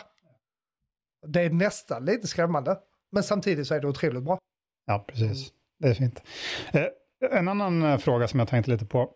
Det 1.27 1.41
är 1.41 1.49
nästan 1.49 2.05
lite 2.05 2.27
skrämmande. 2.27 2.77
Men 3.11 3.23
samtidigt 3.23 3.67
så 3.67 3.75
är 3.75 3.79
det 3.79 3.87
otroligt 3.87 4.23
bra. 4.23 4.39
Ja, 4.85 5.05
precis. 5.07 5.51
Det 5.79 5.87
är 5.87 5.93
fint. 5.93 6.21
Eh, 6.71 6.85
en 7.31 7.47
annan 7.47 7.83
eh, 7.83 7.97
fråga 7.97 8.27
som 8.27 8.39
jag 8.39 8.49
tänkte 8.49 8.71
lite 8.71 8.85
på. 8.85 9.11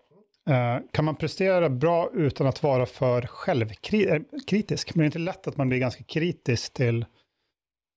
Eh, 0.49 0.79
kan 0.91 1.05
man 1.05 1.15
prestera 1.15 1.69
bra 1.69 2.09
utan 2.13 2.47
att 2.47 2.63
vara 2.63 2.85
för 2.85 3.21
självkritisk? 3.21 4.89
Eh, 4.89 4.93
Men 4.95 4.99
det 4.99 5.03
är 5.03 5.05
inte 5.05 5.19
lätt 5.19 5.47
att 5.47 5.57
man 5.57 5.69
blir 5.69 5.79
ganska 5.79 6.03
kritisk 6.03 6.73
till 6.73 7.05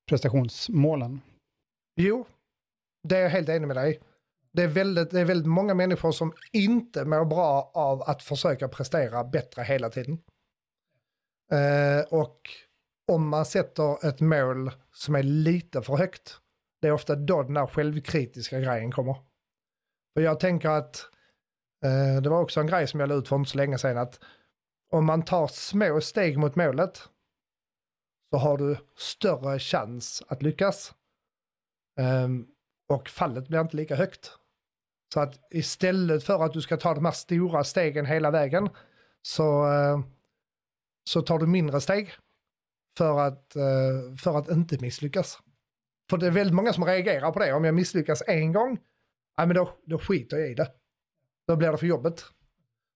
prestationsmålen. 0.09 1.20
Jo, 1.96 2.26
det 3.09 3.16
är 3.16 3.22
jag 3.22 3.30
helt 3.30 3.48
enig 3.48 3.66
med 3.66 3.76
dig. 3.76 4.00
Det 4.52 4.62
är, 4.62 4.68
väldigt, 4.68 5.11
det 5.11 5.20
är 5.20 5.24
väldigt 5.24 5.46
många 5.46 5.74
människor 5.74 6.12
som 6.12 6.33
inte 6.52 7.04
mår 7.04 7.24
bra 7.24 7.70
av 7.74 8.02
att 8.02 8.22
försöka 8.22 8.68
prestera 8.68 9.24
bättre 9.24 9.62
hela 9.62 9.90
tiden. 9.90 10.18
Eh, 11.52 12.04
och 12.11 12.40
om 13.12 13.28
man 13.28 13.44
sätter 13.46 14.09
ett 14.09 14.20
mål 14.20 14.70
som 14.92 15.14
är 15.14 15.22
lite 15.22 15.83
för 15.83 15.96
högt, 15.96 16.38
det 16.80 16.88
är 16.88 16.92
ofta 16.92 17.16
då 17.16 17.42
den 17.42 17.57
här 17.57 17.66
självkritiska 17.66 18.61
grejen 18.61 18.92
kommer. 18.92 19.16
För 20.14 20.24
jag 20.24 20.40
tänker 20.40 20.68
att, 20.68 21.11
Eh, 21.85 22.23
det 22.23 22.29
var 22.29 22.40
också 22.40 22.61
en 22.61 22.66
grej 22.66 22.87
som 22.87 23.01
jag 23.01 23.09
la 23.09 23.14
ut 23.14 23.29
för 23.29 23.37
inte 23.37 23.51
så 23.51 23.57
länge 23.57 23.79
sedan, 23.79 23.99
att 23.99 24.20
om 24.90 25.07
man 25.07 25.25
tar 25.25 25.47
små 25.47 26.01
steg 26.01 26.38
mot 26.38 26.57
målet 26.57 27.09
så 28.31 28.38
har 28.38 28.59
du 28.59 28.77
större 28.97 29.59
chans 29.59 30.23
att 30.29 30.42
lyckas. 30.42 30.94
Ehm, 32.01 32.47
och 32.88 33.09
fallet 33.09 33.49
blir 33.49 33.61
inte 33.61 33.77
lika 33.77 33.97
högt. 33.97 34.33
Så 35.14 35.20
att 35.20 35.40
istället 35.51 36.25
för 36.25 36.44
att 36.44 36.53
du 36.53 36.61
ska 36.61 36.77
ta 36.77 36.94
de 36.94 37.05
här 37.05 37.12
stora 37.12 37.64
stegen 37.64 38.07
hela 38.07 38.31
vägen 38.31 38.68
så, 39.23 39.73
eh, 39.73 40.01
så 41.11 41.23
tar 41.23 41.38
du 41.38 41.47
mindre 41.47 41.81
steg 41.81 42.12
för 42.99 43.20
att, 43.20 43.57
eh, 43.57 44.16
för 44.23 44.38
att 44.38 44.51
inte 44.51 44.79
misslyckas. 44.81 45.38
För 46.11 46.16
det 46.18 46.27
är 46.27 46.31
väldigt 46.31 46.55
många 46.55 46.73
som 46.73 46.85
reagerar 46.85 47.33
på 47.33 47.38
det. 47.38 47.53
Om 47.53 47.64
jag 47.64 47.75
misslyckas 47.75 48.23
en 48.27 48.53
gång, 48.53 48.79
ja, 49.37 49.47
men 49.47 49.57
då, 49.57 49.79
då 49.87 49.99
skiter 49.99 50.37
jag 50.37 50.51
i 50.51 50.55
det. 50.55 50.73
Då 51.46 51.57
blir 51.57 51.72
det 51.72 51.78
för 51.78 51.87
jobbet. 51.87 52.24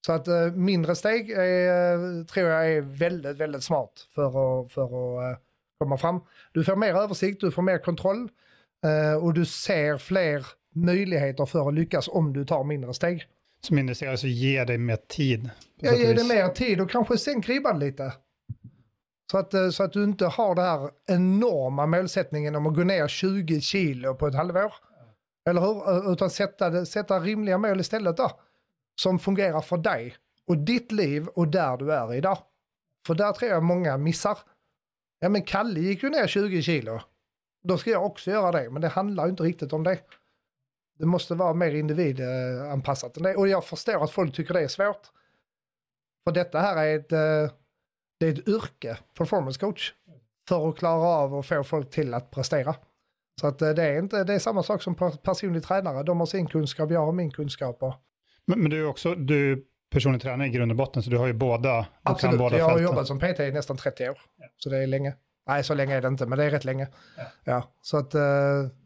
Så 0.06 0.12
att 0.12 0.28
eh, 0.28 0.52
mindre 0.52 0.94
steg 0.94 1.30
är, 1.30 1.92
eh, 1.92 2.24
tror 2.24 2.48
jag 2.48 2.72
är 2.72 2.80
väldigt, 2.80 3.36
väldigt 3.36 3.62
smart 3.62 4.06
för 4.14 4.26
att, 4.26 4.72
för 4.72 4.84
att 4.84 5.32
eh, 5.32 5.38
komma 5.78 5.98
fram. 5.98 6.20
Du 6.52 6.64
får 6.64 6.76
mer 6.76 6.94
översikt, 6.94 7.40
du 7.40 7.50
får 7.50 7.62
mer 7.62 7.78
kontroll 7.78 8.28
eh, 8.84 9.24
och 9.24 9.34
du 9.34 9.44
ser 9.44 9.98
fler 9.98 10.46
möjligheter 10.74 11.46
för 11.46 11.68
att 11.68 11.74
lyckas 11.74 12.08
om 12.08 12.32
du 12.32 12.44
tar 12.44 12.64
mindre 12.64 12.94
steg. 12.94 13.26
Som 13.60 13.78
industri 13.78 14.16
så 14.16 14.26
ger 14.26 14.66
dig 14.66 14.78
mer 14.78 14.96
tid. 14.96 15.50
ger 15.80 15.90
det 15.90 16.14
vis. 16.14 16.28
mer 16.28 16.48
tid 16.48 16.80
och 16.80 16.90
kanske 16.90 17.18
sänk 17.18 17.48
ribban 17.48 17.78
lite. 17.78 18.12
Så 19.30 19.38
att, 19.38 19.54
eh, 19.54 19.70
så 19.70 19.82
att 19.82 19.92
du 19.92 20.04
inte 20.04 20.26
har 20.26 20.54
den 20.54 20.64
här 20.64 20.90
enorma 21.06 21.86
målsättningen 21.86 22.54
om 22.56 22.66
att 22.66 22.74
gå 22.74 22.84
ner 22.84 23.08
20 23.08 23.60
kilo 23.60 24.14
på 24.14 24.26
ett 24.26 24.34
halvår. 24.34 24.72
Eller 25.48 25.60
hur? 25.60 26.06
Eh, 26.06 26.12
utan 26.12 26.30
sätta, 26.30 26.86
sätta 26.86 27.20
rimliga 27.20 27.58
mål 27.58 27.80
istället 27.80 28.16
då. 28.16 28.40
Som 28.94 29.18
fungerar 29.18 29.60
för 29.60 29.76
dig 29.76 30.16
och 30.46 30.58
ditt 30.58 30.92
liv 30.92 31.26
och 31.26 31.48
där 31.48 31.76
du 31.76 31.92
är 31.92 32.14
idag. 32.14 32.38
För 33.06 33.14
där 33.14 33.32
tror 33.32 33.50
jag 33.50 33.62
många 33.62 33.96
missar. 33.96 34.38
Ja 35.20 35.28
men 35.28 35.42
Kalle 35.42 35.80
gick 35.80 36.02
ju 36.02 36.10
ner 36.10 36.26
20 36.26 36.62
kilo. 36.62 37.00
Då 37.62 37.78
ska 37.78 37.90
jag 37.90 38.06
också 38.06 38.30
göra 38.30 38.52
det. 38.52 38.70
Men 38.70 38.82
det 38.82 38.88
handlar 38.88 39.24
ju 39.24 39.30
inte 39.30 39.42
riktigt 39.42 39.72
om 39.72 39.84
det. 39.84 39.98
Det 40.98 41.06
måste 41.06 41.34
vara 41.34 41.54
mer 41.54 41.74
individanpassat 41.74 43.16
än 43.16 43.22
det. 43.22 43.36
Och 43.36 43.48
jag 43.48 43.64
förstår 43.64 44.04
att 44.04 44.10
folk 44.10 44.34
tycker 44.34 44.54
det 44.54 44.60
är 44.60 44.68
svårt. 44.68 45.06
För 46.24 46.32
detta 46.32 46.60
här 46.60 46.76
är 46.76 46.98
ett, 46.98 47.12
eh, 47.12 47.54
det 48.20 48.26
är 48.26 48.32
ett 48.32 48.48
yrke, 48.48 48.98
performance 49.18 49.60
coach. 49.60 49.94
För 50.48 50.68
att 50.68 50.76
klara 50.76 51.08
av 51.08 51.34
att 51.34 51.46
få 51.46 51.64
folk 51.64 51.90
till 51.90 52.14
att 52.14 52.30
prestera. 52.30 52.74
Så 53.40 53.46
att 53.46 53.62
eh, 53.62 53.70
det 53.70 53.82
är, 53.82 53.98
inte, 53.98 54.24
det 54.24 54.34
är 54.34 54.38
samma 54.38 54.62
sak 54.62 54.82
som 54.82 54.94
per- 54.94 55.10
personlig 55.22 55.62
tränare. 55.62 56.02
De 56.02 56.18
har 56.20 56.26
sin 56.26 56.46
kunskap, 56.46 56.90
jag 56.90 57.06
har 57.06 57.12
min 57.12 57.30
kunskap. 57.30 57.82
Men, 58.46 58.60
men 58.60 58.70
du 58.70 58.80
är 58.80 58.86
också 58.86 59.14
du 59.14 59.52
är 59.52 59.58
personlig 59.90 60.22
tränare 60.22 60.48
i 60.48 60.50
grund 60.50 60.72
och 60.72 60.76
botten, 60.76 61.02
så 61.02 61.10
du 61.10 61.18
har 61.18 61.26
ju 61.26 61.32
båda. 61.32 61.86
Absolut, 62.02 62.38
båda 62.38 62.58
jag 62.58 62.64
har 62.64 62.70
fälten. 62.70 62.86
jobbat 62.86 63.06
som 63.06 63.18
PT 63.18 63.40
i 63.40 63.50
nästan 63.52 63.76
30 63.76 64.08
år. 64.08 64.18
Så 64.56 64.70
det 64.70 64.76
är 64.82 64.86
länge. 64.86 65.14
Nej, 65.48 65.64
så 65.64 65.74
länge 65.74 65.96
är 65.96 66.02
det 66.02 66.08
inte, 66.08 66.26
men 66.26 66.38
det 66.38 66.44
är 66.44 66.50
rätt 66.50 66.64
länge. 66.64 66.88
Ja. 67.44 67.72
så, 67.82 67.96
att, 67.96 68.14
eh, 68.14 68.20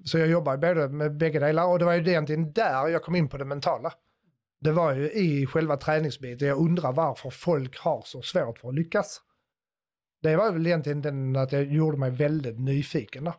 så 0.04 0.18
jag 0.18 0.28
jobbar 0.28 0.56
både 0.56 0.88
med 0.88 1.16
bägge 1.16 1.38
delar 1.38 1.66
och 1.66 1.78
det 1.78 1.84
var 1.84 1.92
ju 1.92 2.08
egentligen 2.10 2.52
där 2.52 2.88
jag 2.88 3.02
kom 3.02 3.14
in 3.16 3.28
på 3.28 3.36
det 3.38 3.44
mentala. 3.44 3.92
Det 4.60 4.72
var 4.72 4.92
ju 4.94 5.10
i 5.12 5.46
själva 5.46 5.76
träningsbiten, 5.76 6.48
jag 6.48 6.58
undrar 6.58 6.92
varför 6.92 7.30
folk 7.30 7.78
har 7.78 8.02
så 8.04 8.22
svårt 8.22 8.58
för 8.58 8.68
att 8.68 8.74
lyckas. 8.74 9.20
Det 10.22 10.36
var 10.36 10.52
väl 10.52 10.66
egentligen 10.66 11.02
den 11.02 11.36
att 11.36 11.52
jag 11.52 11.64
gjorde 11.64 11.98
mig 11.98 12.10
väldigt 12.10 12.58
nyfiken. 12.60 13.24
Då. 13.24 13.34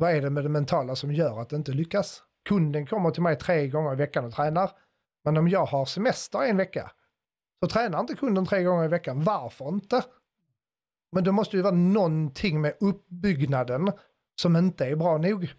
Vad 0.00 0.12
är 0.12 0.20
det 0.20 0.30
med 0.30 0.44
det 0.44 0.48
mentala 0.48 0.96
som 0.96 1.12
gör 1.12 1.40
att 1.40 1.48
det 1.48 1.56
inte 1.56 1.72
lyckas? 1.72 2.22
Kunden 2.48 2.86
kommer 2.86 3.10
till 3.10 3.22
mig 3.22 3.36
tre 3.36 3.68
gånger 3.68 3.92
i 3.92 3.96
veckan 3.96 4.24
och 4.24 4.32
tränar. 4.32 4.70
Men 5.24 5.36
om 5.36 5.48
jag 5.48 5.66
har 5.66 5.84
semester 5.84 6.42
en 6.42 6.56
vecka 6.56 6.90
så 7.60 7.68
tränar 7.68 8.00
inte 8.00 8.14
kunden 8.14 8.46
tre 8.46 8.62
gånger 8.62 8.84
i 8.84 8.88
veckan. 8.88 9.24
Varför 9.24 9.68
inte? 9.68 10.04
Men 11.12 11.24
det 11.24 11.32
måste 11.32 11.56
ju 11.56 11.62
vara 11.62 11.74
någonting 11.74 12.60
med 12.60 12.74
uppbyggnaden 12.80 13.92
som 14.40 14.56
inte 14.56 14.86
är 14.86 14.96
bra 14.96 15.18
nog. 15.18 15.54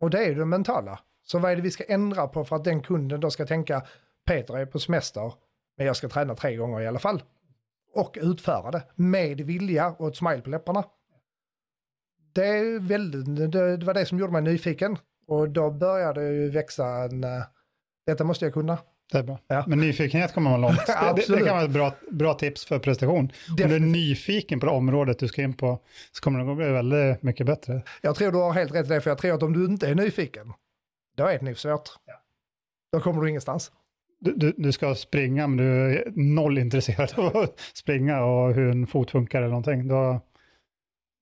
Och 0.00 0.10
det 0.10 0.18
är 0.18 0.28
ju 0.28 0.34
det 0.34 0.44
mentala. 0.44 1.00
Så 1.22 1.38
vad 1.38 1.52
är 1.52 1.56
det 1.56 1.62
vi 1.62 1.70
ska 1.70 1.84
ändra 1.84 2.28
på 2.28 2.44
för 2.44 2.56
att 2.56 2.64
den 2.64 2.82
kunden 2.82 3.20
då 3.20 3.30
ska 3.30 3.46
tänka 3.46 3.82
Peter 4.26 4.58
är 4.58 4.66
på 4.66 4.78
semester 4.78 5.32
men 5.76 5.86
jag 5.86 5.96
ska 5.96 6.08
träna 6.08 6.34
tre 6.34 6.56
gånger 6.56 6.80
i 6.80 6.86
alla 6.86 6.98
fall. 6.98 7.22
Och 7.94 8.18
utföra 8.20 8.70
det 8.70 8.82
med 8.94 9.40
vilja 9.40 9.94
och 9.98 10.08
ett 10.08 10.16
smile 10.16 10.42
på 10.42 10.50
läpparna. 10.50 10.84
Det, 12.32 12.46
är 12.46 12.80
väldigt, 12.80 13.52
det, 13.52 13.76
det 13.76 13.86
var 13.86 13.94
det 13.94 14.06
som 14.06 14.18
gjorde 14.18 14.32
mig 14.32 14.42
nyfiken. 14.42 14.98
Och 15.26 15.48
då 15.48 15.70
började 15.70 16.20
det 16.20 16.32
ju 16.32 16.50
växa 16.50 16.86
en, 16.86 17.24
eh, 17.24 17.42
detta 18.06 18.24
måste 18.24 18.44
jag 18.44 18.54
kunna. 18.54 18.78
Det 19.12 19.18
är 19.18 19.22
bra. 19.22 19.38
Ja. 19.46 19.64
Men 19.66 19.78
nyfikenhet 19.78 20.34
kommer 20.34 20.50
man 20.50 20.60
långt. 20.60 20.86
Det, 20.86 21.34
det, 21.34 21.44
kan 21.44 21.56
vara 21.56 21.64
ett 21.64 21.70
bra, 21.70 21.94
bra 22.10 22.34
tips 22.34 22.64
för 22.64 22.78
prestation. 22.78 23.18
Om 23.18 23.28
du 23.56 23.62
är 23.62 23.68
Definitivt. 23.68 23.92
nyfiken 23.92 24.60
på 24.60 24.66
det 24.66 24.72
området 24.72 25.18
du 25.18 25.28
ska 25.28 25.42
in 25.42 25.54
på 25.54 25.78
så 26.12 26.22
kommer 26.22 26.44
det 26.44 26.50
att 26.50 26.56
bli 26.56 26.68
väldigt 26.68 27.22
mycket 27.22 27.46
bättre. 27.46 27.82
Jag 28.02 28.16
tror 28.16 28.32
du 28.32 28.38
har 28.38 28.52
helt 28.52 28.74
rätt 28.74 28.86
i 28.86 28.88
det, 28.88 29.00
för 29.00 29.10
jag 29.10 29.18
tror 29.18 29.34
att 29.34 29.42
om 29.42 29.52
du 29.52 29.64
inte 29.64 29.88
är 29.88 29.94
nyfiken, 29.94 30.52
då 31.16 31.26
är 31.26 31.38
det 31.38 31.44
nog 31.44 31.58
svårt. 31.58 31.88
Då 32.92 33.00
kommer 33.00 33.22
du 33.22 33.28
ingenstans. 33.28 33.72
Du, 34.20 34.32
du, 34.32 34.54
du 34.56 34.72
ska 34.72 34.94
springa 34.94 35.46
men 35.46 35.56
du 35.56 35.64
är 35.64 36.12
noll 36.14 36.58
intresserad 36.58 37.12
av 37.16 37.36
att 37.36 37.60
springa 37.74 38.24
och 38.24 38.54
hur 38.54 38.70
en 38.70 38.86
fot 38.86 39.10
funkar 39.10 39.38
eller 39.38 39.48
någonting. 39.48 39.88
Då 39.88 40.20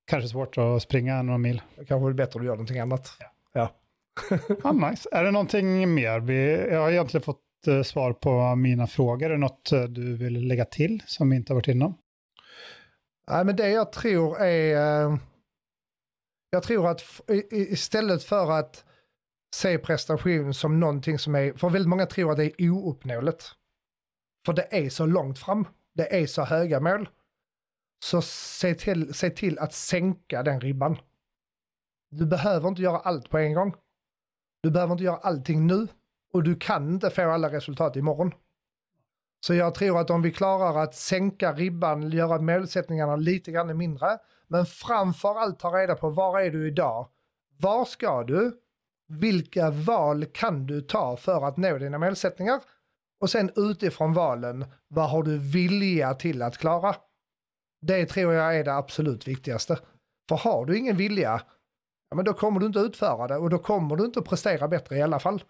kanske 0.08 0.24
det 0.24 0.28
svårt 0.30 0.58
att 0.58 0.82
springa 0.82 1.22
några 1.22 1.38
mil. 1.38 1.62
Kanske 1.76 1.94
det 1.94 2.12
är 2.12 2.12
bättre 2.12 2.38
att 2.38 2.42
du 2.42 2.46
gör 2.46 2.54
någonting 2.54 2.78
annat. 2.78 3.10
Ja. 3.52 3.74
Ah, 4.62 4.72
nice. 4.72 5.08
Är 5.12 5.24
det 5.24 5.30
någonting 5.30 5.94
mer? 5.94 6.20
Vi, 6.20 6.68
jag 6.70 6.80
har 6.80 6.90
egentligen 6.90 7.22
fått 7.22 7.66
eh, 7.66 7.82
svar 7.82 8.12
på 8.12 8.54
mina 8.54 8.86
frågor. 8.86 9.26
Är 9.26 9.30
det 9.30 9.36
något 9.38 9.72
eh, 9.72 9.82
du 9.82 10.16
vill 10.16 10.48
lägga 10.48 10.64
till 10.64 11.02
som 11.06 11.30
vi 11.30 11.36
inte 11.36 11.52
har 11.52 11.54
varit 11.54 11.68
inom? 11.68 11.98
Nej, 13.30 13.44
men 13.44 13.56
det 13.56 13.68
jag 13.70 13.92
tror 13.92 14.40
är... 14.40 15.04
eh, 15.06 15.16
Jag 16.50 16.62
tror 16.62 16.88
att 16.90 17.04
istället 17.50 18.22
för 18.24 18.50
att 18.50 18.84
se 19.54 19.78
prestation 19.78 20.54
som 20.54 20.80
någonting 20.80 21.18
som 21.18 21.34
är... 21.34 21.52
För 21.52 21.70
väldigt 21.70 21.88
många 21.88 22.06
tror 22.06 22.30
att 22.30 22.36
det 22.36 22.62
är 22.62 22.70
ouppnåeligt. 22.70 23.52
För 24.46 24.52
det 24.52 24.68
är 24.70 24.88
så 24.88 25.06
långt 25.06 25.38
fram. 25.38 25.68
Det 25.94 26.20
är 26.22 26.26
så 26.26 26.42
höga 26.42 26.80
mål. 26.80 27.08
Så 28.04 28.22
se 28.22 28.74
till, 28.74 29.14
se 29.14 29.30
till 29.30 29.58
att 29.58 29.72
sänka 29.72 30.42
den 30.42 30.60
ribban. 30.60 30.98
Du 32.10 32.26
behöver 32.26 32.68
inte 32.68 32.82
göra 32.82 32.98
allt 32.98 33.30
på 33.30 33.38
en 33.38 33.54
gång. 33.54 33.74
Du 34.62 34.70
behöver 34.70 34.92
inte 34.92 35.04
göra 35.04 35.16
allting 35.16 35.66
nu. 35.66 35.88
Och 36.32 36.42
du 36.42 36.56
kan 36.56 36.88
inte 36.88 37.10
få 37.10 37.30
alla 37.30 37.52
resultat 37.52 37.96
imorgon. 37.96 38.32
Så 39.40 39.54
jag 39.54 39.74
tror 39.74 40.00
att 40.00 40.10
om 40.10 40.22
vi 40.22 40.32
klarar 40.32 40.82
att 40.82 40.94
sänka 40.94 41.52
ribban, 41.52 42.10
göra 42.10 42.40
målsättningarna 42.40 43.16
lite 43.16 43.52
grann 43.52 43.76
mindre, 43.76 44.18
men 44.46 44.66
framför 44.66 45.38
allt 45.38 45.58
ta 45.58 45.68
reda 45.70 45.94
på 45.94 46.10
var 46.10 46.40
är 46.40 46.50
du 46.50 46.68
idag? 46.68 47.08
Var 47.60 47.84
ska 47.84 48.22
du? 48.22 48.60
Vilka 49.08 49.70
val 49.70 50.24
kan 50.24 50.66
du 50.66 50.80
ta 50.80 51.16
för 51.16 51.44
att 51.48 51.56
nå 51.56 51.78
dina 51.78 51.98
målsättningar? 51.98 52.60
Och 53.20 53.30
sen 53.30 53.50
utifrån 53.56 54.12
valen, 54.12 54.64
vad 54.88 55.10
har 55.10 55.22
du 55.22 55.38
vilja 55.38 56.14
till 56.14 56.42
att 56.42 56.58
klara? 56.58 56.96
Det 57.80 58.06
tror 58.06 58.34
jag 58.34 58.56
är 58.56 58.64
det 58.64 58.74
absolut 58.74 59.28
viktigaste. 59.28 59.78
För 60.28 60.36
har 60.36 60.64
du 60.64 60.78
ingen 60.78 60.96
vilja, 60.96 61.40
ja, 62.10 62.16
men 62.16 62.24
då 62.24 62.32
kommer 62.32 62.60
du 62.60 62.66
inte 62.66 62.78
utföra 62.78 63.26
det 63.26 63.36
och 63.36 63.50
då 63.50 63.58
kommer 63.58 63.96
du 63.96 64.04
inte 64.04 64.22
prestera 64.22 64.68
bättre 64.68 64.96
i 64.96 65.02
alla 65.02 65.18
fall. 65.18 65.42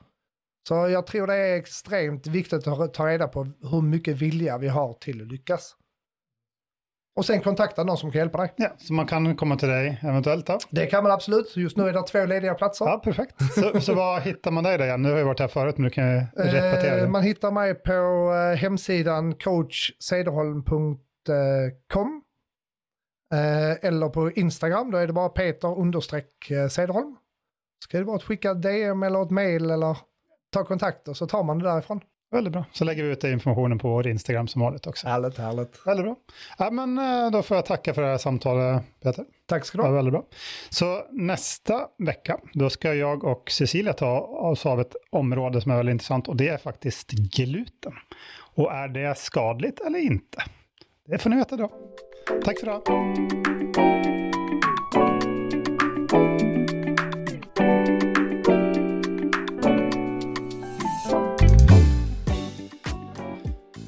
Så 0.68 0.74
jag 0.74 1.06
tror 1.06 1.26
det 1.26 1.34
är 1.34 1.56
extremt 1.56 2.26
viktigt 2.26 2.66
att 2.66 2.94
ta 2.94 3.06
reda 3.06 3.28
på 3.28 3.46
hur 3.70 3.82
mycket 3.82 4.16
vilja 4.16 4.58
vi 4.58 4.68
har 4.68 4.92
till 4.92 5.22
att 5.22 5.28
lyckas. 5.28 5.76
Och 7.16 7.26
sen 7.26 7.40
kontakta 7.40 7.84
någon 7.84 7.98
som 7.98 8.12
kan 8.12 8.18
hjälpa 8.18 8.38
dig. 8.38 8.54
Ja, 8.56 8.74
så 8.78 8.92
man 8.92 9.06
kan 9.06 9.36
komma 9.36 9.56
till 9.56 9.68
dig 9.68 10.00
eventuellt 10.02 10.46
då? 10.46 10.58
Det 10.70 10.86
kan 10.86 11.02
man 11.02 11.12
absolut. 11.12 11.56
Just 11.56 11.76
nu 11.76 11.88
är 11.88 11.92
det 11.92 12.02
två 12.02 12.26
lediga 12.26 12.54
platser. 12.54 12.84
Ja, 12.84 12.98
perfekt. 13.04 13.34
Så, 13.54 13.80
så 13.80 13.94
var 13.94 14.20
hittar 14.20 14.50
man 14.50 14.64
dig 14.64 14.78
då? 14.78 14.96
Nu 14.96 15.10
har 15.10 15.18
jag 15.18 15.26
varit 15.26 15.40
här 15.40 15.48
förut, 15.48 15.78
men 15.78 15.84
du 15.84 15.90
kan 15.90 16.20
repetera. 16.36 16.98
Eh, 16.98 17.08
man 17.08 17.22
hittar 17.22 17.50
mig 17.50 17.74
på 17.74 17.92
eh, 18.34 18.58
hemsidan 18.58 19.34
coachcederholm.com 19.34 21.07
eh, 23.34 23.84
eller 23.88 24.08
på 24.08 24.30
Instagram, 24.30 24.90
då 24.90 24.98
är 24.98 25.06
det 25.06 25.12
bara 25.12 25.28
Peter 25.28 25.78
understreck 25.78 26.50
eh, 26.50 26.68
Cederholm. 26.68 27.16
Ska 27.84 27.98
det 27.98 28.04
vara 28.04 28.16
att 28.16 28.22
skicka 28.22 28.54
DM 28.54 29.02
eller 29.02 29.22
ett 29.22 29.30
mail 29.30 29.70
eller 29.70 29.96
ta 30.52 30.64
kontakt 30.64 31.08
och 31.08 31.16
så 31.16 31.26
tar 31.26 31.42
man 31.44 31.58
det 31.58 31.64
därifrån. 31.64 32.00
Väldigt 32.30 32.52
bra. 32.52 32.64
Så 32.72 32.84
lägger 32.84 33.04
vi 33.04 33.10
ut 33.10 33.24
informationen 33.24 33.78
på 33.78 33.88
vår 33.88 34.06
Instagram 34.08 34.48
som 34.48 34.62
vanligt 34.62 34.86
också. 34.86 35.08
Härligt, 35.08 35.38
härligt. 35.38 35.86
Väldigt 35.86 36.04
bra. 36.06 36.16
Ja, 36.58 36.70
men 36.70 36.98
eh, 36.98 37.30
då 37.30 37.42
får 37.42 37.56
jag 37.56 37.66
tacka 37.66 37.94
för 37.94 38.02
det 38.02 38.08
här 38.08 38.18
samtalet, 38.18 38.82
Peter. 39.02 39.24
Tack 39.46 39.64
ska 39.64 39.78
du 39.78 39.84
Ja, 39.84 39.88
ha. 39.88 39.94
väldigt 39.96 40.12
bra. 40.12 40.24
Så 40.70 41.02
nästa 41.10 41.88
vecka, 41.98 42.38
då 42.52 42.70
ska 42.70 42.94
jag 42.94 43.24
och 43.24 43.50
Cecilia 43.50 43.92
ta 43.92 44.20
oss 44.20 44.66
av 44.66 44.80
ett 44.80 44.96
område 45.10 45.60
som 45.60 45.72
är 45.72 45.76
väldigt 45.76 45.92
intressant 45.92 46.28
och 46.28 46.36
det 46.36 46.48
är 46.48 46.58
faktiskt 46.58 47.10
gluten. 47.10 47.92
Och 48.54 48.72
är 48.72 48.88
det 48.88 49.18
skadligt 49.18 49.80
eller 49.80 49.98
inte? 49.98 50.42
Det 51.10 51.18
får 51.18 51.30
ni 51.30 51.36
veta 51.36 51.56
då. 51.56 51.70
Tack 52.44 52.60
för 52.60 52.66
idag. 52.66 53.57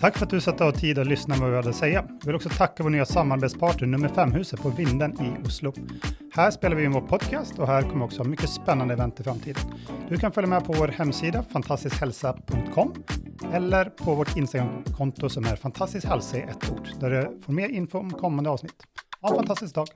Tack 0.01 0.19
för 0.19 0.25
att 0.25 0.31
du 0.31 0.41
satte 0.41 0.65
av 0.65 0.73
tid 0.73 0.99
att 0.99 1.07
lyssna 1.07 1.35
på 1.35 1.41
vad 1.41 1.51
vi 1.51 1.57
hade 1.57 1.69
att 1.69 1.77
säga. 1.77 2.05
Jag 2.21 2.27
vill 2.27 2.35
också 2.35 2.49
tacka 2.49 2.83
vår 2.83 2.91
nya 2.91 3.05
samarbetspartner 3.05 3.87
nummer 3.89 4.09
5-huset 4.09 4.63
på 4.63 4.69
Vinden 4.69 5.13
i 5.13 5.47
Oslo. 5.47 5.73
Här 6.33 6.51
spelar 6.51 6.77
vi 6.77 6.85
in 6.85 6.93
vår 6.93 7.01
podcast 7.01 7.59
och 7.59 7.67
här 7.67 7.83
kommer 7.83 8.05
också 8.05 8.19
ha 8.23 8.25
mycket 8.25 8.51
spännande 8.51 8.95
event 8.95 9.21
i 9.21 9.23
framtiden. 9.23 9.63
Du 10.09 10.19
kan 10.19 10.33
följa 10.33 10.49
med 10.49 10.65
på 10.65 10.73
vår 10.73 10.89
hemsida 10.89 11.43
fantastiskhälsa.com 11.43 12.95
eller 13.53 13.85
på 13.85 14.15
vårt 14.15 14.37
Instagramkonto 14.37 15.29
som 15.29 15.45
är 15.45 15.57
fantastisk 15.57 16.07
hälsa 16.07 16.37
i 16.37 16.41
ett 16.41 16.71
ord 16.71 16.89
där 17.01 17.11
du 17.11 17.41
får 17.41 17.53
mer 17.53 17.69
info 17.69 17.99
om 17.99 18.11
kommande 18.11 18.51
avsnitt. 18.51 18.83
Ha 19.21 19.29
en 19.31 19.37
fantastisk 19.37 19.75
dag! 19.75 19.87